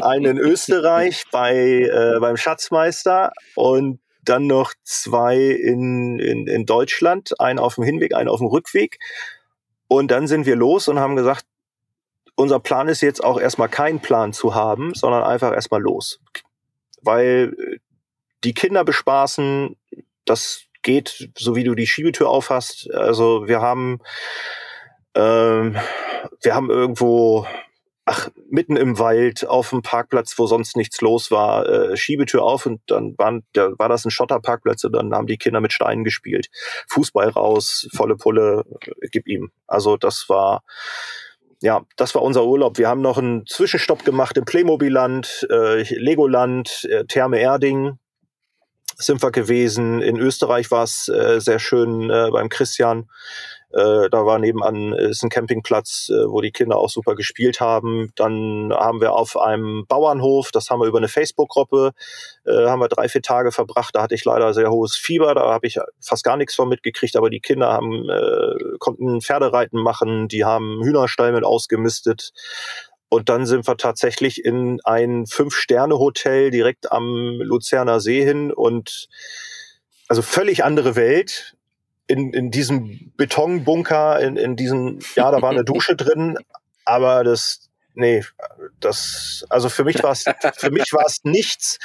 Einen 0.00 0.36
in 0.36 0.38
Österreich 0.38 1.24
bei 1.30 1.54
äh, 1.54 2.18
beim 2.18 2.36
Schatzmeister 2.36 3.32
und 3.54 4.00
dann 4.24 4.46
noch 4.46 4.72
zwei 4.84 5.36
in, 5.36 6.18
in, 6.18 6.46
in 6.46 6.64
Deutschland, 6.64 7.38
einen 7.40 7.58
auf 7.58 7.74
dem 7.74 7.84
Hinweg, 7.84 8.14
einen 8.14 8.28
auf 8.28 8.38
dem 8.38 8.46
Rückweg. 8.46 8.98
Und 9.88 10.10
dann 10.10 10.26
sind 10.26 10.46
wir 10.46 10.56
los 10.56 10.88
und 10.88 10.98
haben 10.98 11.16
gesagt, 11.16 11.44
unser 12.34 12.60
Plan 12.60 12.88
ist 12.88 13.00
jetzt 13.00 13.22
auch 13.22 13.40
erstmal 13.40 13.68
keinen 13.68 14.00
Plan 14.00 14.32
zu 14.32 14.54
haben, 14.54 14.94
sondern 14.94 15.22
einfach 15.22 15.52
erstmal 15.52 15.80
los. 15.80 16.20
Weil 17.02 17.54
äh, 17.58 17.78
die 18.44 18.54
Kinder 18.54 18.84
bespaßen, 18.84 19.76
das 20.24 20.66
geht, 20.82 21.30
so 21.36 21.54
wie 21.56 21.64
du 21.64 21.74
die 21.74 21.86
Schiebetür 21.86 22.28
aufhast. 22.28 22.92
Also 22.92 23.46
wir 23.46 23.60
haben, 23.60 24.00
ähm, 25.14 25.76
wir 26.42 26.54
haben 26.54 26.70
irgendwo, 26.70 27.46
ach, 28.04 28.30
mitten 28.50 28.76
im 28.76 28.98
Wald 28.98 29.46
auf 29.46 29.70
dem 29.70 29.82
Parkplatz, 29.82 30.34
wo 30.38 30.46
sonst 30.46 30.76
nichts 30.76 31.00
los 31.00 31.30
war, 31.30 31.68
äh, 31.68 31.96
Schiebetür 31.96 32.42
auf 32.42 32.66
und 32.66 32.80
dann 32.86 33.16
waren, 33.16 33.44
da 33.52 33.70
war 33.78 33.88
das 33.88 34.04
ein 34.04 34.10
Schotterparkplatz 34.10 34.82
und 34.84 34.92
dann 34.92 35.14
haben 35.14 35.28
die 35.28 35.38
Kinder 35.38 35.60
mit 35.60 35.72
Steinen 35.72 36.04
gespielt. 36.04 36.48
Fußball 36.88 37.28
raus, 37.30 37.88
volle 37.94 38.16
Pulle, 38.16 38.64
äh, 38.80 39.08
gib 39.10 39.28
ihm. 39.28 39.52
Also 39.68 39.96
das 39.96 40.24
war, 40.28 40.64
ja, 41.62 41.82
das 41.96 42.14
war 42.14 42.22
unser 42.22 42.44
Urlaub. 42.44 42.76
Wir 42.76 42.88
haben 42.88 43.00
noch 43.00 43.18
einen 43.18 43.46
Zwischenstopp 43.46 44.04
gemacht 44.04 44.36
im 44.36 44.44
Playmobil-Land, 44.44 45.46
äh, 45.50 45.82
Legoland, 45.94 46.86
äh, 46.90 47.04
Therme 47.06 47.38
Erding 47.38 47.98
sind 48.96 49.22
wir 49.22 49.30
gewesen. 49.30 50.00
In 50.02 50.18
Österreich 50.18 50.70
war 50.70 50.84
es 50.84 51.08
äh, 51.08 51.40
sehr 51.40 51.58
schön 51.58 52.10
äh, 52.10 52.28
beim 52.30 52.48
Christian. 52.48 53.08
Äh, 53.72 54.10
da 54.10 54.26
war 54.26 54.38
nebenan 54.38 54.92
äh, 54.92 55.10
ist 55.10 55.22
ein 55.22 55.30
Campingplatz, 55.30 56.10
äh, 56.10 56.28
wo 56.28 56.40
die 56.40 56.52
Kinder 56.52 56.76
auch 56.76 56.90
super 56.90 57.14
gespielt 57.14 57.60
haben. 57.60 58.10
Dann 58.16 58.72
haben 58.72 59.00
wir 59.00 59.12
auf 59.12 59.38
einem 59.38 59.86
Bauernhof, 59.86 60.50
das 60.52 60.70
haben 60.70 60.80
wir 60.80 60.86
über 60.86 60.98
eine 60.98 61.08
Facebook-Gruppe, 61.08 61.92
äh, 62.44 62.66
haben 62.66 62.80
wir 62.80 62.88
drei, 62.88 63.08
vier 63.08 63.22
Tage 63.22 63.52
verbracht. 63.52 63.94
Da 63.94 64.02
hatte 64.02 64.14
ich 64.14 64.24
leider 64.24 64.54
sehr 64.54 64.70
hohes 64.70 64.96
Fieber, 64.96 65.34
da 65.34 65.52
habe 65.52 65.66
ich 65.66 65.78
fast 66.00 66.24
gar 66.24 66.36
nichts 66.36 66.54
von 66.54 66.68
mitgekriegt, 66.68 67.16
aber 67.16 67.30
die 67.30 67.40
Kinder 67.40 67.72
haben, 67.72 68.08
äh, 68.08 68.76
konnten 68.78 69.20
Pferdereiten 69.20 69.80
machen, 69.80 70.28
die 70.28 70.44
haben 70.44 70.82
Hühnerstall 70.82 71.32
mit 71.32 71.44
ausgemistet. 71.44 72.32
Und 73.08 73.28
dann 73.28 73.44
sind 73.44 73.66
wir 73.66 73.76
tatsächlich 73.76 74.42
in 74.42 74.80
ein 74.84 75.26
Fünf-Sterne-Hotel 75.26 76.50
direkt 76.50 76.90
am 76.90 77.42
Luzerner 77.42 78.00
See 78.00 78.24
hin 78.24 78.50
und 78.50 79.08
also 80.08 80.22
völlig 80.22 80.64
andere 80.64 80.96
Welt. 80.96 81.54
In, 82.12 82.32
in 82.32 82.50
diesem 82.50 83.12
Betonbunker, 83.16 84.20
in, 84.20 84.36
in 84.36 84.56
diesem, 84.56 84.98
ja, 85.16 85.30
da 85.30 85.40
war 85.40 85.50
eine 85.50 85.64
Dusche 85.72 85.96
drin, 85.96 86.36
aber 86.84 87.24
das, 87.24 87.70
nee, 87.94 88.24
das, 88.80 89.44
also 89.48 89.68
für 89.68 89.84
mich 89.84 90.02
war 90.02 90.12
es, 90.12 90.24
für 90.56 90.70
mich 90.70 90.92
war 90.92 91.06
es 91.06 91.20
nichts. 91.24 91.78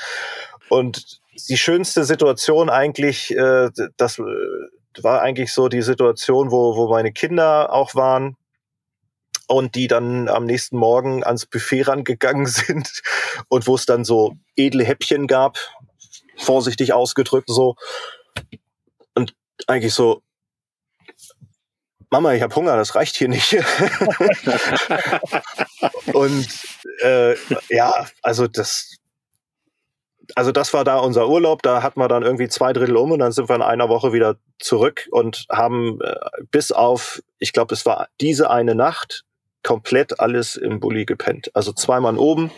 Und 0.70 1.22
die 1.50 1.58
schönste 1.58 2.04
Situation 2.04 2.70
eigentlich, 2.70 3.36
äh, 3.36 3.70
das 3.96 4.20
äh, 4.20 4.24
war 5.02 5.22
eigentlich 5.22 5.54
so 5.54 5.70
die 5.70 5.82
Situation, 5.82 6.52
wo, 6.52 6.76
wo 6.76 6.90
meine 6.90 7.12
Kinder 7.12 7.72
auch 7.72 7.96
waren 7.96 8.36
und 9.48 9.76
die 9.76 9.88
dann 9.88 10.28
am 10.28 10.46
nächsten 10.46 10.78
Morgen 10.78 11.24
ans 11.24 11.46
Buffet 11.46 11.84
rangegangen 11.84 12.46
sind 12.48 13.02
und 13.48 13.68
wo 13.68 13.76
es 13.76 13.86
dann 13.86 14.04
so 14.04 14.34
edle 14.56 14.84
Häppchen 14.84 15.28
gab, 15.28 15.58
vorsichtig 16.38 16.94
ausgedrückt 16.94 17.50
so. 17.50 17.76
Eigentlich 19.66 19.94
so, 19.94 20.22
Mama, 22.10 22.34
ich 22.34 22.42
habe 22.42 22.56
Hunger, 22.56 22.78
das 22.78 22.96
reicht 22.96 23.18
hier 23.18 23.28
nicht. 23.28 23.54
und 26.14 26.48
äh, 27.02 27.36
ja, 27.70 28.06
also 28.22 28.48
das, 28.48 28.96
also 30.36 30.54
das 30.54 30.74
war 30.74 30.86
da 30.86 31.00
unser 31.00 31.28
Urlaub. 31.28 31.62
Da 31.64 31.84
hatten 31.84 32.00
wir 32.00 32.08
dann 32.08 32.24
irgendwie 32.24 32.48
zwei 32.48 32.72
Drittel 32.72 32.96
um 32.96 33.12
und 33.12 33.20
dann 33.20 33.34
sind 33.34 33.50
wir 33.50 33.56
in 33.56 33.62
einer 33.62 33.90
Woche 33.90 34.14
wieder 34.14 34.38
zurück 34.60 35.08
und 35.12 35.48
haben 35.52 36.00
äh, 36.02 36.16
bis 36.50 36.72
auf, 36.72 37.22
ich 37.40 37.52
glaube, 37.52 37.76
es 37.76 37.86
war 37.86 38.08
diese 38.22 38.50
eine 38.50 38.74
Nacht 38.74 39.26
komplett 39.64 40.22
alles 40.22 40.56
im 40.56 40.80
Bulli 40.80 41.06
gepennt. 41.06 41.52
Also 41.54 41.74
zweimal 41.74 42.18
oben 42.18 42.52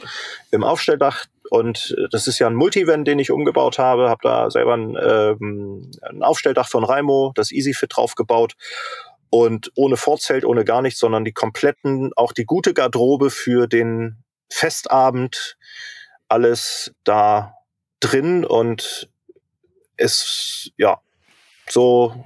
im 0.51 0.63
Aufstelldach 0.63 1.25
und 1.49 1.95
äh, 1.97 2.07
das 2.11 2.27
ist 2.27 2.39
ja 2.39 2.47
ein 2.47 2.55
Multivan, 2.55 3.05
den 3.05 3.19
ich 3.19 3.31
umgebaut 3.31 3.79
habe. 3.79 4.09
Habe 4.09 4.21
da 4.23 4.49
selber 4.49 4.75
ein, 4.75 4.97
ähm, 5.01 5.91
ein 6.01 6.23
Aufstelldach 6.23 6.69
von 6.69 6.83
Raimo, 6.83 7.31
das 7.35 7.51
EasyFit 7.51 7.95
draufgebaut 7.95 8.55
und 9.29 9.71
ohne 9.75 9.97
Vorzelt, 9.97 10.45
ohne 10.45 10.65
gar 10.65 10.81
nichts, 10.81 10.99
sondern 10.99 11.25
die 11.25 11.33
kompletten, 11.33 12.11
auch 12.15 12.33
die 12.33 12.45
gute 12.45 12.73
Garderobe 12.73 13.29
für 13.29 13.67
den 13.67 14.23
Festabend, 14.51 15.57
alles 16.27 16.93
da 17.03 17.55
drin 17.99 18.45
und 18.45 19.09
es, 19.97 20.71
ja, 20.77 21.01
so 21.67 22.25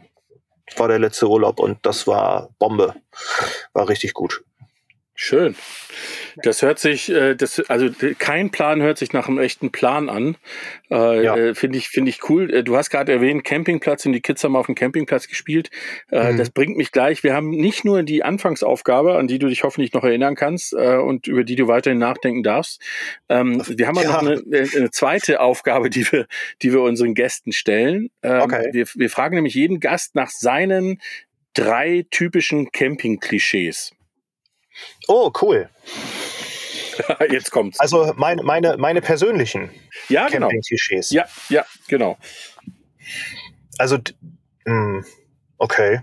war 0.78 0.88
der 0.88 1.00
letzte 1.00 1.28
Urlaub 1.28 1.60
und 1.60 1.86
das 1.86 2.08
war 2.08 2.50
Bombe. 2.60 2.96
War 3.74 3.90
richtig 3.90 4.14
gut. 4.14 4.44
Schön. 5.16 5.56
Das 6.38 6.64
hört 6.64 6.80
sich, 6.80 7.08
äh, 7.12 7.36
das, 7.36 7.60
also 7.70 7.88
kein 8.18 8.50
Plan 8.50 8.82
hört 8.82 8.98
sich 8.98 9.14
nach 9.14 9.28
einem 9.28 9.38
echten 9.38 9.72
Plan 9.72 10.10
an. 10.10 10.36
Äh, 10.90 11.24
Ja. 11.24 11.38
äh, 11.38 11.54
Finde 11.56 11.78
ich, 11.78 11.90
finde 11.90 12.10
ich 12.10 12.28
cool. 12.30 12.52
Äh, 12.52 12.64
Du 12.64 12.76
hast 12.76 12.90
gerade 12.90 13.12
erwähnt, 13.12 13.44
Campingplatz 13.44 14.08
und 14.08 14.14
die 14.14 14.22
Kids 14.22 14.44
haben 14.44 14.56
auf 14.56 14.66
dem 14.66 14.74
Campingplatz 14.74 15.28
gespielt. 15.28 15.70
Äh, 16.10 16.34
Mhm. 16.34 16.38
Das 16.38 16.50
bringt 16.50 16.78
mich 16.78 16.92
gleich. 16.92 17.24
Wir 17.24 17.36
haben 17.36 17.52
nicht 17.52 17.86
nur 17.86 18.02
die 18.02 18.24
Anfangsaufgabe, 18.24 19.16
an 19.16 19.28
die 19.28 19.38
du 19.38 19.48
dich 19.48 19.64
hoffentlich 19.64 19.94
noch 19.94 20.04
erinnern 20.04 20.34
kannst 20.36 20.74
äh, 20.74 20.96
und 20.98 21.28
über 21.28 21.44
die 21.44 21.56
du 21.56 21.68
weiterhin 21.68 22.00
nachdenken 22.00 22.42
darfst. 22.42 22.82
Ähm, 23.30 23.62
wir 23.68 23.88
haben 23.88 23.98
auch 24.00 24.04
Ja. 24.04 24.12
noch 24.14 24.22
eine, 24.22 24.42
eine 24.76 24.90
zweite 24.90 25.42
Aufgabe, 25.42 25.92
die 25.92 26.12
wir, 26.12 26.26
die 26.64 26.74
wir 26.74 26.82
unseren 26.82 27.14
Gästen 27.14 27.52
stellen. 27.52 28.10
Ähm, 28.24 28.42
Okay. 28.42 28.70
wir, 28.72 28.88
wir 28.96 29.10
fragen 29.12 29.36
nämlich 29.36 29.54
jeden 29.54 29.80
Gast 29.80 30.16
nach 30.16 30.32
seinen 30.32 31.00
drei 31.54 32.04
typischen 32.10 32.72
Camping-Klischees. 32.72 33.92
Oh, 35.08 35.32
cool. 35.42 35.70
Jetzt 37.32 37.52
kommt's. 37.52 37.80
Also 37.80 38.14
meine, 38.16 38.44
meine, 38.44 38.78
meine 38.78 39.02
persönlichen 39.02 39.72
ja, 40.10 40.28
genau. 40.28 40.48
Camping-Klischees. 40.48 41.10
Ja, 41.12 41.26
ja, 41.50 41.66
genau. 41.88 42.18
Also, 43.78 43.98
d- 43.98 44.14
hm, 44.66 45.06
okay. 45.58 46.02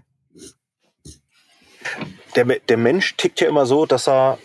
Der, 2.37 2.45
der 2.45 2.77
Mensch 2.77 3.17
tickt 3.17 3.41
ja 3.41 3.49
immer 3.49 3.67
so, 3.67 3.87
dass 3.87 4.09
er, 4.09 4.39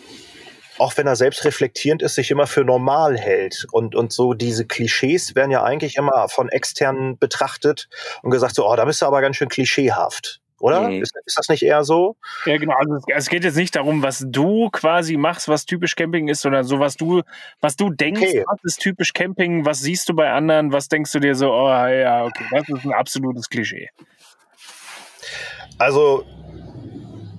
auch 0.78 0.96
wenn 0.96 1.06
er 1.06 1.16
selbst 1.16 1.44
reflektierend 1.44 2.02
ist, 2.02 2.14
sich 2.14 2.30
immer 2.30 2.46
für 2.46 2.64
normal 2.64 3.18
hält. 3.18 3.66
Und, 3.72 3.94
und 3.94 4.12
so 4.12 4.34
diese 4.34 4.66
Klischees 4.66 5.34
werden 5.34 5.50
ja 5.50 5.62
eigentlich 5.62 5.96
immer 5.96 6.28
von 6.28 6.48
externen 6.48 7.18
betrachtet 7.18 7.88
und 8.22 8.30
gesagt 8.30 8.54
so, 8.54 8.68
oh, 8.68 8.76
da 8.76 8.84
bist 8.84 9.02
du 9.02 9.06
aber 9.06 9.20
ganz 9.20 9.36
schön 9.36 9.48
klischeehaft. 9.48 10.40
Oder? 10.60 10.88
Mhm. 10.88 11.02
Ist, 11.02 11.14
ist 11.24 11.38
das 11.38 11.48
nicht 11.48 11.62
eher 11.62 11.84
so? 11.84 12.16
Ja, 12.46 12.56
genau. 12.56 12.74
Also 12.78 12.98
es, 13.08 13.28
geht 13.28 13.44
jetzt 13.44 13.56
nicht 13.56 13.76
darum, 13.76 14.02
was 14.02 14.24
du 14.26 14.70
quasi 14.70 15.16
machst, 15.16 15.48
was 15.48 15.66
typisch 15.66 15.94
Camping 15.96 16.28
ist, 16.28 16.40
sondern 16.42 16.64
so, 16.64 16.78
was 16.78 16.96
du, 16.96 17.22
was 17.60 17.76
du 17.76 17.90
denkst, 17.90 18.22
Okay. 18.22 18.44
was 18.46 18.60
ist 18.64 18.80
typisch 18.80 19.12
Camping, 19.12 19.66
was 19.66 19.80
siehst 19.80 20.08
du 20.08 20.14
bei 20.14 20.30
anderen, 20.30 20.72
was 20.72 20.88
denkst 20.88 21.12
du 21.12 21.20
dir 21.20 21.34
so, 21.34 21.52
oh 21.52 21.68
ja, 21.68 22.24
okay, 22.24 22.44
das 22.50 22.68
ist 22.68 22.84
ein 22.84 22.92
absolutes 22.92 23.48
Klischee. 23.50 23.90
Also 25.78 26.24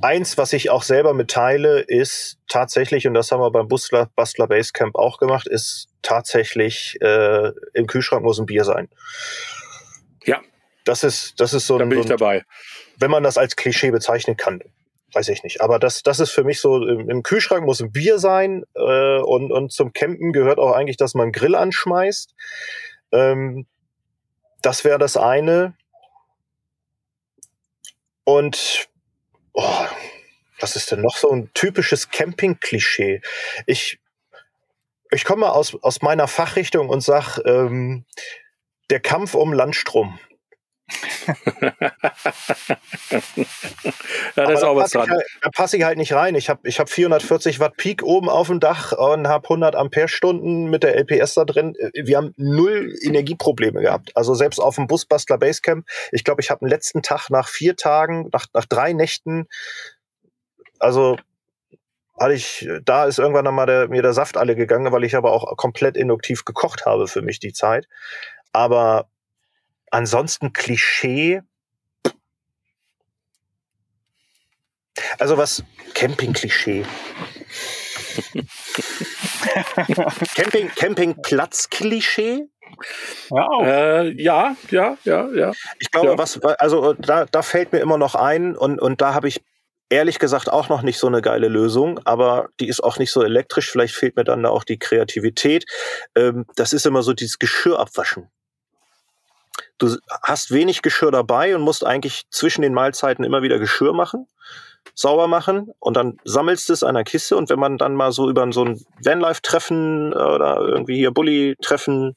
eins, 0.02 0.38
was 0.38 0.54
ich 0.54 0.70
auch 0.70 0.84
selber 0.84 1.14
mitteile, 1.14 1.80
ist 1.80 2.38
tatsächlich, 2.48 3.08
und 3.08 3.14
das 3.14 3.32
haben 3.32 3.42
wir 3.42 3.52
beim 3.52 3.68
Bustler, 3.68 4.10
Bustler 4.16 4.48
Basecamp 4.48 4.96
auch 4.96 5.18
gemacht, 5.18 5.48
ist 5.48 5.88
tatsächlich, 6.02 6.98
äh, 7.02 7.52
im 7.74 7.88
Kühlschrank 7.88 8.24
muss 8.24 8.40
ein 8.40 8.46
Bier 8.46 8.64
sein. 8.64 8.90
Ja. 10.24 10.42
Das 10.88 11.04
ist, 11.04 11.40
das 11.40 11.54
ist 11.54 11.68
so 11.68 11.78
Da 11.78 11.84
ein, 11.86 11.90
bin 11.90 12.00
so 12.00 12.06
ich 12.06 12.12
ein 12.12 12.18
dabei. 12.18 12.44
wenn 12.98 13.12
man 13.12 13.24
das 13.24 13.38
als 13.38 13.56
Klischee 13.56 13.92
bezeichnen 13.92 14.38
kann. 14.38 14.62
Weiß 15.14 15.30
ich 15.30 15.44
nicht. 15.44 15.62
Aber 15.62 15.80
das, 15.80 16.04
das 16.04 16.20
ist 16.20 16.32
für 16.32 16.44
mich 16.44 16.60
so, 16.60 16.86
im, 16.86 17.10
im 17.10 17.24
Kühlschrank 17.24 17.66
muss 17.66 17.80
ein 17.82 17.92
Bier 17.92 18.20
sein 18.20 18.64
äh, 18.76 19.18
und, 19.20 19.52
und 19.52 19.72
zum 19.72 19.94
Campen 19.94 20.34
gehört 20.34 20.60
auch 20.60 20.74
eigentlich, 20.74 20.98
dass 20.98 21.14
man 21.14 21.24
einen 21.24 21.32
Grill 21.32 21.56
anschmeißt. 21.56 22.34
Ähm, 23.14 23.68
das 24.62 24.84
wäre 24.84 25.00
das 25.00 25.16
eine. 25.18 25.76
Und 28.26 28.90
oh, 29.54 29.86
was 30.60 30.76
ist 30.76 30.92
denn 30.92 31.02
noch 31.02 31.16
so 31.16 31.30
ein 31.32 31.52
typisches 31.54 32.10
Camping-Klischee? 32.10 33.22
Ich, 33.66 34.00
ich 35.12 35.24
komme 35.24 35.52
aus, 35.54 35.76
aus 35.82 36.02
meiner 36.02 36.28
Fachrichtung 36.28 36.90
und 36.90 37.02
sag, 37.02 37.38
ähm, 37.46 38.06
der 38.90 39.00
Kampf 39.00 39.36
um 39.36 39.54
Landstrom. 39.54 40.20
Ja, 44.36 44.46
da 44.46 44.52
ist 44.52 44.64
auch 44.64 44.76
was 44.76 44.92
passe 44.92 44.98
ich 44.98 45.06
dran. 45.06 45.18
Halt, 45.18 45.28
da 45.42 45.50
passe 45.50 45.78
ich 45.78 45.84
halt 45.84 45.98
nicht 45.98 46.14
rein. 46.14 46.36
Ich 46.36 46.50
habe 46.50 46.68
ich 46.68 46.80
hab 46.80 46.90
440 46.90 47.60
Watt 47.60 47.76
Peak 47.78 48.04
oben 48.04 48.30
auf 48.30 48.48
dem 48.48 48.60
Dach 48.60 48.92
und 48.92 49.28
habe 49.28 49.46
100 49.46 49.76
Ampere-Stunden 49.76 50.70
mit 50.70 50.84
der 50.84 50.96
LPS 50.96 51.34
da 51.34 51.46
drin. 51.46 51.76
Wir 51.94 52.18
haben 52.18 52.34
null 52.38 52.94
Energieprobleme 53.02 53.82
gehabt. 53.82 54.16
Also 54.16 54.36
selbst 54.36 54.60
auf 54.60 54.76
dem 54.76 54.88
Busbastler 54.88 55.38
Basecamp. 55.38 55.88
Ich 56.12 56.24
glaube, 56.24 56.42
ich 56.42 56.52
habe 56.52 56.60
den 56.60 56.70
letzten 56.70 57.02
Tag 57.02 57.30
nach 57.30 57.48
vier 57.48 57.76
Tagen, 57.76 58.30
nach, 58.32 58.46
nach 58.54 58.66
drei 58.66 58.94
Nächten, 58.94 59.48
also 60.80 61.18
hatte 62.20 62.34
ich, 62.34 62.68
da 62.84 63.06
ist 63.06 63.20
irgendwann 63.20 63.46
noch 63.46 63.52
mal 63.52 63.66
der, 63.66 63.90
mir 63.90 64.02
der 64.02 64.14
Saft 64.14 64.38
alle 64.38 64.56
gegangen, 64.56 64.92
weil 64.92 65.04
ich 65.04 65.16
aber 65.16 65.32
auch 65.32 65.56
komplett 65.56 65.96
induktiv 65.98 66.46
gekocht 66.46 66.86
habe 66.86 67.08
für 67.08 67.22
mich 67.22 67.40
die 67.40 67.54
Zeit. 67.54 67.88
Aber 68.54 69.08
ansonsten 69.92 70.54
Klischee. 70.54 71.42
Also 75.20 75.38
was 75.38 75.64
Camping-Klischee. 75.94 76.86
Camping, 80.36 80.70
Campingplatz-Klischee? 80.76 82.48
Ja, 83.30 83.48
auch. 83.48 83.64
Äh, 83.64 84.10
ja, 84.22 84.56
ja, 84.70 84.98
ja, 85.04 85.30
ja. 85.34 85.52
Ich 85.80 85.92
glaube, 85.92 86.12
Ja. 86.12 86.18
was, 86.18 86.42
also 86.44 86.94
da, 86.94 87.26
da 87.26 87.42
fällt 87.42 87.72
mir 87.72 87.80
immer 87.80 87.98
noch 87.98 88.16
ein 88.16 88.56
und, 88.56 88.80
und 88.80 89.02
da 89.02 89.14
habe 89.14 89.28
ich 89.28 89.42
ehrlich 89.90 90.20
gesagt 90.20 90.50
auch 90.52 90.70
noch 90.70 90.82
nicht 90.82 91.00
so 91.00 91.08
eine 91.08 91.22
geile 91.22 91.48
Lösung, 91.48 92.00
aber 92.06 92.50
die 92.60 92.68
ist 92.68 92.84
auch 92.84 92.98
nicht 92.98 93.12
so 93.12 93.24
elektrisch. 93.24 93.72
Vielleicht 93.72 93.96
fehlt 93.96 94.16
mir 94.18 94.26
dann 94.26 94.44
da 94.44 94.50
auch 94.50 94.64
die 94.64 94.80
Kreativität. 94.80 95.66
Ähm, 96.16 96.46
das 96.56 96.74
ist 96.74 96.86
immer 96.86 97.04
so 97.04 97.14
dieses 97.14 97.40
Geschirr 97.40 97.80
abwaschen. 97.80 98.30
Du 99.78 99.96
hast 100.24 100.52
wenig 100.52 100.82
Geschirr 100.82 101.12
dabei 101.12 101.56
und 101.56 101.62
musst 101.62 101.86
eigentlich 101.86 102.24
zwischen 102.32 102.62
den 102.62 102.74
Mahlzeiten 102.74 103.24
immer 103.24 103.42
wieder 103.42 103.60
Geschirr 103.60 103.94
machen, 103.94 104.28
sauber 104.96 105.28
machen 105.28 105.72
und 105.80 105.96
dann 105.96 106.18
sammelst 106.24 106.70
du 106.70 106.74
es 106.74 106.84
an 106.84 106.96
der 106.96 107.04
Kiste 107.04 107.38
und 107.38 107.50
wenn 107.50 107.60
man 107.60 107.78
dann 107.78 107.94
mal 107.94 108.12
so 108.12 108.30
über 108.30 108.52
so 108.52 108.64
ein 108.64 108.82
Vanlife-Treffen 109.04 110.14
oder 110.14 110.58
irgendwie 110.62 110.96
hier 110.98 111.12
Bulli-Treffen 111.12 112.16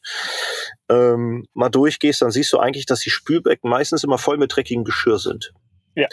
ähm, 0.88 1.46
mal 1.52 1.68
durchgehst, 1.68 2.22
dann 2.22 2.30
siehst 2.30 2.52
du 2.52 2.58
eigentlich, 2.58 2.86
dass 2.86 3.00
die 3.00 3.10
Spülbecken 3.10 3.68
meistens 3.68 4.04
immer 4.04 4.18
voll 4.18 4.38
mit 4.38 4.54
dreckigem 4.54 4.84
Geschirr 4.84 5.18
sind. 5.18 5.52
Ja. 5.96 6.06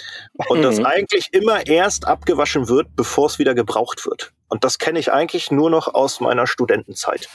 Und 0.50 0.64
das 0.64 0.80
Mhm. 0.80 0.86
eigentlich 0.86 1.30
immer 1.32 1.66
erst 1.68 2.08
abgewaschen 2.08 2.68
wird, 2.68 2.88
bevor 2.96 3.28
es 3.28 3.40
wieder 3.40 3.54
gebraucht 3.54 4.06
wird. 4.06 4.34
Und 4.50 4.64
das 4.64 4.80
kenne 4.80 5.00
ich 5.00 5.12
eigentlich 5.12 5.52
nur 5.52 5.70
noch 5.70 5.94
aus 5.94 6.20
meiner 6.20 6.48
Studentenzeit. 6.48 7.30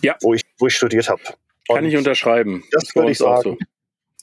Ja. 0.00 0.16
Wo 0.22 0.34
ich, 0.34 0.42
wo 0.58 0.68
ich 0.68 0.76
studiert 0.76 1.08
habe. 1.08 1.20
Kann 1.68 1.84
ich 1.84 1.96
unterschreiben. 1.96 2.64
das 2.72 2.92
bei 2.94 3.00
würde 3.02 3.12
ich 3.12 3.18
sagen. 3.18 3.58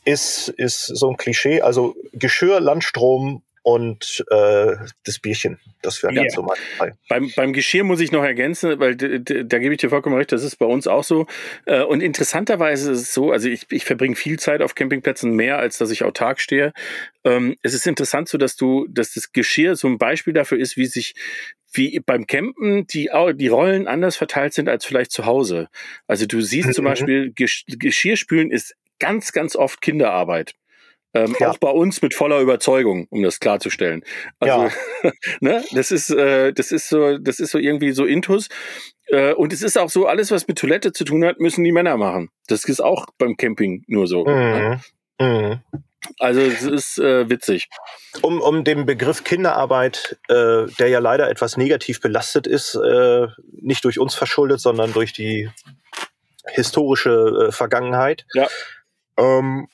Ist, 0.03 0.49
ist 0.49 0.85
so 0.85 1.09
ein 1.09 1.17
Klischee. 1.17 1.61
Also 1.61 1.95
Geschirr, 2.13 2.59
Landstrom 2.59 3.41
und 3.63 4.23
äh, 4.29 4.75
das 5.05 5.17
Bierchen. 5.17 5.59
Das 5.81 6.03
wäre 6.03 6.13
Ja. 6.13 6.21
ganz 6.21 6.35
so 6.35 6.43
mein 6.43 6.57
Fall. 6.77 6.93
Beim, 7.09 7.31
beim 7.35 7.53
Geschirr 7.53 7.83
muss 7.83 7.99
ich 7.99 8.11
noch 8.11 8.23
ergänzen, 8.23 8.79
weil 8.79 8.95
da 8.95 9.57
gebe 9.57 9.73
ich 9.73 9.79
dir 9.79 9.89
vollkommen 9.89 10.15
recht, 10.15 10.31
das 10.31 10.43
ist 10.43 10.57
bei 10.57 10.67
uns 10.67 10.85
auch 10.85 11.03
so. 11.03 11.25
Äh, 11.65 11.81
Und 11.81 12.01
interessanterweise 12.01 12.91
ist 12.91 12.99
es 13.01 13.13
so, 13.15 13.31
also 13.31 13.49
ich, 13.49 13.65
ich 13.71 13.83
verbringe 13.83 14.15
viel 14.15 14.37
Zeit 14.37 14.61
auf 14.61 14.75
Campingplätzen, 14.75 15.31
mehr 15.31 15.57
als 15.57 15.79
dass 15.79 15.89
ich 15.89 16.03
autark 16.03 16.39
stehe. 16.39 16.73
Ähm, 17.23 17.55
Es 17.63 17.73
ist 17.73 17.87
interessant 17.87 18.29
so, 18.29 18.37
dass 18.37 18.55
du, 18.55 18.85
dass 18.87 19.13
das 19.15 19.31
Geschirr 19.33 19.75
so 19.75 19.87
ein 19.87 19.97
Beispiel 19.97 20.33
dafür 20.33 20.59
ist, 20.59 20.77
wie 20.77 20.85
sich 20.85 21.15
wie 21.75 21.99
beim 22.05 22.27
Campen 22.27 22.87
die, 22.87 23.09
die 23.35 23.47
Rollen 23.47 23.87
anders 23.87 24.15
verteilt 24.15 24.53
sind 24.53 24.69
als 24.69 24.85
vielleicht 24.85 25.11
zu 25.11 25.25
Hause. 25.25 25.67
Also 26.07 26.25
du 26.25 26.41
siehst 26.41 26.73
zum 26.73 26.85
Mhm. 26.85 26.89
Beispiel, 26.89 27.31
Gesch 27.33 27.65
Geschirrspülen 27.67 28.51
ist 28.51 28.75
ganz, 28.99 29.31
ganz 29.31 29.55
oft 29.55 29.81
Kinderarbeit. 29.81 30.53
Ähm, 31.13 31.33
Ja. 31.39 31.49
Auch 31.51 31.57
bei 31.57 31.69
uns 31.69 32.01
mit 32.01 32.13
voller 32.13 32.39
Überzeugung, 32.41 33.07
um 33.09 33.23
das 33.23 33.39
klarzustellen. 33.39 34.03
Also, 34.39 34.69
ne, 35.41 35.63
das 35.73 35.91
ist, 35.91 36.09
äh, 36.09 36.51
das 36.53 36.71
ist 36.71 36.89
so, 36.89 37.17
das 37.17 37.39
ist 37.39 37.51
so 37.51 37.57
irgendwie 37.57 37.91
so 37.91 38.05
Intus. 38.05 38.49
Äh, 39.07 39.33
und 39.33 39.53
es 39.53 39.61
ist 39.61 39.77
auch 39.77 39.89
so, 39.89 40.07
alles, 40.07 40.31
was 40.31 40.47
mit 40.47 40.57
Toilette 40.57 40.91
zu 40.91 41.03
tun 41.05 41.23
hat, 41.23 41.39
müssen 41.39 41.63
die 41.63 41.71
Männer 41.71 41.95
machen. 41.97 42.29
Das 42.47 42.65
ist 42.65 42.81
auch 42.81 43.05
beim 43.17 43.37
Camping 43.37 43.83
nur 43.87 44.07
so. 44.07 44.25
ne? 44.25 44.81
Mhm. 45.21 45.59
Also 46.19 46.41
es 46.41 46.63
ist 46.63 46.97
äh, 46.99 47.29
witzig. 47.29 47.69
Um, 48.21 48.41
um 48.41 48.63
den 48.63 48.85
Begriff 48.85 49.23
Kinderarbeit, 49.23 50.17
äh, 50.27 50.65
der 50.79 50.87
ja 50.87 50.99
leider 50.99 51.29
etwas 51.29 51.57
negativ 51.57 52.01
belastet 52.01 52.47
ist, 52.47 52.75
äh, 52.75 53.27
nicht 53.51 53.83
durch 53.83 53.99
uns 53.99 54.15
verschuldet, 54.15 54.59
sondern 54.59 54.93
durch 54.93 55.13
die 55.13 55.49
historische 56.47 57.47
äh, 57.47 57.51
Vergangenheit. 57.51 58.25
Ja. 58.33 58.47
Ähm, 59.17 59.67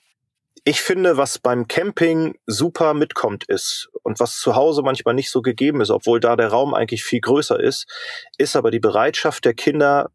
ich 0.63 0.81
finde, 0.81 1.17
was 1.17 1.39
beim 1.39 1.67
Camping 1.67 2.37
super 2.45 2.93
mitkommt 2.93 3.45
ist 3.45 3.89
und 4.03 4.19
was 4.19 4.37
zu 4.37 4.55
Hause 4.55 4.83
manchmal 4.83 5.15
nicht 5.15 5.31
so 5.31 5.41
gegeben 5.41 5.81
ist, 5.81 5.89
obwohl 5.89 6.19
da 6.19 6.35
der 6.35 6.49
Raum 6.49 6.75
eigentlich 6.75 7.03
viel 7.03 7.19
größer 7.19 7.59
ist, 7.59 7.87
ist 8.37 8.55
aber 8.55 8.69
die 8.69 8.79
Bereitschaft 8.79 9.45
der 9.45 9.55
Kinder 9.55 10.11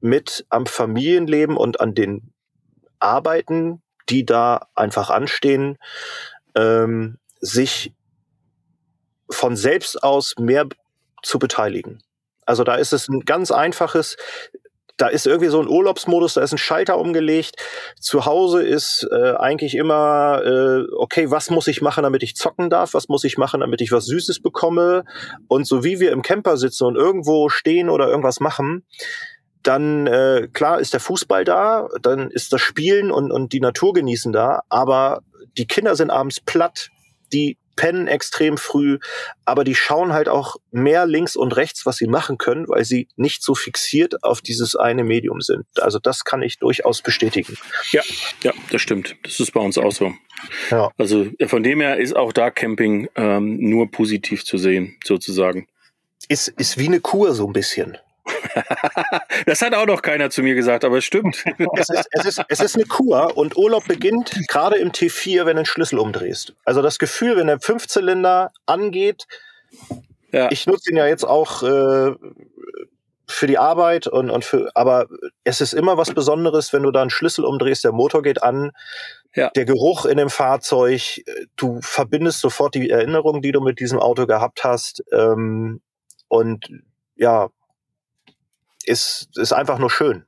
mit 0.00 0.44
am 0.50 0.66
Familienleben 0.66 1.56
und 1.56 1.80
an 1.80 1.94
den 1.94 2.32
Arbeiten, 2.98 3.82
die 4.08 4.24
da 4.24 4.68
einfach 4.74 5.10
anstehen, 5.10 5.78
ähm, 6.54 7.18
sich 7.40 7.92
von 9.30 9.56
selbst 9.56 10.02
aus 10.02 10.34
mehr 10.38 10.66
zu 11.22 11.38
beteiligen. 11.38 12.02
Also 12.44 12.62
da 12.62 12.76
ist 12.76 12.92
es 12.92 13.08
ein 13.08 13.20
ganz 13.20 13.50
einfaches, 13.50 14.16
da 14.96 15.08
ist 15.08 15.26
irgendwie 15.26 15.50
so 15.50 15.60
ein 15.60 15.68
Urlaubsmodus, 15.68 16.34
da 16.34 16.42
ist 16.42 16.52
ein 16.52 16.58
Schalter 16.58 16.98
umgelegt. 16.98 17.56
Zu 18.00 18.24
Hause 18.24 18.62
ist 18.62 19.06
äh, 19.10 19.32
eigentlich 19.32 19.74
immer, 19.74 20.42
äh, 20.44 20.84
okay, 20.96 21.30
was 21.30 21.50
muss 21.50 21.66
ich 21.66 21.82
machen, 21.82 22.04
damit 22.04 22.22
ich 22.22 22.34
zocken 22.34 22.70
darf? 22.70 22.94
Was 22.94 23.08
muss 23.08 23.24
ich 23.24 23.36
machen, 23.36 23.60
damit 23.60 23.80
ich 23.82 23.92
was 23.92 24.06
Süßes 24.06 24.40
bekomme? 24.40 25.04
Und 25.48 25.66
so 25.66 25.84
wie 25.84 26.00
wir 26.00 26.12
im 26.12 26.22
Camper 26.22 26.56
sitzen 26.56 26.84
und 26.84 26.96
irgendwo 26.96 27.48
stehen 27.50 27.90
oder 27.90 28.08
irgendwas 28.08 28.40
machen, 28.40 28.86
dann 29.62 30.06
äh, 30.06 30.48
klar 30.52 30.80
ist 30.80 30.92
der 30.92 31.00
Fußball 31.00 31.44
da, 31.44 31.88
dann 32.00 32.30
ist 32.30 32.52
das 32.52 32.60
Spielen 32.60 33.10
und, 33.10 33.32
und 33.32 33.52
die 33.52 33.60
Natur 33.60 33.92
genießen 33.92 34.32
da, 34.32 34.60
aber 34.68 35.22
die 35.58 35.66
Kinder 35.66 35.96
sind 35.96 36.10
abends 36.10 36.40
platt, 36.40 36.90
die 37.32 37.58
pennen 37.76 38.08
extrem 38.08 38.56
früh, 38.56 38.98
aber 39.44 39.62
die 39.62 39.74
schauen 39.74 40.12
halt 40.12 40.28
auch 40.28 40.56
mehr 40.72 41.06
links 41.06 41.36
und 41.36 41.54
rechts, 41.56 41.86
was 41.86 41.98
sie 41.98 42.06
machen 42.06 42.38
können, 42.38 42.66
weil 42.68 42.84
sie 42.84 43.08
nicht 43.16 43.42
so 43.42 43.54
fixiert 43.54 44.24
auf 44.24 44.40
dieses 44.40 44.74
eine 44.74 45.04
Medium 45.04 45.40
sind. 45.40 45.66
Also 45.80 45.98
das 45.98 46.24
kann 46.24 46.42
ich 46.42 46.58
durchaus 46.58 47.02
bestätigen. 47.02 47.56
Ja, 47.92 48.02
ja, 48.42 48.52
das 48.70 48.80
stimmt. 48.80 49.16
Das 49.22 49.38
ist 49.38 49.52
bei 49.52 49.60
uns 49.60 49.78
auch 49.78 49.92
so. 49.92 50.14
Ja. 50.70 50.90
Also 50.96 51.26
von 51.46 51.62
dem 51.62 51.80
her 51.80 51.98
ist 51.98 52.16
auch 52.16 52.32
da 52.32 52.50
Camping 52.50 53.08
ähm, 53.14 53.58
nur 53.60 53.90
positiv 53.90 54.44
zu 54.44 54.58
sehen, 54.58 54.96
sozusagen. 55.04 55.68
Ist, 56.28 56.48
ist 56.48 56.78
wie 56.78 56.86
eine 56.86 57.00
Kur 57.00 57.34
so 57.34 57.46
ein 57.46 57.52
bisschen. 57.52 57.98
das 59.46 59.62
hat 59.62 59.74
auch 59.74 59.86
noch 59.86 60.02
keiner 60.02 60.30
zu 60.30 60.42
mir 60.42 60.54
gesagt, 60.54 60.84
aber 60.84 60.98
es 60.98 61.04
stimmt. 61.04 61.44
es, 61.76 61.88
ist, 61.88 62.08
es, 62.10 62.24
ist, 62.24 62.44
es 62.48 62.60
ist 62.60 62.74
eine 62.74 62.84
Kur 62.84 63.36
und 63.36 63.56
Urlaub 63.56 63.86
beginnt 63.86 64.32
gerade 64.48 64.76
im 64.76 64.92
T4, 64.92 65.46
wenn 65.46 65.56
du 65.56 65.62
den 65.62 65.66
Schlüssel 65.66 65.98
umdrehst. 65.98 66.54
Also 66.64 66.82
das 66.82 66.98
Gefühl, 66.98 67.36
wenn 67.36 67.46
der 67.46 67.60
Fünfzylinder 67.60 68.52
angeht, 68.66 69.26
ja. 70.32 70.50
ich 70.50 70.66
nutze 70.66 70.90
ihn 70.90 70.96
ja 70.96 71.06
jetzt 71.06 71.24
auch 71.24 71.62
äh, 71.62 72.14
für 73.28 73.46
die 73.46 73.58
Arbeit 73.58 74.06
und, 74.06 74.30
und 74.30 74.44
für, 74.44 74.70
aber 74.74 75.06
es 75.44 75.60
ist 75.60 75.72
immer 75.72 75.96
was 75.96 76.14
Besonderes, 76.14 76.72
wenn 76.72 76.82
du 76.82 76.90
da 76.90 77.00
einen 77.00 77.10
Schlüssel 77.10 77.44
umdrehst, 77.44 77.84
der 77.84 77.92
Motor 77.92 78.22
geht 78.22 78.42
an, 78.42 78.70
ja. 79.34 79.50
der 79.50 79.64
Geruch 79.64 80.06
in 80.06 80.16
dem 80.16 80.30
Fahrzeug, 80.30 81.22
du 81.56 81.80
verbindest 81.82 82.40
sofort 82.40 82.74
die 82.74 82.88
Erinnerungen, 82.88 83.42
die 83.42 83.52
du 83.52 83.60
mit 83.60 83.80
diesem 83.80 83.98
Auto 83.98 84.26
gehabt 84.26 84.64
hast. 84.64 85.02
Ähm, 85.12 85.80
und 86.28 86.68
ja, 87.16 87.48
ist, 88.86 89.28
ist 89.36 89.52
einfach 89.52 89.78
nur 89.78 89.90
schön. 89.90 90.24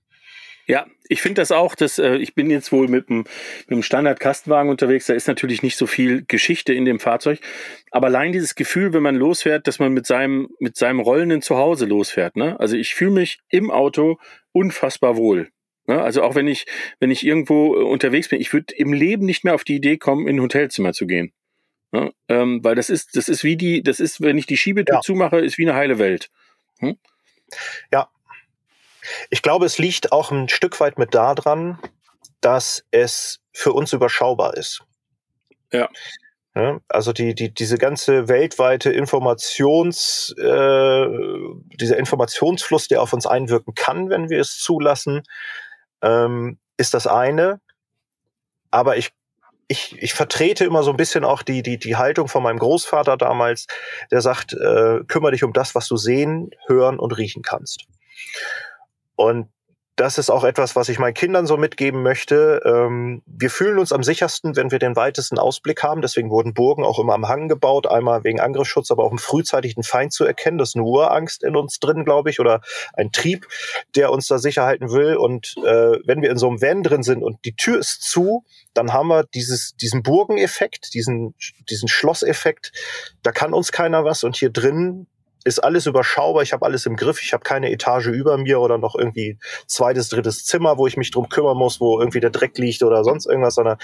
Ja, 0.68 0.86
ich 1.08 1.22
finde 1.22 1.40
das 1.40 1.50
auch, 1.50 1.74
dass 1.74 1.98
äh, 1.98 2.16
ich 2.16 2.34
bin 2.34 2.50
jetzt 2.50 2.72
wohl 2.72 2.88
mit 2.88 3.08
dem, 3.08 3.20
mit 3.20 3.70
dem 3.70 3.82
Standard-Kastenwagen 3.82 4.70
unterwegs, 4.70 5.06
da 5.06 5.14
ist 5.14 5.26
natürlich 5.26 5.62
nicht 5.62 5.78
so 5.78 5.86
viel 5.86 6.24
Geschichte 6.28 6.74
in 6.74 6.84
dem 6.84 7.00
Fahrzeug, 7.00 7.40
aber 7.90 8.08
allein 8.08 8.32
dieses 8.32 8.54
Gefühl, 8.54 8.92
wenn 8.92 9.02
man 9.02 9.16
losfährt, 9.16 9.66
dass 9.66 9.78
man 9.78 9.94
mit 9.94 10.06
seinem, 10.06 10.50
mit 10.60 10.76
seinem 10.76 11.00
rollenden 11.00 11.40
Zuhause 11.40 11.86
losfährt. 11.86 12.36
Ne? 12.36 12.60
Also 12.60 12.76
ich 12.76 12.94
fühle 12.94 13.12
mich 13.12 13.40
im 13.48 13.70
Auto 13.70 14.18
unfassbar 14.52 15.16
wohl. 15.16 15.48
Ne? 15.86 16.02
Also 16.02 16.22
auch 16.22 16.34
wenn 16.34 16.46
ich, 16.46 16.66
wenn 17.00 17.10
ich 17.10 17.24
irgendwo 17.24 17.74
äh, 17.74 17.82
unterwegs 17.82 18.28
bin, 18.28 18.38
ich 18.38 18.52
würde 18.52 18.74
im 18.76 18.92
Leben 18.92 19.24
nicht 19.24 19.44
mehr 19.44 19.54
auf 19.54 19.64
die 19.64 19.76
Idee 19.76 19.96
kommen, 19.96 20.28
in 20.28 20.36
ein 20.36 20.42
Hotelzimmer 20.42 20.92
zu 20.92 21.06
gehen. 21.06 21.32
Ne? 21.92 22.12
Ähm, 22.28 22.62
weil 22.62 22.74
das 22.74 22.90
ist, 22.90 23.16
das 23.16 23.30
ist 23.30 23.42
wie 23.42 23.56
die, 23.56 23.82
das 23.82 24.00
ist, 24.00 24.20
wenn 24.20 24.36
ich 24.36 24.44
die 24.44 24.58
Schiebetür 24.58 24.96
ja. 24.96 25.00
zumache, 25.00 25.38
ist 25.38 25.56
wie 25.56 25.66
eine 25.66 25.78
heile 25.78 25.98
Welt. 25.98 26.28
Hm? 26.80 26.98
Ja, 27.90 28.10
ich 29.30 29.42
glaube, 29.42 29.66
es 29.66 29.78
liegt 29.78 30.12
auch 30.12 30.30
ein 30.30 30.48
Stück 30.48 30.78
weit 30.80 30.98
mit 30.98 31.14
daran, 31.14 31.78
dass 32.40 32.84
es 32.90 33.40
für 33.52 33.72
uns 33.72 33.92
überschaubar 33.92 34.56
ist. 34.56 34.82
Ja. 35.72 35.88
ja 36.54 36.80
also 36.88 37.12
die, 37.12 37.34
die, 37.34 37.52
diese 37.52 37.78
ganze 37.78 38.28
weltweite 38.28 38.90
Informations, 38.90 40.34
äh, 40.38 41.06
dieser 41.80 41.96
Informationsfluss, 41.96 42.88
der 42.88 43.02
auf 43.02 43.12
uns 43.12 43.26
einwirken 43.26 43.74
kann, 43.74 44.10
wenn 44.10 44.30
wir 44.30 44.40
es 44.40 44.58
zulassen, 44.58 45.22
ähm, 46.02 46.58
ist 46.76 46.94
das 46.94 47.06
eine. 47.06 47.60
Aber 48.70 48.96
ich 48.96 49.12
ich, 49.68 49.94
ich 50.02 50.14
vertrete 50.14 50.64
immer 50.64 50.82
so 50.82 50.90
ein 50.90 50.96
bisschen 50.96 51.24
auch 51.24 51.42
die, 51.42 51.62
die, 51.62 51.78
die 51.78 51.96
Haltung 51.96 52.26
von 52.26 52.42
meinem 52.42 52.58
Großvater 52.58 53.18
damals, 53.18 53.66
der 54.10 54.22
sagt, 54.22 54.54
äh, 54.54 55.00
kümmere 55.06 55.32
dich 55.32 55.44
um 55.44 55.52
das, 55.52 55.74
was 55.74 55.86
du 55.86 55.98
sehen, 55.98 56.50
hören 56.66 56.98
und 56.98 57.12
riechen 57.12 57.42
kannst. 57.42 57.84
Und 59.18 59.48
das 59.96 60.16
ist 60.16 60.30
auch 60.30 60.44
etwas, 60.44 60.76
was 60.76 60.88
ich 60.88 61.00
meinen 61.00 61.14
Kindern 61.14 61.44
so 61.44 61.56
mitgeben 61.56 62.04
möchte. 62.04 62.62
Ähm, 62.64 63.20
wir 63.26 63.50
fühlen 63.50 63.80
uns 63.80 63.92
am 63.92 64.04
sichersten, 64.04 64.54
wenn 64.54 64.70
wir 64.70 64.78
den 64.78 64.94
weitesten 64.94 65.40
Ausblick 65.40 65.82
haben. 65.82 66.02
Deswegen 66.02 66.30
wurden 66.30 66.54
Burgen 66.54 66.84
auch 66.84 67.00
immer 67.00 67.14
am 67.14 67.26
Hang 67.26 67.48
gebaut. 67.48 67.88
Einmal 67.88 68.22
wegen 68.22 68.38
Angriffsschutz, 68.38 68.92
aber 68.92 69.02
auch 69.02 69.10
um 69.10 69.18
frühzeitig 69.18 69.74
den 69.74 69.82
Feind 69.82 70.12
zu 70.12 70.24
erkennen. 70.24 70.56
Das 70.56 70.68
ist 70.68 70.76
eine 70.76 70.84
Urangst 70.84 71.42
in 71.42 71.56
uns 71.56 71.80
drin, 71.80 72.04
glaube 72.04 72.30
ich, 72.30 72.38
oder 72.38 72.60
ein 72.92 73.10
Trieb, 73.10 73.48
der 73.96 74.12
uns 74.12 74.28
da 74.28 74.38
sicher 74.38 74.62
halten 74.62 74.92
will. 74.92 75.16
Und 75.16 75.56
äh, 75.66 75.98
wenn 76.06 76.22
wir 76.22 76.30
in 76.30 76.38
so 76.38 76.46
einem 76.46 76.62
Van 76.62 76.84
drin 76.84 77.02
sind 77.02 77.24
und 77.24 77.44
die 77.44 77.56
Tür 77.56 77.80
ist 77.80 78.02
zu, 78.02 78.44
dann 78.74 78.92
haben 78.92 79.08
wir 79.08 79.24
dieses, 79.24 79.74
diesen 79.74 80.04
Burgeneffekt, 80.04 80.94
diesen, 80.94 81.34
diesen 81.68 81.88
Schlosseffekt. 81.88 82.70
Da 83.24 83.32
kann 83.32 83.52
uns 83.52 83.72
keiner 83.72 84.04
was. 84.04 84.22
Und 84.22 84.36
hier 84.36 84.50
drin 84.50 85.08
ist 85.48 85.58
alles 85.58 85.86
überschaubar, 85.86 86.42
ich 86.42 86.52
habe 86.52 86.64
alles 86.64 86.86
im 86.86 86.96
Griff, 86.96 87.22
ich 87.22 87.32
habe 87.32 87.42
keine 87.42 87.70
Etage 87.72 88.06
über 88.06 88.36
mir 88.38 88.60
oder 88.60 88.78
noch 88.78 88.94
irgendwie 88.94 89.38
zweites, 89.66 90.10
drittes 90.10 90.44
Zimmer, 90.44 90.78
wo 90.78 90.86
ich 90.86 90.96
mich 90.96 91.10
drum 91.10 91.28
kümmern 91.28 91.56
muss, 91.56 91.80
wo 91.80 91.98
irgendwie 91.98 92.20
der 92.20 92.30
Dreck 92.30 92.56
liegt 92.58 92.82
oder 92.82 93.02
sonst 93.02 93.26
irgendwas, 93.26 93.54
sondern 93.54 93.78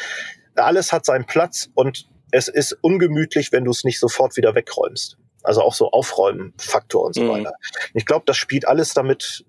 alles 0.54 0.92
hat 0.92 1.04
seinen 1.04 1.24
Platz 1.24 1.70
und 1.74 2.06
es 2.30 2.48
ist 2.48 2.76
ungemütlich, 2.80 3.52
wenn 3.52 3.64
du 3.64 3.70
es 3.70 3.84
nicht 3.84 3.98
sofort 3.98 4.36
wieder 4.36 4.54
wegräumst. 4.54 5.16
Also 5.42 5.62
auch 5.62 5.74
so 5.74 5.90
Aufräumen-Faktor 5.90 7.04
und 7.04 7.14
so 7.14 7.22
mhm. 7.22 7.28
weiter. 7.28 7.52
Ich 7.92 8.06
glaube, 8.06 8.24
das 8.26 8.36
spielt 8.36 8.66
alles 8.66 8.94
damit 8.94 9.44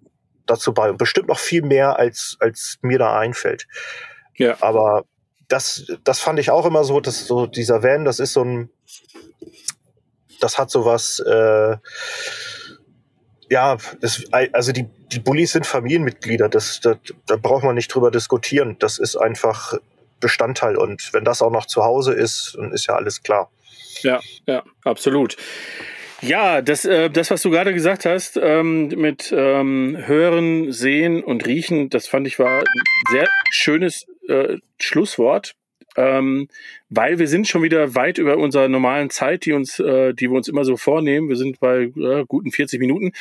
dazu 0.46 0.74
bei 0.74 0.90
und 0.90 0.98
bestimmt 0.98 1.28
noch 1.28 1.40
viel 1.40 1.64
mehr, 1.64 1.98
als, 1.98 2.38
als 2.40 2.78
mir 2.82 3.00
da 3.00 3.18
einfällt. 3.18 3.68
Ja. 4.36 4.58
Aber 4.62 5.06
das, 5.48 5.92
das 6.04 6.20
fand 6.20 6.40
ich 6.40 6.52
auch 6.52 6.66
immer 6.66 6.84
so, 6.84 7.00
dass 7.00 7.26
so 7.26 7.46
dieser 7.46 7.84
Van, 7.84 8.06
das 8.06 8.20
ist 8.20 8.34
so 8.34 8.44
ein, 8.44 8.70
das 10.40 10.58
hat 10.58 10.70
sowas, 10.70 11.20
äh, 11.20 11.78
ja, 13.50 13.78
das, 14.02 14.24
also 14.32 14.72
die, 14.72 14.88
die 15.12 15.20
Bullies 15.20 15.52
sind 15.52 15.66
Familienmitglieder, 15.66 16.50
das, 16.50 16.80
das, 16.82 16.98
da 17.28 17.36
braucht 17.36 17.64
man 17.64 17.76
nicht 17.76 17.94
drüber 17.94 18.12
diskutieren. 18.12 18.78
Das 18.80 18.98
ist 18.98 19.16
einfach 19.16 19.74
Bestandteil 20.20 20.78
und 20.78 21.14
wenn 21.14 21.24
das 21.24 21.42
auch 21.42 21.52
noch 21.52 21.66
zu 21.66 21.84
Hause 21.84 22.14
ist, 22.14 22.56
dann 22.58 22.72
ist 22.72 22.88
ja 22.88 22.96
alles 22.96 23.22
klar. 23.22 23.52
Ja, 24.02 24.20
ja, 24.48 24.64
absolut. 24.84 25.38
Ja, 26.22 26.62
das, 26.62 26.86
äh, 26.86 27.10
das, 27.10 27.30
was 27.30 27.42
du 27.42 27.52
gerade 27.52 27.74
gesagt 27.74 28.06
hast, 28.06 28.38
ähm, 28.42 28.88
mit 28.88 29.34
ähm, 29.36 29.98
Hören, 30.06 30.72
Sehen 30.72 31.24
und 31.24 31.46
Riechen, 31.46 31.90
das 31.90 32.08
fand 32.08 32.26
ich 32.26 32.40
war 32.40 32.60
ein 32.60 32.66
sehr 33.12 33.28
schönes 33.52 34.06
äh, 34.28 34.58
Schlusswort 34.80 35.56
ähm, 35.96 36.48
weil 36.90 37.20
wir 37.20 37.28
sind 37.28 37.48
schon 37.48 37.64
wieder 37.64 37.96
weit 37.96 38.18
über 38.18 38.38
unserer 38.38 38.68
normalen 38.68 39.10
Zeit, 39.10 39.46
die 39.46 39.54
uns, 39.54 39.80
äh, 39.80 40.14
die 40.14 40.30
wir 40.30 40.38
uns 40.38 40.48
immer 40.48 40.66
so 40.66 40.78
vornehmen. 40.78 41.30
Wir 41.30 41.36
sind 41.36 41.60
bei 41.60 41.92
äh, 41.96 42.26
guten 42.28 42.52
40 42.52 42.80
Minuten. 42.80 43.12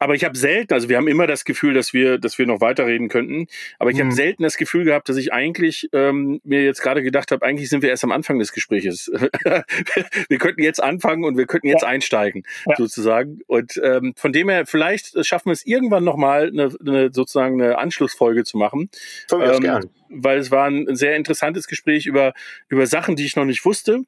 Aber 0.00 0.14
ich 0.14 0.24
habe 0.24 0.36
selten, 0.36 0.72
also 0.72 0.88
wir 0.88 0.96
haben 0.96 1.08
immer 1.08 1.26
das 1.26 1.44
Gefühl, 1.44 1.74
dass 1.74 1.92
wir, 1.92 2.16
dass 2.16 2.38
wir 2.38 2.46
noch 2.46 2.62
weiterreden 2.62 3.08
könnten. 3.08 3.46
Aber 3.78 3.90
ich 3.90 3.98
mhm. 3.98 4.04
habe 4.04 4.12
selten 4.12 4.42
das 4.42 4.56
Gefühl 4.56 4.84
gehabt, 4.84 5.10
dass 5.10 5.18
ich 5.18 5.34
eigentlich 5.34 5.90
ähm, 5.92 6.40
mir 6.42 6.64
jetzt 6.64 6.80
gerade 6.80 7.02
gedacht 7.02 7.30
habe, 7.30 7.44
eigentlich 7.44 7.68
sind 7.68 7.82
wir 7.82 7.90
erst 7.90 8.02
am 8.02 8.10
Anfang 8.10 8.38
des 8.38 8.52
Gespräches. 8.52 9.12
wir 10.28 10.38
könnten 10.38 10.62
jetzt 10.62 10.82
anfangen 10.82 11.24
und 11.24 11.36
wir 11.36 11.46
könnten 11.46 11.66
jetzt 11.66 11.82
ja. 11.82 11.88
einsteigen, 11.88 12.44
ja. 12.66 12.76
sozusagen. 12.76 13.40
Und 13.46 13.78
ähm, 13.84 14.14
von 14.16 14.32
dem 14.32 14.48
her, 14.48 14.64
vielleicht 14.64 15.24
schaffen 15.26 15.50
wir 15.50 15.52
es 15.52 15.66
irgendwann 15.66 16.02
nochmal, 16.02 16.48
eine, 16.48 16.74
eine, 16.80 17.10
sozusagen 17.12 17.60
eine 17.60 17.76
Anschlussfolge 17.76 18.44
zu 18.44 18.56
machen. 18.56 18.88
Ähm, 19.30 19.90
weil 20.08 20.38
es 20.38 20.50
war 20.50 20.66
ein 20.66 20.96
sehr 20.96 21.14
interessantes 21.14 21.66
Gespräch 21.66 22.06
über, 22.06 22.32
über 22.68 22.86
Sachen, 22.86 23.16
die 23.16 23.26
ich 23.26 23.36
noch 23.36 23.44
nicht 23.44 23.66
wusste 23.66 24.04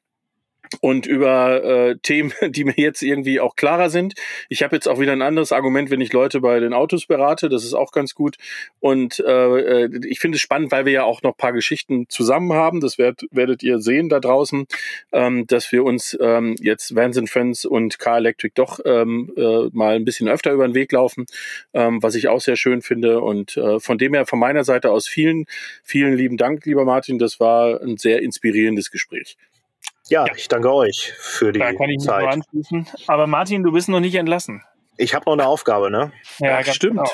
und 0.80 1.06
über 1.06 1.62
äh, 1.64 1.96
Themen, 2.02 2.32
die 2.48 2.64
mir 2.64 2.74
jetzt 2.76 3.02
irgendwie 3.02 3.40
auch 3.40 3.56
klarer 3.56 3.90
sind. 3.90 4.14
Ich 4.48 4.62
habe 4.62 4.76
jetzt 4.76 4.88
auch 4.88 4.98
wieder 4.98 5.12
ein 5.12 5.22
anderes 5.22 5.52
Argument, 5.52 5.90
wenn 5.90 6.00
ich 6.00 6.12
Leute 6.12 6.40
bei 6.40 6.60
den 6.60 6.72
Autos 6.72 7.06
berate. 7.06 7.48
Das 7.48 7.64
ist 7.64 7.74
auch 7.74 7.92
ganz 7.92 8.14
gut. 8.14 8.36
Und 8.80 9.20
äh, 9.20 9.84
äh 9.84 10.00
ich 10.06 10.20
finde 10.20 10.36
es 10.36 10.42
spannend, 10.42 10.72
weil 10.72 10.84
wir 10.84 10.92
ja 10.92 11.04
auch 11.04 11.22
noch 11.22 11.36
paar 11.36 11.52
Geschichten 11.52 12.06
zusammen 12.08 12.52
haben. 12.52 12.80
Das 12.80 12.98
werd, 12.98 13.22
werdet 13.30 13.62
ihr 13.62 13.78
sehen 13.78 14.08
da 14.08 14.20
draußen, 14.20 14.66
ähm, 15.12 15.46
dass 15.46 15.70
wir 15.72 15.84
uns 15.84 16.16
ähm, 16.20 16.56
jetzt 16.60 16.94
Vans 16.94 17.20
Friends 17.30 17.64
und 17.64 17.98
Car 17.98 18.18
Electric 18.18 18.52
doch 18.54 18.80
ähm, 18.84 19.32
äh, 19.36 19.68
mal 19.72 19.96
ein 19.96 20.04
bisschen 20.04 20.28
öfter 20.28 20.52
über 20.52 20.66
den 20.66 20.74
Weg 20.74 20.92
laufen, 20.92 21.26
ähm, 21.74 22.02
was 22.02 22.14
ich 22.14 22.28
auch 22.28 22.40
sehr 22.40 22.56
schön 22.56 22.82
finde. 22.82 23.20
Und 23.20 23.56
äh, 23.56 23.80
von 23.80 23.98
dem 23.98 24.14
her 24.14 24.26
von 24.26 24.38
meiner 24.38 24.64
Seite 24.64 24.90
aus 24.90 25.06
vielen, 25.06 25.44
vielen 25.82 26.16
lieben 26.16 26.36
Dank, 26.36 26.64
lieber 26.66 26.84
Martin. 26.84 27.18
Das 27.18 27.40
war 27.40 27.80
ein 27.80 27.96
sehr 27.96 28.22
inspirierendes 28.22 28.90
Gespräch. 28.90 29.36
Ja, 30.08 30.26
ja, 30.26 30.34
ich 30.34 30.48
danke 30.48 30.72
euch 30.72 31.12
für 31.18 31.52
die 31.52 31.60
Zeit. 31.60 31.74
Da 31.74 31.78
kann 31.78 31.90
ich 31.90 31.98
mich 31.98 32.06
Zeit. 32.06 32.22
nur 32.22 32.32
anschließen. 32.32 32.88
Aber 33.06 33.26
Martin, 33.26 33.62
du 33.62 33.72
bist 33.72 33.88
noch 33.88 34.00
nicht 34.00 34.14
entlassen. 34.14 34.62
Ich 34.96 35.14
habe 35.14 35.24
noch 35.26 35.32
eine 35.32 35.46
Aufgabe, 35.46 35.90
ne? 35.90 36.12
Ja, 36.38 36.60
ja 36.60 36.64
stimmt. 36.72 36.98
Genau. 36.98 37.10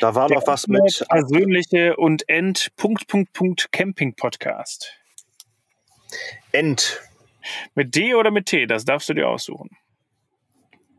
Da 0.00 0.14
war 0.14 0.28
Der 0.28 0.38
noch 0.38 0.46
was 0.46 0.66
mit. 0.66 1.04
Persönliche 1.08 1.96
und 1.96 2.28
End. 2.28 2.72
Punkt, 2.76 3.06
Punkt, 3.06 3.32
Punkt 3.32 3.70
Camping 3.70 4.14
Podcast. 4.14 4.92
End. 6.52 7.00
Mit 7.74 7.94
D 7.94 8.14
oder 8.14 8.30
mit 8.30 8.46
T, 8.46 8.66
das 8.66 8.84
darfst 8.84 9.08
du 9.08 9.14
dir 9.14 9.28
aussuchen. 9.28 9.70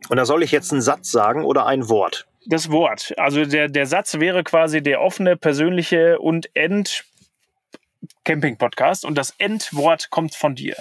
Und 0.09 0.17
da 0.17 0.25
soll 0.25 0.43
ich 0.43 0.51
jetzt 0.51 0.71
einen 0.71 0.81
Satz 0.81 1.11
sagen 1.11 1.43
oder 1.43 1.65
ein 1.65 1.89
Wort? 1.89 2.27
das 2.45 2.71
Wort. 2.71 3.13
Also 3.17 3.45
der, 3.45 3.67
der 3.67 3.85
Satz 3.85 4.19
wäre 4.19 4.43
quasi 4.43 4.81
der 4.81 5.01
offene, 5.01 5.35
persönliche 5.35 6.19
und 6.19 6.55
End 6.55 7.05
Camping 8.23 8.57
Podcast 8.57 9.03
und 9.03 9.15
das 9.15 9.33
Endwort 9.37 10.09
kommt 10.09 10.35
von 10.35 10.55
dir. 10.55 10.75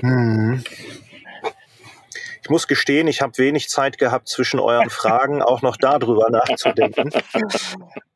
Hm. 0.00 0.64
Ich 2.42 2.50
muss 2.50 2.68
gestehen, 2.68 3.08
ich 3.08 3.22
habe 3.22 3.36
wenig 3.38 3.68
Zeit 3.68 3.98
gehabt, 3.98 4.28
zwischen 4.28 4.60
euren 4.60 4.88
Fragen 4.88 5.42
auch 5.42 5.62
noch 5.62 5.76
darüber 5.76 6.30
nachzudenken. 6.30 7.10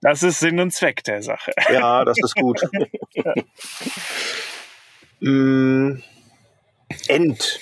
Das 0.01 0.23
ist 0.23 0.39
Sinn 0.39 0.61
und 0.61 0.73
Zweck 0.73 1.03
der 1.05 1.23
Sache. 1.23 1.53
Ja, 1.73 2.05
das 2.05 2.17
ist 2.23 2.37
gut. 2.37 2.61
Hm. 5.23 6.03
End. 7.09 7.61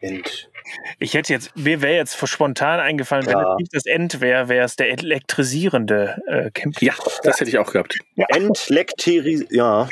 End. 0.00 0.41
Ich 1.02 1.14
hätte 1.14 1.32
jetzt, 1.32 1.56
mir 1.56 1.82
wäre 1.82 1.96
jetzt 1.96 2.16
spontan 2.28 2.78
eingefallen, 2.78 3.26
wenn 3.26 3.32
Ja. 3.32 3.52
es 3.54 3.58
nicht 3.58 3.74
das 3.74 3.86
End 3.86 4.20
wäre, 4.20 4.48
wäre 4.48 4.64
es 4.64 4.76
der 4.76 4.90
elektrisierende 4.90 6.22
äh, 6.28 6.50
Camping. 6.52 6.86
Ja, 6.88 6.94
das 7.24 7.40
hätte 7.40 7.50
ich 7.50 7.58
auch 7.58 7.72
gehabt. 7.72 7.96
Entlekteris 8.28 9.44
ja. 9.50 9.88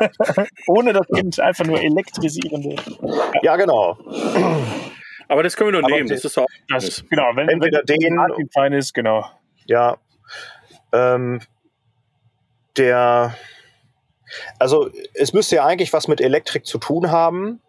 Ohne 0.66 0.94
das 0.94 1.06
End, 1.10 1.38
einfach 1.40 1.66
nur 1.66 1.78
elektrisierende. 1.80 2.76
ja, 3.42 3.56
genau. 3.56 3.98
Aber 5.28 5.42
das 5.42 5.56
können 5.56 5.72
wir 5.74 5.80
nur 5.80 5.90
nehmen. 5.90 6.06
die- 6.08 6.14
Das 6.14 6.24
ist 6.24 6.38
auch. 6.38 6.46
Das, 6.68 7.04
genau, 7.10 7.30
wenn, 7.34 7.48
Entweder 7.50 7.82
wenn 7.86 7.98
den- 7.98 8.14
Martin 8.14 8.48
fein 8.52 8.72
ist, 8.72 8.94
genau. 8.94 9.26
Ja. 9.66 9.98
Ähm, 10.92 11.40
der, 12.78 13.34
also 14.58 14.88
es 15.14 15.32
müsste 15.32 15.56
ja 15.56 15.66
eigentlich 15.66 15.92
was 15.92 16.08
mit 16.08 16.20
Elektrik 16.20 16.64
zu 16.64 16.78
tun 16.78 17.10
haben. 17.10 17.60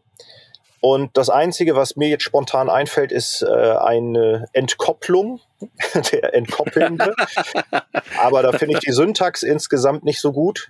Und 0.80 1.17
das 1.17 1.30
Einzige, 1.30 1.75
was 1.75 1.95
mir 1.95 2.07
jetzt 2.07 2.23
spontan 2.23 2.69
einfällt, 2.69 3.11
ist 3.11 3.41
äh, 3.41 3.47
eine 3.47 4.45
Entkopplung, 4.53 5.41
der 6.11 6.34
Entkoppelnde. 6.36 7.15
Aber 8.19 8.43
da 8.43 8.51
finde 8.51 8.75
ich 8.75 8.82
die 8.82 8.91
Syntax 8.91 9.43
insgesamt 9.43 10.03
nicht 10.03 10.21
so 10.21 10.32
gut. 10.32 10.69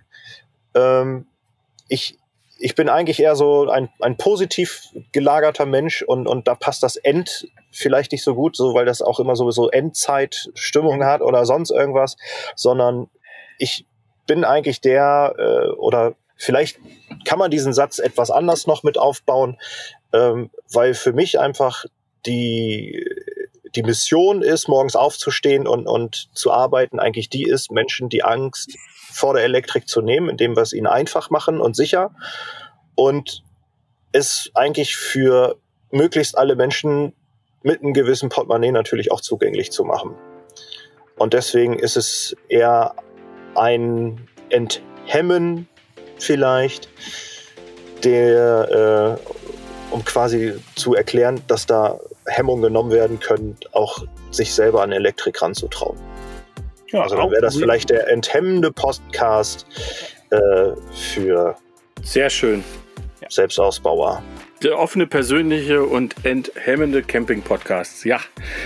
Ähm, 0.76 1.28
ich, 1.90 2.18
ich 2.58 2.76
bin 2.76 2.88
eigentlich 2.90 3.20
eher 3.20 3.36
so 3.36 3.70
ein, 3.70 3.90
ein 4.00 4.18
positiv 4.18 4.84
gelagerter 5.12 5.66
Mensch 5.66 6.02
und, 6.02 6.26
und 6.26 6.48
da 6.48 6.56
passt 6.56 6.84
das 6.84 6.96
End 6.96 7.48
vielleicht 7.72 8.12
nicht 8.14 8.24
so 8.24 8.34
gut, 8.34 8.56
so 8.56 8.74
weil 8.74 8.86
das 8.86 9.02
auch 9.02 9.20
immer 9.20 9.36
sowieso 9.36 9.70
Endzeitstimmung 9.70 11.04
hat 11.04 11.22
oder 11.22 11.46
sonst 11.46 11.72
irgendwas, 11.72 12.16
sondern 12.56 13.10
ich 13.60 13.86
bin 14.26 14.46
eigentlich 14.46 14.82
der 14.82 15.36
äh, 15.38 15.70
oder 15.74 16.16
vielleicht 16.38 16.80
kann 17.26 17.40
man 17.40 17.52
diesen 17.52 17.74
Satz 17.74 18.00
etwas 18.00 18.32
anders 18.32 18.68
noch 18.68 18.84
mit 18.84 18.98
aufbauen, 18.98 19.58
ähm, 20.14 20.50
weil 20.72 20.94
für 20.94 21.14
mich 21.14 21.40
einfach 21.40 21.86
die 22.26 23.06
die 23.76 23.84
Mission 23.84 24.42
ist, 24.42 24.68
morgens 24.68 24.96
aufzustehen 24.96 25.68
und, 25.68 25.88
und 25.88 26.30
zu 26.34 26.52
arbeiten, 26.52 27.00
eigentlich 27.00 27.30
die 27.30 27.44
ist, 27.44 27.72
Menschen 27.72 28.10
die 28.10 28.24
Angst 28.24 28.76
vor 29.12 29.34
der 29.34 29.44
Elektrik 29.44 29.88
zu 29.88 30.02
nehmen, 30.02 30.30
indem 30.30 30.56
wir 30.56 30.64
es 30.64 30.74
ihnen 30.74 30.88
einfach 30.88 31.30
machen 31.30 31.60
und 31.62 31.76
sicher 31.76 32.12
und 32.96 33.44
es 34.12 34.50
eigentlich 34.56 34.96
für 34.96 35.58
möglichst 35.92 36.38
alle 36.38 36.56
Menschen 36.56 37.14
mit 37.62 37.82
einem 37.82 37.94
gewissen 37.94 38.30
Portemonnaie 38.30 38.72
natürlich 38.72 39.12
auch 39.12 39.22
zugänglich 39.22 39.72
zu 39.72 39.84
machen. 39.84 40.16
Und 41.18 41.34
deswegen 41.34 41.78
ist 41.78 41.98
es 41.98 42.36
eher 42.48 42.96
ein 43.56 44.28
Enthemmen 44.50 45.68
vielleicht, 46.20 46.90
der, 48.04 49.18
äh, 49.20 49.94
um 49.94 50.04
quasi 50.06 50.54
zu 50.76 50.96
erklären, 50.96 51.42
dass 51.48 51.66
da 51.66 52.00
Hemmungen 52.26 52.64
genommen 52.64 52.92
werden 52.92 53.20
können, 53.20 53.58
auch 53.72 54.04
sich 54.32 54.54
selber 54.54 54.82
an 54.84 54.92
Elektrik 54.92 55.42
ranzutrauen. 55.42 55.98
Ja, 56.92 57.02
Also 57.02 57.16
dann 57.18 57.32
wäre 57.32 57.42
das 57.42 57.56
vielleicht 57.58 57.90
der 57.90 58.08
enthemmende 58.10 58.72
Podcast 58.72 59.66
äh, 60.30 60.72
für 60.92 61.56
Sehr 62.04 62.30
schön. 62.30 62.64
Selbstausbauer. 63.30 64.24
Der 64.64 64.80
offene, 64.80 65.06
persönliche 65.06 65.84
und 65.84 66.16
enthemmende 66.24 67.04
Camping-Podcast. 67.04 68.06
Ja, 68.06 68.20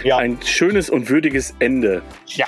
Ja, 0.04 0.18
ein 0.18 0.39
schönes 0.43 0.89
und 0.89 1.10
würdiges 1.10 1.56
Ende. 1.60 2.02
Ja, 2.28 2.47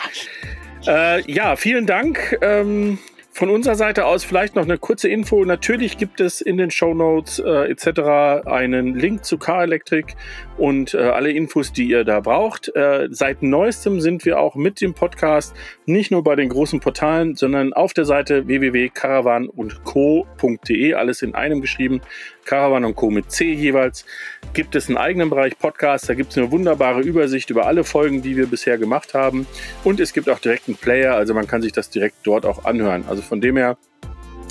Äh, 0.86 1.32
ja, 1.32 1.56
vielen 1.56 1.86
Dank. 1.88 2.38
Ähm, 2.42 3.00
von 3.34 3.50
unserer 3.50 3.76
Seite 3.76 4.06
aus 4.06 4.24
vielleicht 4.24 4.56
noch 4.56 4.64
eine 4.64 4.78
kurze 4.78 5.10
Info. 5.10 5.44
Natürlich 5.44 5.98
gibt 5.98 6.22
es 6.22 6.40
in 6.40 6.58
den 6.58 6.70
Shownotes 6.70 7.40
äh, 7.40 7.72
etc. 7.72 8.46
einen 8.46 8.94
Link 8.94 9.26
zu 9.26 9.40
Car 9.40 9.64
Electric 9.64 10.14
und 10.58 10.94
äh, 10.94 11.00
alle 11.00 11.32
Infos, 11.32 11.74
die 11.74 11.86
ihr 11.86 12.04
da 12.04 12.20
braucht. 12.20 12.68
Äh, 12.76 13.08
seit 13.10 13.42
neuestem 13.42 14.02
sind 14.02 14.24
wir 14.26 14.40
auch 14.40 14.54
mit 14.56 14.82
dem 14.82 14.94
Podcast 14.94 15.56
nicht 15.88 16.12
nur 16.12 16.24
bei 16.24 16.36
den 16.36 16.50
großen 16.50 16.80
Portalen, 16.80 17.34
sondern 17.36 17.74
auf 17.74 17.94
der 17.94 18.06
Seite 18.06 18.46
www.caravan-und-co.de, 18.46 20.94
alles 20.94 21.24
in 21.24 21.34
einem 21.34 21.60
geschrieben, 21.60 22.02
Caravan 22.46 22.86
und 22.86 22.96
Co. 22.96 23.10
mit 23.10 23.32
C 23.32 23.54
jeweils, 23.54 24.06
gibt 24.54 24.76
es 24.76 24.88
einen 24.88 24.98
eigenen 24.98 25.30
Bereich 25.30 25.58
Podcast. 25.58 26.10
Da 26.10 26.14
gibt 26.14 26.32
es 26.32 26.38
eine 26.38 26.52
wunderbare 26.52 27.02
Übersicht 27.02 27.50
über 27.50 27.66
alle 27.66 27.84
Folgen, 27.84 28.22
die 28.22 28.38
wir 28.38 28.48
bisher 28.48 28.78
gemacht 28.78 29.14
haben. 29.14 29.48
Und 29.84 30.00
es 30.00 30.14
gibt 30.14 30.30
auch 30.30 30.40
direkt 30.40 30.68
einen 30.68 30.78
Player, 30.78 31.16
also 31.16 31.34
man 31.34 31.48
kann 31.48 31.62
sich 31.62 31.72
das 31.72 31.90
direkt 31.90 32.18
dort 32.24 32.46
auch 32.46 32.66
anhören. 32.66 33.06
Also 33.08 33.22
von 33.22 33.42
dem 33.42 33.58
her 33.58 33.78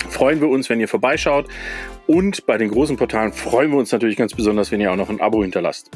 freuen 0.09 0.41
wir 0.41 0.49
uns, 0.49 0.69
wenn 0.69 0.79
ihr 0.79 0.87
vorbeischaut. 0.87 1.47
Und 2.05 2.45
bei 2.45 2.57
den 2.57 2.69
großen 2.69 2.97
Portalen 2.97 3.31
freuen 3.31 3.71
wir 3.71 3.77
uns 3.77 3.91
natürlich 3.91 4.17
ganz 4.17 4.33
besonders, 4.33 4.71
wenn 4.71 4.81
ihr 4.81 4.91
auch 4.91 4.97
noch 4.97 5.09
ein 5.09 5.21
Abo 5.21 5.41
hinterlasst. 5.41 5.89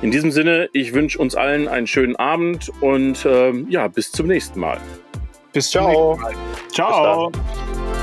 In 0.00 0.10
diesem 0.10 0.30
Sinne, 0.30 0.70
ich 0.72 0.94
wünsche 0.94 1.18
uns 1.18 1.34
allen 1.34 1.68
einen 1.68 1.86
schönen 1.86 2.16
Abend 2.16 2.70
und 2.80 3.26
ähm, 3.26 3.66
ja, 3.68 3.88
bis 3.88 4.10
zum 4.10 4.26
nächsten 4.26 4.58
Mal. 4.58 4.78
bis 5.52 5.70
zum 5.70 5.82
ciao. 5.82 6.16
nächsten 6.16 6.22
Mal. 6.22 6.34
Ciao. 6.72 7.30
Bis. 7.30 7.93